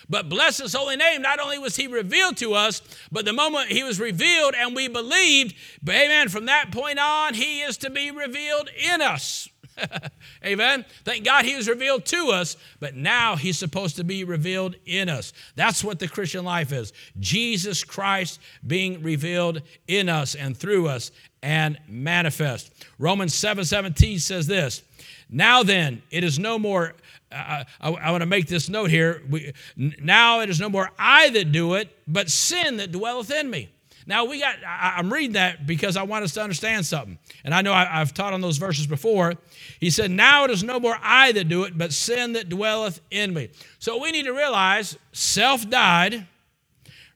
But 0.09 0.29
bless 0.29 0.59
his 0.59 0.73
holy 0.73 0.97
name, 0.97 1.23
not 1.23 1.41
only 1.41 1.59
was 1.59 1.77
he 1.77 1.89
revealed 1.89 2.37
to 2.39 2.55
us, 2.55 2.81
but 3.11 3.25
the 3.25 3.33
moment 3.33 3.73
he 3.73 3.83
was 3.83 3.99
revealed 3.99 4.55
and 4.57 4.75
we 4.75 4.89
believed, 4.89 5.55
amen, 5.89 6.29
from 6.29 6.47
that 6.47 6.71
point 6.71 6.99
on, 6.99 7.35
he 7.35 7.61
is 7.61 7.77
to 7.79 7.91
be 7.91 8.11
revealed 8.11 8.71
in 8.79 9.03
us. 9.03 9.49
Amen. 10.45 10.85
Thank 11.05 11.25
God 11.25 11.45
he 11.45 11.57
was 11.57 11.69
revealed 11.69 12.05
to 12.07 12.31
us, 12.31 12.57
but 12.81 12.95
now 12.95 13.37
he's 13.37 13.59
supposed 13.59 13.97
to 13.97 14.05
be 14.05 14.25
revealed 14.25 14.77
in 14.87 15.09
us. 15.09 15.33
That's 15.55 15.85
what 15.85 15.99
the 15.99 16.09
Christian 16.09 16.45
life 16.45 16.73
is. 16.73 16.93
Jesus 17.19 17.85
Christ 17.85 18.41
being 18.67 19.03
revealed 19.03 19.63
in 19.87 20.09
us 20.09 20.35
and 20.35 20.57
through 20.57 20.89
us 20.89 21.11
and 21.43 21.79
manifest. 21.89 22.73
Romans 22.99 23.35
7 23.35 23.65
17 23.65 24.19
says 24.19 24.47
this 24.47 24.83
Now 25.31 25.63
then, 25.63 26.03
it 26.11 26.25
is 26.25 26.39
no 26.39 26.59
more. 26.59 26.95
Uh, 27.31 27.65
I, 27.81 27.91
I 27.91 28.11
want 28.13 28.23
to 28.23 28.27
make 28.27 28.47
this 28.47 28.69
note 28.69 28.91
here. 28.91 29.23
We, 29.29 29.53
now 29.77 30.41
it 30.41 30.51
is 30.51 30.61
no 30.61 30.69
more 30.69 30.91
I 30.99 31.31
that 31.31 31.53
do 31.53 31.75
it, 31.75 31.97
but 32.07 32.31
sin 32.31 32.77
that 32.77 32.93
dwelleth 32.93 33.31
in 33.31 33.51
me. 33.51 33.71
Now 34.09 34.25
we 34.25 34.39
got, 34.39 34.57
I, 34.65 35.01
am 35.01 35.13
reading 35.13 35.33
that 35.33 35.67
because 35.67 35.97
I 35.97 36.05
want 36.05 36.25
us 36.25 36.33
to 36.35 36.43
understand 36.43 36.87
something. 36.87 37.19
And 37.45 37.53
I 37.53 37.63
know 37.63 37.73
I, 37.73 37.85
have 37.85 38.15
taught 38.15 38.33
on 38.33 38.41
those 38.41 38.57
verses 38.57 38.87
before. 38.87 39.35
He 39.81 39.91
said, 39.91 40.13
Now 40.13 40.45
it 40.45 40.51
is 40.53 40.63
no 40.63 40.79
more 40.79 40.97
I 41.03 41.33
that 41.33 41.49
do 41.49 41.65
it, 41.65 41.77
but 41.77 41.93
sin 41.93 42.35
that 42.35 42.49
dwelleth 42.49 43.01
in 43.11 43.35
me. 43.35 43.51
So 43.81 44.01
we 44.01 44.13
need 44.13 44.25
to 44.25 44.33
realize 44.33 44.97
self 45.13 45.69
died, 45.69 46.27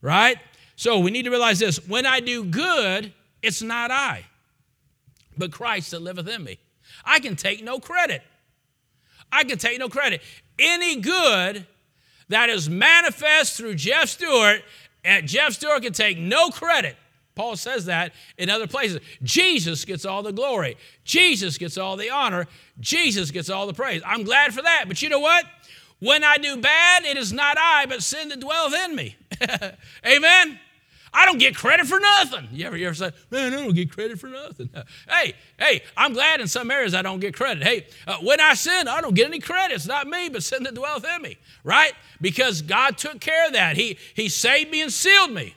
right? 0.03 0.39
So 0.75 0.99
we 0.99 1.13
need 1.13 1.25
to 1.25 1.31
realize 1.31 1.61
this 1.61 1.77
when 1.87 2.07
I 2.07 2.19
do 2.19 2.43
good, 2.43 3.13
it's 3.43 3.63
not 3.63 3.91
I, 3.91 4.27
but 5.37 5.53
Christ 5.53 5.91
that 5.93 6.03
liveth 6.03 6.29
in 6.29 6.45
me. 6.45 6.59
I 7.05 7.21
can 7.21 7.37
take 7.37 7.63
no 7.63 7.79
credit. 7.79 8.23
I 9.33 9.45
can 9.45 9.59
take 9.59 9.79
no 9.79 9.89
credit. 9.89 10.23
Any 10.59 10.97
good 10.97 11.67
that 12.29 12.49
is 12.49 12.69
manifest 12.69 13.57
through 13.57 13.75
Jeff 13.77 14.09
Stewart 14.09 14.63
and 15.05 15.27
Jeff 15.27 15.53
Stewart 15.53 15.83
can 15.83 15.93
take 15.93 16.19
no 16.19 16.51
credit. 16.51 16.97
Paul 17.35 17.57
says 17.57 17.87
that 17.87 18.13
in 18.37 18.51
other 18.51 18.67
places. 18.67 19.01
Jesus 19.23 19.85
gets 19.85 20.05
all 20.05 20.23
the 20.23 20.33
glory. 20.33 20.77
Jesus 21.05 21.57
gets 21.59 21.79
all 21.79 21.97
the 21.97 22.11
honor. 22.11 22.47
Jesus 22.81 23.31
gets 23.31 23.49
all 23.49 23.67
the 23.67 23.73
praise. 23.73 24.03
I'm 24.05 24.25
glad 24.25 24.53
for 24.53 24.63
that. 24.63 24.85
But 24.89 25.01
you 25.01 25.09
know 25.09 25.21
what? 25.21 25.47
When 26.01 26.25
I 26.25 26.39
do 26.39 26.57
bad, 26.57 27.05
it 27.05 27.17
is 27.17 27.33
not 27.33 27.57
I, 27.59 27.87
but 27.87 28.03
sin 28.03 28.29
that 28.31 28.41
dwelleth 28.41 28.75
in 28.85 28.97
me. 28.97 29.17
Amen? 30.07 30.59
I 31.13 31.27
don't 31.27 31.39
get 31.39 31.57
credit 31.57 31.87
for 31.87 31.99
nothing. 31.99 32.49
You 32.53 32.67
ever, 32.67 32.77
you 32.77 32.87
ever 32.87 32.95
say, 32.95 33.11
man, 33.31 33.53
I 33.53 33.57
don't 33.57 33.75
get 33.75 33.91
credit 33.91 34.19
for 34.21 34.29
nothing? 34.29 34.71
hey, 35.09 35.35
hey, 35.59 35.83
I'm 35.97 36.13
glad 36.13 36.41
in 36.41 36.47
some 36.47 36.71
areas 36.71 36.95
I 36.95 37.03
don't 37.03 37.21
get 37.21 37.35
credit. 37.35 37.63
Hey, 37.65 37.87
uh, 38.07 38.19
when 38.19 38.41
I 38.41 38.55
sin, 38.55 38.87
I 38.87 39.01
don't 39.01 39.15
get 39.15 39.27
any 39.27 39.41
credit. 39.41 39.75
It's 39.75 39.87
not 39.87 40.07
me, 40.07 40.29
but 40.29 40.43
sin 40.43 40.63
that 40.65 40.75
dwelleth 40.75 41.05
in 41.05 41.23
me, 41.23 41.37
right? 41.65 41.93
Because 42.21 42.63
God 42.63 42.97
took 42.97 43.21
care 43.21 43.47
of 43.47 43.55
that. 43.55 43.77
He, 43.77 43.99
he 44.15 44.29
saved 44.29 44.71
me 44.71 44.83
and 44.83 44.93
sealed 44.93 45.33
me. 45.33 45.55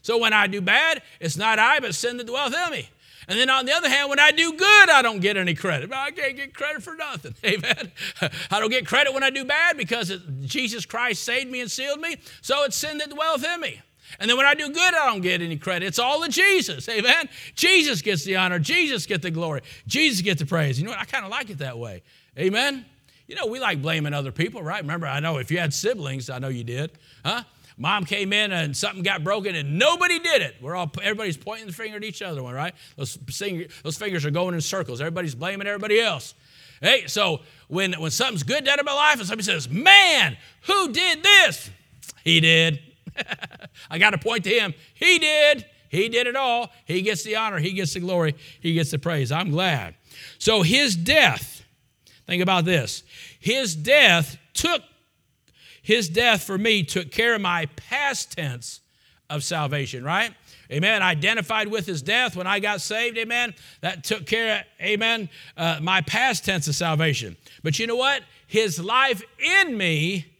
So 0.00 0.18
when 0.18 0.32
I 0.32 0.46
do 0.46 0.60
bad, 0.60 1.02
it's 1.20 1.36
not 1.36 1.58
I, 1.58 1.80
but 1.80 1.94
sin 1.94 2.16
that 2.16 2.26
dwelleth 2.26 2.54
in 2.54 2.72
me. 2.72 2.88
And 3.28 3.38
then 3.38 3.50
on 3.50 3.66
the 3.66 3.72
other 3.72 3.88
hand, 3.88 4.10
when 4.10 4.18
I 4.18 4.32
do 4.32 4.52
good, 4.52 4.90
I 4.90 5.00
don't 5.00 5.20
get 5.20 5.36
any 5.36 5.54
credit. 5.54 5.92
I 5.92 6.10
can't 6.10 6.36
get 6.36 6.54
credit 6.54 6.82
for 6.82 6.94
nothing. 6.96 7.34
Amen. 7.44 7.92
I 8.50 8.58
don't 8.58 8.70
get 8.70 8.86
credit 8.86 9.14
when 9.14 9.22
I 9.22 9.30
do 9.30 9.44
bad 9.44 9.76
because 9.76 10.12
Jesus 10.44 10.84
Christ 10.84 11.22
saved 11.22 11.50
me 11.50 11.60
and 11.60 11.70
sealed 11.70 12.00
me. 12.00 12.16
So 12.40 12.64
it's 12.64 12.76
sin 12.76 12.98
that 12.98 13.10
dwelleth 13.10 13.44
in 13.44 13.60
me. 13.60 13.80
And 14.20 14.28
then 14.28 14.36
when 14.36 14.46
I 14.46 14.54
do 14.54 14.68
good, 14.68 14.94
I 14.94 15.06
don't 15.06 15.20
get 15.20 15.42
any 15.42 15.56
credit. 15.56 15.86
It's 15.86 15.98
all 15.98 16.22
of 16.22 16.30
Jesus. 16.30 16.88
Amen. 16.88 17.28
Jesus 17.54 18.02
gets 18.02 18.24
the 18.24 18.36
honor. 18.36 18.58
Jesus 18.58 19.06
gets 19.06 19.22
the 19.22 19.30
glory. 19.30 19.62
Jesus 19.86 20.20
gets 20.20 20.40
the 20.40 20.46
praise. 20.46 20.78
You 20.78 20.84
know 20.84 20.90
what? 20.90 21.00
I 21.00 21.04
kind 21.04 21.24
of 21.24 21.30
like 21.30 21.50
it 21.50 21.58
that 21.58 21.78
way. 21.78 22.02
Amen. 22.38 22.84
You 23.26 23.36
know, 23.36 23.46
we 23.46 23.60
like 23.60 23.80
blaming 23.80 24.14
other 24.14 24.32
people, 24.32 24.62
right? 24.62 24.82
Remember, 24.82 25.06
I 25.06 25.20
know 25.20 25.38
if 25.38 25.50
you 25.50 25.58
had 25.58 25.72
siblings, 25.72 26.28
I 26.28 26.38
know 26.38 26.48
you 26.48 26.64
did. 26.64 26.92
Huh? 27.24 27.44
Mom 27.78 28.04
came 28.04 28.32
in 28.32 28.52
and 28.52 28.76
something 28.76 29.02
got 29.02 29.24
broken 29.24 29.54
and 29.54 29.78
nobody 29.78 30.18
did 30.18 30.42
it. 30.42 30.56
We're 30.60 30.76
all 30.76 30.90
everybody's 31.02 31.36
pointing 31.36 31.66
the 31.66 31.72
finger 31.72 31.96
at 31.96 32.04
each 32.04 32.22
other, 32.22 32.42
one 32.42 32.54
right? 32.54 32.74
Those, 32.96 33.18
those 33.82 33.96
fingers 33.96 34.24
are 34.24 34.30
going 34.30 34.54
in 34.54 34.60
circles. 34.60 35.00
Everybody's 35.00 35.34
blaming 35.34 35.66
everybody 35.66 36.00
else. 36.00 36.34
Hey, 36.80 37.06
so 37.06 37.40
when, 37.68 37.94
when 37.94 38.10
something's 38.10 38.42
good 38.42 38.64
done 38.64 38.78
in 38.78 38.84
my 38.84 38.92
life 38.92 39.18
and 39.18 39.26
somebody 39.26 39.44
says, 39.44 39.68
Man, 39.68 40.36
who 40.62 40.92
did 40.92 41.22
this? 41.22 41.70
He 42.24 42.40
did. 42.40 42.80
I 43.90 43.98
got 43.98 44.10
to 44.10 44.18
point 44.18 44.44
to 44.44 44.50
him. 44.50 44.74
He 44.94 45.18
did. 45.18 45.66
He 45.88 46.08
did 46.08 46.26
it 46.26 46.36
all. 46.36 46.72
He 46.86 47.02
gets 47.02 47.22
the 47.22 47.36
honor. 47.36 47.58
He 47.58 47.72
gets 47.72 47.94
the 47.94 48.00
glory. 48.00 48.34
He 48.60 48.72
gets 48.74 48.90
the 48.90 48.98
praise. 48.98 49.30
I'm 49.30 49.50
glad. 49.50 49.94
So 50.38 50.62
his 50.62 50.96
death, 50.96 51.62
think 52.26 52.42
about 52.42 52.64
this. 52.64 53.02
His 53.38 53.76
death 53.76 54.38
took, 54.54 54.82
his 55.82 56.08
death 56.08 56.44
for 56.44 56.56
me 56.56 56.82
took 56.82 57.10
care 57.10 57.34
of 57.34 57.42
my 57.42 57.66
past 57.76 58.32
tense 58.32 58.80
of 59.28 59.44
salvation, 59.44 60.02
right? 60.02 60.32
Amen. 60.70 61.02
Identified 61.02 61.68
with 61.68 61.84
his 61.84 62.00
death 62.00 62.36
when 62.36 62.46
I 62.46 62.58
got 62.58 62.80
saved. 62.80 63.18
Amen. 63.18 63.54
That 63.82 64.02
took 64.04 64.24
care 64.24 64.60
of, 64.60 64.64
amen, 64.80 65.28
uh, 65.58 65.78
my 65.82 66.00
past 66.00 66.46
tense 66.46 66.68
of 66.68 66.74
salvation. 66.74 67.36
But 67.62 67.78
you 67.78 67.86
know 67.86 67.96
what? 67.96 68.22
His 68.46 68.82
life 68.82 69.22
in 69.38 69.76
me 69.76 70.31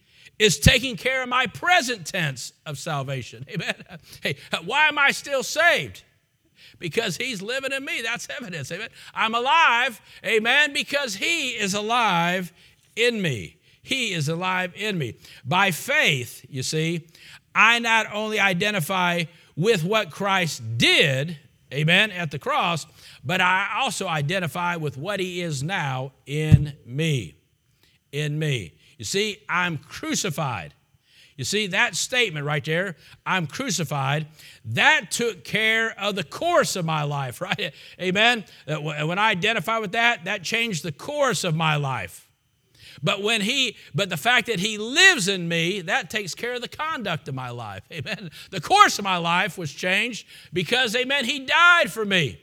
is 0.43 0.59
taking 0.59 0.97
care 0.97 1.23
of 1.23 1.29
my 1.29 1.47
present 1.47 2.05
tense 2.05 2.51
of 2.65 2.77
salvation. 2.77 3.45
Amen. 3.53 3.75
Hey, 4.21 4.35
why 4.65 4.87
am 4.89 4.99
I 4.99 5.11
still 5.11 5.41
saved? 5.41 6.03
Because 6.79 7.15
he's 7.15 7.41
living 7.41 7.71
in 7.71 7.85
me. 7.85 8.01
That's 8.01 8.27
evidence. 8.29 8.69
Amen. 8.71 8.89
I'm 9.15 9.35
alive. 9.35 10.01
Amen. 10.25 10.73
Because 10.73 11.15
he 11.15 11.51
is 11.51 11.73
alive 11.73 12.51
in 12.97 13.21
me. 13.21 13.57
He 13.83 14.13
is 14.13 14.27
alive 14.27 14.73
in 14.75 14.97
me. 14.97 15.15
By 15.45 15.71
faith, 15.71 16.45
you 16.49 16.61
see, 16.61 17.07
I 17.55 17.79
not 17.79 18.13
only 18.13 18.39
identify 18.39 19.23
with 19.55 19.83
what 19.85 20.11
Christ 20.11 20.77
did, 20.77 21.37
amen, 21.73 22.11
at 22.11 22.31
the 22.31 22.39
cross, 22.39 22.85
but 23.23 23.39
I 23.39 23.79
also 23.79 24.07
identify 24.07 24.75
with 24.75 24.97
what 24.97 25.19
he 25.19 25.41
is 25.41 25.63
now 25.63 26.11
in 26.25 26.73
me. 26.85 27.35
In 28.11 28.37
me. 28.37 28.73
You 29.03 29.05
see, 29.05 29.39
I'm 29.49 29.79
crucified. 29.79 30.73
You 31.35 31.43
see, 31.43 31.67
that 31.67 31.93
statement 31.97 32.45
right 32.45 32.63
there, 32.63 32.95
I'm 33.25 33.47
crucified, 33.47 34.27
that 34.63 35.11
took 35.11 35.43
care 35.43 35.93
of 35.99 36.15
the 36.15 36.23
course 36.23 36.77
of 36.77 36.85
my 36.85 37.03
life, 37.03 37.41
right? 37.41 37.73
Amen? 37.99 38.45
When 38.65 39.19
I 39.19 39.31
identify 39.31 39.79
with 39.79 39.91
that, 39.91 40.23
that 40.23 40.41
changed 40.41 40.83
the 40.83 40.93
course 40.93 41.43
of 41.43 41.53
my 41.53 41.75
life. 41.75 42.29
But 43.03 43.21
when 43.21 43.41
he, 43.41 43.75
but 43.93 44.09
the 44.09 44.15
fact 44.15 44.47
that 44.47 44.61
he 44.61 44.77
lives 44.77 45.27
in 45.27 45.49
me, 45.49 45.81
that 45.81 46.09
takes 46.09 46.33
care 46.33 46.53
of 46.53 46.61
the 46.61 46.69
conduct 46.69 47.27
of 47.27 47.35
my 47.35 47.49
life. 47.49 47.83
Amen. 47.91 48.31
The 48.51 48.61
course 48.61 48.99
of 48.99 49.03
my 49.03 49.17
life 49.17 49.57
was 49.57 49.73
changed 49.73 50.25
because, 50.53 50.95
amen, 50.95 51.25
he 51.25 51.39
died 51.39 51.91
for 51.91 52.05
me 52.05 52.39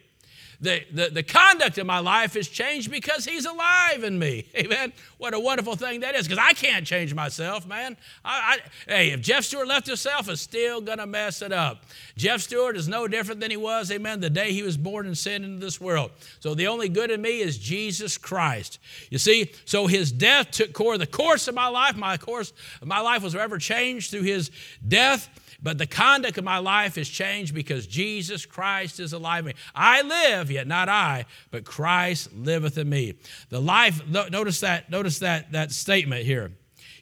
the, 0.61 0.83
the, 0.93 1.09
the 1.09 1.23
conduct 1.23 1.79
of 1.79 1.87
my 1.87 2.01
life 2.01 2.35
has 2.35 2.47
changed 2.47 2.91
because 2.91 3.25
he's 3.25 3.47
alive 3.47 4.05
in 4.05 4.19
me. 4.19 4.47
Amen. 4.57 4.93
What 5.17 5.33
a 5.33 5.41
wonderful 5.41 5.75
thing 5.75 6.01
that 6.01 6.15
is 6.15 6.29
because 6.29 6.43
I 6.43 6.53
can't 6.53 6.87
change 6.87 7.15
myself, 7.15 7.67
man. 7.67 7.97
I, 8.25 8.59
I, 8.87 8.91
hey, 8.91 9.11
if 9.11 9.21
Jeff 9.23 9.45
Stewart 9.45 9.67
left 9.67 9.87
himself, 9.87 10.29
is 10.29 10.41
still 10.41 10.81
going 10.81 10.99
to 10.99 11.07
mess 11.07 11.41
it 11.41 11.53
up. 11.53 11.85
Jeff 12.17 12.43
Stewart 12.43 12.77
is 12.77 12.89
no 12.89 13.09
different 13.09 13.41
than 13.41 13.51
he 13.51 13.57
was, 13.57 13.91
amen, 13.91 14.21
the 14.21 14.31
day 14.31 14.53
he 14.53 14.63
was 14.63 14.77
born 14.77 15.07
and 15.07 15.17
sin 15.17 15.45
into 15.45 15.65
this 15.65 15.81
world. 15.81 16.11
So 16.41 16.55
the 16.55 16.67
only 16.67 16.89
good 16.89 17.11
in 17.11 17.23
me 17.23 17.41
is 17.41 17.57
Jesus 17.57 18.19
Christ. 18.19 18.79
You 19.09 19.19
see, 19.19 19.53
so 19.65 19.87
his 19.87 20.13
death 20.13 20.51
took 20.51 20.73
core 20.73 20.99
the 20.99 21.07
course 21.07 21.49
of 21.49 21.55
my 21.55 21.69
life. 21.69 21.97
My 21.97 22.19
course, 22.19 22.53
my 22.83 23.01
life 23.01 23.23
was 23.23 23.33
forever 23.33 23.59
changed 23.59 24.11
through 24.11 24.23
his 24.23 24.51
death 24.87 25.29
but 25.63 25.79
the 25.79 25.87
conduct 25.87 26.39
of 26.39 26.45
my 26.45 26.59
life 26.59 26.97
has 26.97 27.09
changed 27.09 27.55
because 27.55 27.87
Jesus 27.87 28.47
Christ 28.47 28.99
is 28.99 29.13
alive 29.13 29.41
in 29.41 29.49
me. 29.49 29.55
I 29.75 30.03
live, 30.03 30.51
yet 30.51 30.67
not 30.67 30.89
I, 30.89 31.27
but 31.51 31.65
Christ 31.65 32.33
liveth 32.35 32.79
in 32.79 32.89
me. 32.89 33.15
The 33.51 33.61
life, 33.61 34.07
notice 34.09 34.61
that, 34.61 34.91
notice 34.91 35.19
that, 35.19 35.53
that 35.53 35.73
statement 35.73 36.25
here. 36.25 36.53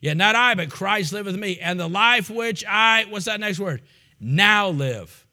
Yet 0.00 0.16
not 0.16 0.34
I, 0.34 0.54
but 0.54 0.70
Christ 0.70 1.12
liveth 1.12 1.34
in 1.34 1.40
me. 1.40 1.59
And 1.61 1.78
the 1.78 1.88
life 1.88 2.30
which 2.30 2.64
I, 2.66 3.04
what's 3.09 3.26
that 3.26 3.40
next 3.40 3.59
word? 3.59 3.82
Now 4.20 4.68
live. 4.68 5.26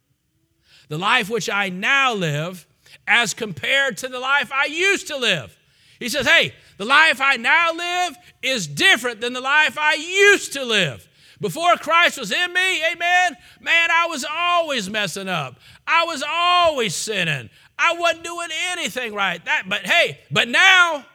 The 0.90 0.98
life 0.98 1.30
which 1.30 1.50
I 1.50 1.70
now 1.70 2.14
live 2.14 2.68
as 3.08 3.34
compared 3.34 3.98
to 3.98 4.08
the 4.08 4.20
life 4.20 4.52
I 4.52 4.66
used 4.66 5.08
to 5.08 5.18
live. 5.18 5.58
He 6.00 6.10
says, 6.10 6.28
hey, 6.28 6.54
the 6.78 6.86
life 6.86 7.22
I 7.22 7.38
now 7.38 7.74
live 7.74 8.18
is 8.42 8.68
different 8.68 9.22
than 9.22 9.34
the 9.34 9.42
life 9.42 9.78
I 9.78 9.96
used 9.96 10.54
to 10.54 10.64
live. 10.64 11.08
Before 11.42 11.76
Christ 11.76 12.18
was 12.18 12.32
in 12.32 12.54
me, 12.54 12.84
amen, 12.86 13.38
man, 13.60 13.90
I 13.92 14.08
was 14.08 14.26
always 14.30 14.90
messing 14.90 15.28
up. 15.28 15.60
I 15.86 16.06
was 16.06 16.24
always 16.28 16.96
sinning. 16.96 17.50
I 17.78 17.96
wasn't 17.98 18.24
doing 18.24 18.50
anything 18.72 19.14
right. 19.14 19.44
That, 19.46 19.64
but 19.68 19.86
hey, 19.86 20.20
but 20.32 20.48
now 20.48 21.06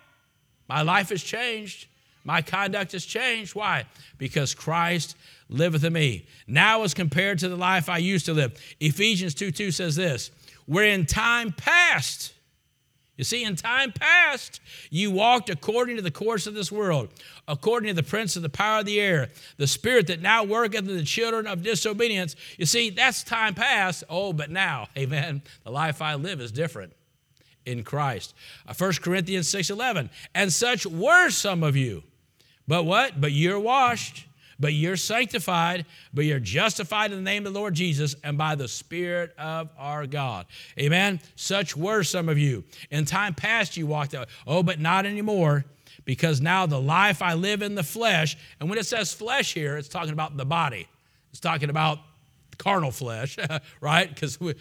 my 0.68 0.82
life 0.82 1.08
has 1.08 1.22
changed. 1.22 1.86
My 2.24 2.42
conduct 2.42 2.92
has 2.92 3.04
changed. 3.06 3.54
Why? 3.54 3.86
Because 4.18 4.54
Christ 4.54 5.16
liveth 5.48 5.84
in 5.84 5.92
me. 5.92 6.26
Now 6.46 6.82
as 6.82 6.92
compared 6.94 7.38
to 7.40 7.48
the 7.48 7.56
life 7.56 7.88
I 7.88 7.98
used 7.98 8.26
to 8.26 8.34
live. 8.34 8.60
Ephesians 8.78 9.34
2 9.34 9.50
2 9.50 9.70
says 9.70 9.96
this, 9.96 10.30
where 10.66 10.84
in 10.84 11.06
time 11.06 11.52
past, 11.52 12.34
you 13.20 13.24
see, 13.24 13.44
in 13.44 13.54
time 13.54 13.92
past, 13.92 14.62
you 14.88 15.10
walked 15.10 15.50
according 15.50 15.96
to 15.96 16.02
the 16.02 16.10
course 16.10 16.46
of 16.46 16.54
this 16.54 16.72
world, 16.72 17.10
according 17.46 17.88
to 17.88 17.94
the 17.94 18.02
prince 18.02 18.34
of 18.34 18.40
the 18.40 18.48
power 18.48 18.78
of 18.78 18.86
the 18.86 18.98
air, 18.98 19.28
the 19.58 19.66
spirit 19.66 20.06
that 20.06 20.22
now 20.22 20.42
worketh 20.42 20.88
in 20.88 20.96
the 20.96 21.04
children 21.04 21.46
of 21.46 21.62
disobedience. 21.62 22.34
You 22.56 22.64
see, 22.64 22.88
that's 22.88 23.22
time 23.22 23.54
past. 23.54 24.04
Oh, 24.08 24.32
but 24.32 24.50
now, 24.50 24.88
amen, 24.96 25.42
the 25.64 25.70
life 25.70 26.00
I 26.00 26.14
live 26.14 26.40
is 26.40 26.50
different. 26.50 26.94
in 27.66 27.84
Christ. 27.84 28.34
Uh, 28.66 28.72
1 28.72 28.92
Corinthians 29.02 29.52
6:11. 29.52 30.08
And 30.34 30.50
such 30.50 30.86
were 30.86 31.28
some 31.28 31.62
of 31.62 31.76
you. 31.76 32.02
But 32.66 32.84
what? 32.84 33.20
But 33.20 33.32
you're 33.32 33.60
washed, 33.60 34.24
but 34.60 34.74
you're 34.74 34.96
sanctified, 34.96 35.86
but 36.14 36.24
you're 36.26 36.38
justified 36.38 37.10
in 37.10 37.18
the 37.18 37.24
name 37.24 37.46
of 37.46 37.52
the 37.52 37.58
Lord 37.58 37.74
Jesus 37.74 38.14
and 38.22 38.38
by 38.38 38.54
the 38.54 38.68
Spirit 38.68 39.34
of 39.38 39.70
our 39.78 40.06
God. 40.06 40.46
Amen. 40.78 41.20
Such 41.34 41.76
were 41.76 42.02
some 42.02 42.28
of 42.28 42.38
you. 42.38 42.62
In 42.90 43.06
time 43.06 43.34
past 43.34 43.76
you 43.76 43.86
walked 43.86 44.14
out. 44.14 44.28
Oh, 44.46 44.62
but 44.62 44.78
not 44.78 45.06
anymore 45.06 45.64
because 46.04 46.40
now 46.40 46.66
the 46.66 46.80
life 46.80 47.22
I 47.22 47.34
live 47.34 47.62
in 47.62 47.74
the 47.74 47.82
flesh, 47.82 48.36
and 48.58 48.68
when 48.68 48.78
it 48.78 48.86
says 48.86 49.12
flesh 49.12 49.54
here, 49.54 49.76
it's 49.76 49.88
talking 49.88 50.12
about 50.12 50.36
the 50.36 50.44
body. 50.44 50.88
It's 51.30 51.40
talking 51.40 51.70
about 51.70 51.98
carnal 52.58 52.90
flesh, 52.90 53.36
right? 53.80 54.08
Because 54.08 54.38
we 54.40 54.54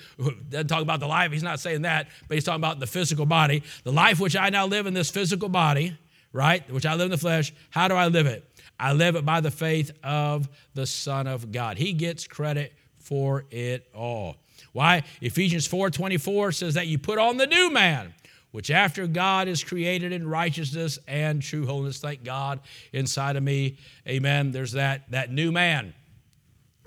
doesn't 0.49 0.67
talk 0.67 0.81
about 0.81 0.99
the 0.99 1.07
life. 1.07 1.31
He's 1.31 1.43
not 1.43 1.59
saying 1.59 1.83
that, 1.83 2.07
but 2.27 2.35
he's 2.35 2.43
talking 2.43 2.61
about 2.61 2.79
the 2.79 2.87
physical 2.87 3.25
body. 3.25 3.63
The 3.83 3.91
life 3.91 4.19
which 4.19 4.35
I 4.35 4.49
now 4.49 4.65
live 4.65 4.87
in 4.87 4.93
this 4.93 5.09
physical 5.09 5.49
body, 5.49 5.97
right? 6.33 6.69
Which 6.71 6.85
I 6.85 6.95
live 6.95 7.05
in 7.05 7.11
the 7.11 7.17
flesh. 7.17 7.53
How 7.69 7.87
do 7.87 7.95
I 7.95 8.07
live 8.07 8.25
it? 8.25 8.48
I 8.79 8.93
live 8.93 9.15
it 9.15 9.25
by 9.25 9.41
the 9.41 9.51
faith 9.51 9.91
of 10.03 10.47
the 10.73 10.85
Son 10.85 11.27
of 11.27 11.51
God. 11.51 11.77
He 11.77 11.93
gets 11.93 12.27
credit 12.27 12.73
for 12.97 13.45
it 13.51 13.89
all. 13.93 14.37
Why? 14.71 15.03
Ephesians 15.21 15.67
4:24 15.67 16.53
says 16.53 16.73
that 16.75 16.87
you 16.87 16.97
put 16.97 17.17
on 17.17 17.37
the 17.37 17.47
new 17.47 17.71
man 17.71 18.13
which 18.51 18.71
after 18.71 19.05
God 19.07 19.47
is 19.47 19.63
created 19.63 20.11
in 20.11 20.27
righteousness 20.27 20.97
and 21.07 21.41
true 21.41 21.65
holiness. 21.65 21.99
Thank 21.99 22.23
God 22.23 22.59
inside 22.93 23.35
of 23.35 23.43
me. 23.43 23.77
Amen. 24.07 24.51
There's 24.51 24.71
that, 24.71 25.09
that 25.11 25.31
new 25.31 25.51
man. 25.51 25.93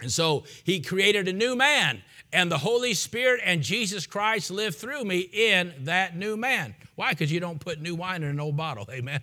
And 0.03 0.11
so 0.11 0.45
he 0.65 0.81
created 0.81 1.29
a 1.29 1.33
new 1.33 1.55
man, 1.55 2.03
and 2.33 2.51
the 2.51 2.59
Holy 2.59 2.93
Spirit 2.93 3.41
and 3.45 3.63
Jesus 3.63 4.07
Christ 4.07 4.51
live 4.51 4.75
through 4.75 5.05
me 5.05 5.21
in 5.21 5.73
that 5.85 6.17
new 6.17 6.37
man. 6.37 6.75
Why? 6.97 7.11
Because 7.11 7.33
you 7.33 7.41
don't 7.41 7.61
put 7.61 7.81
new 7.81 7.95
wine 7.95 8.23
in 8.23 8.29
an 8.29 8.41
old 8.41 8.57
bottle. 8.57 8.87
Amen. 8.93 9.21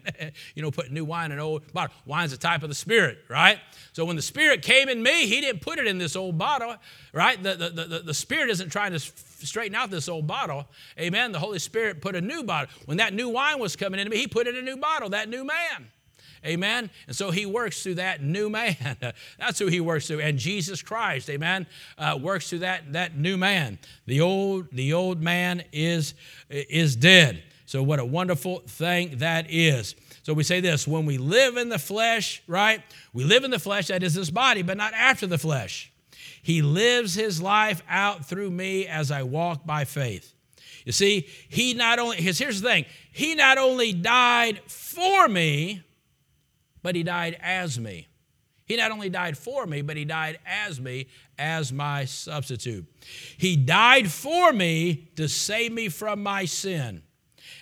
you 0.55 0.61
don't 0.61 0.73
put 0.73 0.91
new 0.91 1.05
wine 1.05 1.27
in 1.27 1.34
an 1.34 1.39
old 1.39 1.71
bottle. 1.73 1.95
Wine's 2.05 2.34
a 2.34 2.38
type 2.38 2.63
of 2.63 2.69
the 2.69 2.75
Spirit, 2.75 3.19
right? 3.30 3.59
So 3.93 4.05
when 4.05 4.15
the 4.15 4.21
Spirit 4.21 4.61
came 4.61 4.89
in 4.89 5.03
me, 5.03 5.27
He 5.27 5.41
didn't 5.41 5.61
put 5.61 5.80
it 5.80 5.86
in 5.86 5.97
this 5.97 6.15
old 6.15 6.38
bottle, 6.38 6.75
right? 7.13 7.41
The, 7.41 7.55
the, 7.55 7.69
the, 7.69 7.99
the 7.99 8.13
Spirit 8.13 8.49
isn't 8.51 8.69
trying 8.69 8.93
to 8.93 8.99
straighten 8.99 9.75
out 9.75 9.91
this 9.91 10.07
old 10.07 10.27
bottle. 10.27 10.67
Amen. 10.99 11.32
The 11.32 11.39
Holy 11.39 11.59
Spirit 11.59 12.01
put 12.01 12.15
a 12.15 12.21
new 12.21 12.43
bottle. 12.43 12.69
When 12.86 12.97
that 12.97 13.13
new 13.13 13.30
wine 13.30 13.59
was 13.59 13.75
coming 13.75 13.99
into 13.99 14.09
me, 14.09 14.17
He 14.17 14.27
put 14.27 14.47
in 14.47 14.55
a 14.55 14.61
new 14.61 14.77
bottle, 14.77 15.09
that 15.09 15.30
new 15.30 15.43
man. 15.43 15.91
Amen. 16.45 16.89
And 17.07 17.15
so 17.15 17.31
he 17.31 17.45
works 17.45 17.83
through 17.83 17.95
that 17.95 18.21
new 18.21 18.49
man. 18.49 18.97
That's 19.39 19.59
who 19.59 19.67
he 19.67 19.81
works 19.81 20.07
through. 20.07 20.21
And 20.21 20.37
Jesus 20.37 20.81
Christ, 20.81 21.29
amen, 21.29 21.67
uh, 21.97 22.17
works 22.21 22.49
through 22.49 22.59
that, 22.59 22.93
that 22.93 23.17
new 23.17 23.37
man. 23.37 23.79
The 24.05 24.21
old, 24.21 24.67
the 24.71 24.93
old 24.93 25.21
man 25.21 25.63
is, 25.71 26.13
is 26.49 26.95
dead. 26.95 27.43
So 27.65 27.83
what 27.83 27.99
a 27.99 28.05
wonderful 28.05 28.59
thing 28.67 29.17
that 29.17 29.45
is. 29.49 29.93
So 30.23 30.33
we 30.33 30.43
say 30.43 30.59
this 30.59 30.87
when 30.87 31.05
we 31.05 31.17
live 31.17 31.57
in 31.57 31.69
the 31.69 31.77
flesh, 31.77 32.41
right? 32.47 32.81
We 33.13 33.23
live 33.23 33.43
in 33.43 33.51
the 33.51 33.59
flesh, 33.59 33.87
that 33.87 34.01
is 34.01 34.15
this 34.15 34.29
body, 34.29 34.63
but 34.63 34.77
not 34.77 34.93
after 34.93 35.27
the 35.27 35.37
flesh. 35.37 35.91
He 36.41 36.61
lives 36.61 37.13
his 37.13 37.41
life 37.41 37.83
out 37.89 38.25
through 38.25 38.49
me 38.51 38.87
as 38.87 39.11
I 39.11 39.23
walk 39.23 39.65
by 39.65 39.85
faith. 39.85 40.33
You 40.85 40.91
see, 40.91 41.27
he 41.49 41.73
not 41.73 41.99
only, 41.99 42.17
here's 42.17 42.61
the 42.61 42.67
thing, 42.67 42.85
he 43.11 43.35
not 43.35 43.57
only 43.57 43.93
died 43.93 44.61
for 44.65 45.27
me, 45.27 45.83
but 46.82 46.95
he 46.95 47.03
died 47.03 47.38
as 47.41 47.80
me. 47.80 48.07
He 48.65 48.75
not 48.75 48.91
only 48.91 49.09
died 49.09 49.38
for 49.38 49.65
me, 49.65 49.82
but 49.82 49.97
he 49.97 50.05
died 50.05 50.38
as 50.45 50.80
me, 50.80 51.07
as 51.39 51.73
my 51.73 52.05
substitute. 52.05 52.86
He 53.36 53.55
died 53.55 54.11
for 54.11 54.53
me 54.53 55.09
to 55.15 55.27
save 55.27 55.71
me 55.71 55.89
from 55.89 56.21
my 56.21 56.45
sin. 56.45 57.01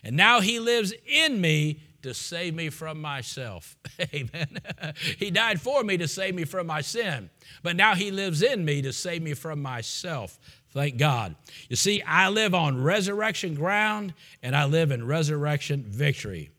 And 0.03 0.17
now 0.17 0.41
he 0.41 0.59
lives 0.59 0.93
in 1.05 1.39
me 1.39 1.79
to 2.01 2.13
save 2.13 2.53
me 2.53 2.69
from 2.69 3.01
myself. 3.01 3.77
Amen. 4.13 4.59
he 5.17 5.31
died 5.31 5.61
for 5.61 5.83
me 5.83 5.97
to 5.97 6.07
save 6.07 6.35
me 6.35 6.43
from 6.43 6.67
my 6.67 6.81
sin, 6.81 7.29
but 7.63 7.75
now 7.75 7.95
he 7.95 8.11
lives 8.11 8.41
in 8.41 8.65
me 8.65 8.81
to 8.81 8.91
save 8.91 9.21
me 9.21 9.33
from 9.33 9.61
myself. 9.61 10.37
Thank 10.71 10.97
God. 10.97 11.35
You 11.69 11.75
see, 11.75 12.01
I 12.01 12.29
live 12.29 12.53
on 12.53 12.83
resurrection 12.83 13.55
ground 13.55 14.13
and 14.43 14.55
I 14.55 14.65
live 14.65 14.91
in 14.91 15.07
resurrection 15.07 15.85
victory. 15.87 16.51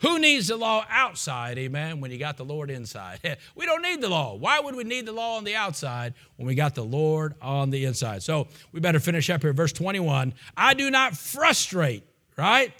Who 0.00 0.18
needs 0.18 0.48
the 0.48 0.56
law 0.56 0.84
outside, 0.90 1.56
amen, 1.56 2.00
when 2.00 2.10
you 2.10 2.18
got 2.18 2.36
the 2.36 2.44
Lord 2.44 2.70
inside? 2.70 3.38
we 3.54 3.64
don't 3.64 3.82
need 3.82 4.02
the 4.02 4.08
law. 4.08 4.34
Why 4.34 4.60
would 4.60 4.74
we 4.74 4.84
need 4.84 5.06
the 5.06 5.12
law 5.12 5.38
on 5.38 5.44
the 5.44 5.56
outside 5.56 6.14
when 6.36 6.46
we 6.46 6.54
got 6.54 6.74
the 6.74 6.84
Lord 6.84 7.34
on 7.40 7.70
the 7.70 7.84
inside? 7.86 8.22
So 8.22 8.48
we 8.72 8.80
better 8.80 9.00
finish 9.00 9.30
up 9.30 9.42
here. 9.42 9.54
Verse 9.54 9.72
21 9.72 10.34
I 10.56 10.74
do 10.74 10.90
not 10.90 11.16
frustrate, 11.16 12.04
right? 12.36 12.72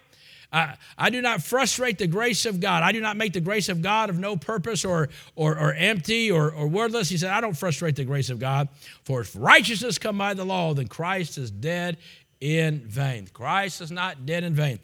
I, 0.53 0.77
I, 0.97 1.11
do 1.11 1.21
not 1.21 1.43
frustrate 1.43 1.99
the 1.99 2.07
grace 2.07 2.47
of 2.47 2.61
God. 2.61 2.83
I 2.83 2.93
do 2.93 3.01
not 3.01 3.17
make 3.17 3.33
the 3.33 3.41
grace 3.41 3.69
of 3.69 3.83
God 3.83 4.11
of 4.11 4.19
no 4.19 4.37
purpose 4.37 4.85
or, 4.85 5.09
or, 5.35 5.59
or 5.59 5.75
empty 5.75 6.31
or, 6.31 6.53
or 6.53 6.69
worthless. 6.69 7.09
He 7.09 7.17
said, 7.17 7.31
I 7.31 7.41
don't 7.41 7.57
frustrate 7.57 7.97
the 7.97 8.05
grace 8.05 8.31
of 8.31 8.39
God. 8.39 8.69
For 9.05 9.23
if 9.23 9.35
righteousness 9.37 9.99
come 9.99 10.19
by 10.19 10.35
the 10.35 10.45
law, 10.45 10.73
then 10.73 10.87
Christ 10.87 11.37
is 11.37 11.51
dead 11.51 11.99
in 12.41 12.81
vain. 12.87 13.29
Christ 13.33 13.81
is 13.81 13.91
not 13.91 14.27
dead 14.27 14.45
in 14.45 14.55
vain. 14.55 14.79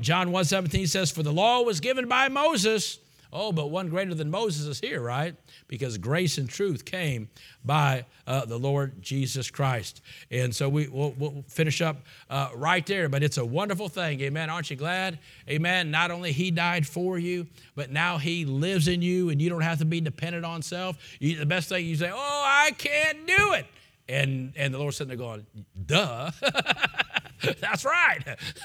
John 0.00 0.30
1:17 0.30 0.88
says, 0.88 1.10
For 1.10 1.22
the 1.22 1.32
law 1.32 1.62
was 1.62 1.80
given 1.80 2.08
by 2.08 2.28
Moses. 2.28 2.98
Oh, 3.32 3.52
but 3.52 3.70
one 3.70 3.88
greater 3.88 4.12
than 4.12 4.28
Moses 4.28 4.66
is 4.66 4.80
here, 4.80 5.00
right? 5.00 5.36
Because 5.68 5.98
grace 5.98 6.36
and 6.36 6.48
truth 6.48 6.84
came 6.84 7.28
by 7.64 8.06
uh, 8.26 8.44
the 8.44 8.58
Lord 8.58 9.00
Jesus 9.00 9.52
Christ. 9.52 10.02
And 10.32 10.54
so 10.54 10.68
we, 10.68 10.88
will 10.88 11.14
we'll 11.16 11.44
finish 11.46 11.80
up 11.80 11.98
uh, 12.28 12.50
right 12.56 12.84
there. 12.84 13.08
But 13.08 13.22
it's 13.22 13.38
a 13.38 13.44
wonderful 13.44 13.88
thing. 13.88 14.20
Amen. 14.22 14.50
Aren't 14.50 14.70
you 14.70 14.76
glad? 14.76 15.20
Amen. 15.48 15.92
Not 15.92 16.10
only 16.10 16.32
He 16.32 16.50
died 16.50 16.88
for 16.88 17.20
you, 17.20 17.46
but 17.76 17.92
now 17.92 18.18
He 18.18 18.44
lives 18.44 18.88
in 18.88 19.00
you 19.00 19.30
and 19.30 19.40
you 19.40 19.48
don't 19.48 19.60
have 19.60 19.78
to 19.78 19.84
be 19.84 20.00
dependent 20.00 20.44
on 20.44 20.60
self. 20.60 20.98
You, 21.20 21.36
the 21.36 21.46
best 21.46 21.68
thing 21.68 21.86
you 21.86 21.94
say, 21.94 22.10
Oh, 22.12 22.44
I 22.44 22.72
can't 22.72 23.26
do 23.28 23.52
it. 23.52 23.66
And, 24.10 24.52
and 24.56 24.74
the 24.74 24.78
Lord's 24.78 24.96
sitting 24.96 25.08
there 25.08 25.16
going, 25.16 25.46
duh. 25.86 26.32
That's 27.60 27.84
right. 27.84 28.18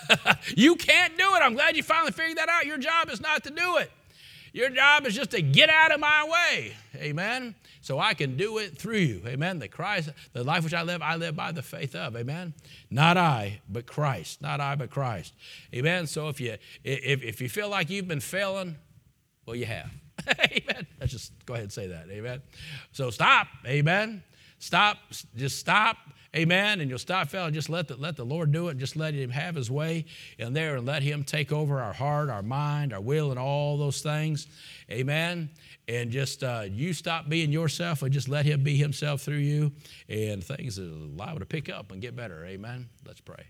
you 0.58 0.76
can't 0.76 1.16
do 1.18 1.24
it. 1.24 1.42
I'm 1.42 1.54
glad 1.54 1.78
you 1.78 1.84
finally 1.84 2.12
figured 2.12 2.38
that 2.40 2.50
out. 2.50 2.66
Your 2.66 2.78
job 2.78 3.10
is 3.10 3.22
not 3.22 3.44
to 3.44 3.52
do 3.52 3.78
it. 3.78 3.92
Your 4.54 4.70
job 4.70 5.06
is 5.06 5.14
just 5.14 5.32
to 5.32 5.42
get 5.42 5.70
out 5.70 5.92
of 5.92 6.00
my 6.00 6.26
way. 6.28 6.74
Amen. 6.96 7.56
So 7.82 8.00
I 8.00 8.14
can 8.16 8.38
do 8.38 8.58
it 8.58 8.78
through 8.78 8.98
you. 8.98 9.22
Amen. 9.28 9.60
The 9.60 9.68
Christ, 9.68 10.10
the 10.34 10.44
life 10.44 10.64
which 10.64 10.74
I 10.74 10.82
live, 10.82 11.02
I 11.02 11.18
live 11.18 11.36
by 11.36 11.52
the 11.52 11.62
faith 11.62 11.94
of. 11.94 12.16
Amen. 12.16 12.54
Not 12.90 13.18
I, 13.18 13.60
but 13.70 13.86
Christ. 13.86 14.42
Not 14.42 14.62
I, 14.62 14.76
but 14.76 14.90
Christ. 14.90 15.34
Amen. 15.74 16.08
So 16.08 16.30
if 16.30 16.42
you 16.42 16.56
if, 16.84 17.22
if 17.22 17.42
you 17.42 17.50
feel 17.50 17.70
like 17.70 17.90
you've 17.90 18.08
been 18.08 18.22
failing, 18.22 18.78
well, 19.46 19.56
you 19.56 19.66
have. 19.66 19.92
Amen. 20.40 20.88
Let's 21.00 21.12
just 21.12 21.34
go 21.46 21.54
ahead 21.54 21.66
and 21.66 21.74
say 21.74 21.88
that. 21.88 22.10
Amen. 22.10 22.42
So 22.94 23.12
stop. 23.12 23.48
Amen. 23.66 24.24
Stop, 24.66 24.98
just 25.36 25.60
stop, 25.60 25.96
amen, 26.36 26.82
and 26.82 26.90
you'll 26.90 26.98
stop 26.98 27.30
failing. 27.30 27.54
Just 27.54 27.70
let 27.70 27.88
the, 27.88 27.96
let 27.98 28.16
the 28.16 28.26
Lord 28.26 28.52
do 28.52 28.70
it. 28.70 28.80
Just 28.80 28.96
let 28.96 29.14
Him 29.14 29.30
have 29.30 29.54
His 29.54 29.70
way 29.70 30.06
in 30.40 30.54
there 30.54 30.78
and 30.78 30.88
let 30.88 31.04
Him 31.04 31.24
take 31.24 31.52
over 31.52 31.80
our 31.80 31.94
heart, 31.94 32.32
our 32.32 32.42
mind, 32.42 32.92
our 32.92 33.00
will, 33.00 33.30
and 33.30 33.40
all 33.40 33.78
those 33.78 34.02
things, 34.02 34.48
amen. 34.90 35.52
And 35.88 36.10
just 36.10 36.44
uh, 36.44 36.64
you 36.68 36.94
stop 36.94 37.30
being 37.30 37.52
yourself 37.52 38.02
and 38.02 38.12
just 38.12 38.28
let 38.28 38.44
Him 38.44 38.64
be 38.64 38.76
Himself 38.76 39.22
through 39.22 39.36
you, 39.36 39.72
and 40.10 40.44
things 40.44 40.80
are 40.80 40.86
liable 40.86 41.42
to 41.42 41.46
pick 41.46 41.70
up 41.70 41.92
and 41.92 42.02
get 42.02 42.16
better, 42.16 42.44
amen. 42.44 42.90
Let's 43.06 43.22
pray. 43.22 43.46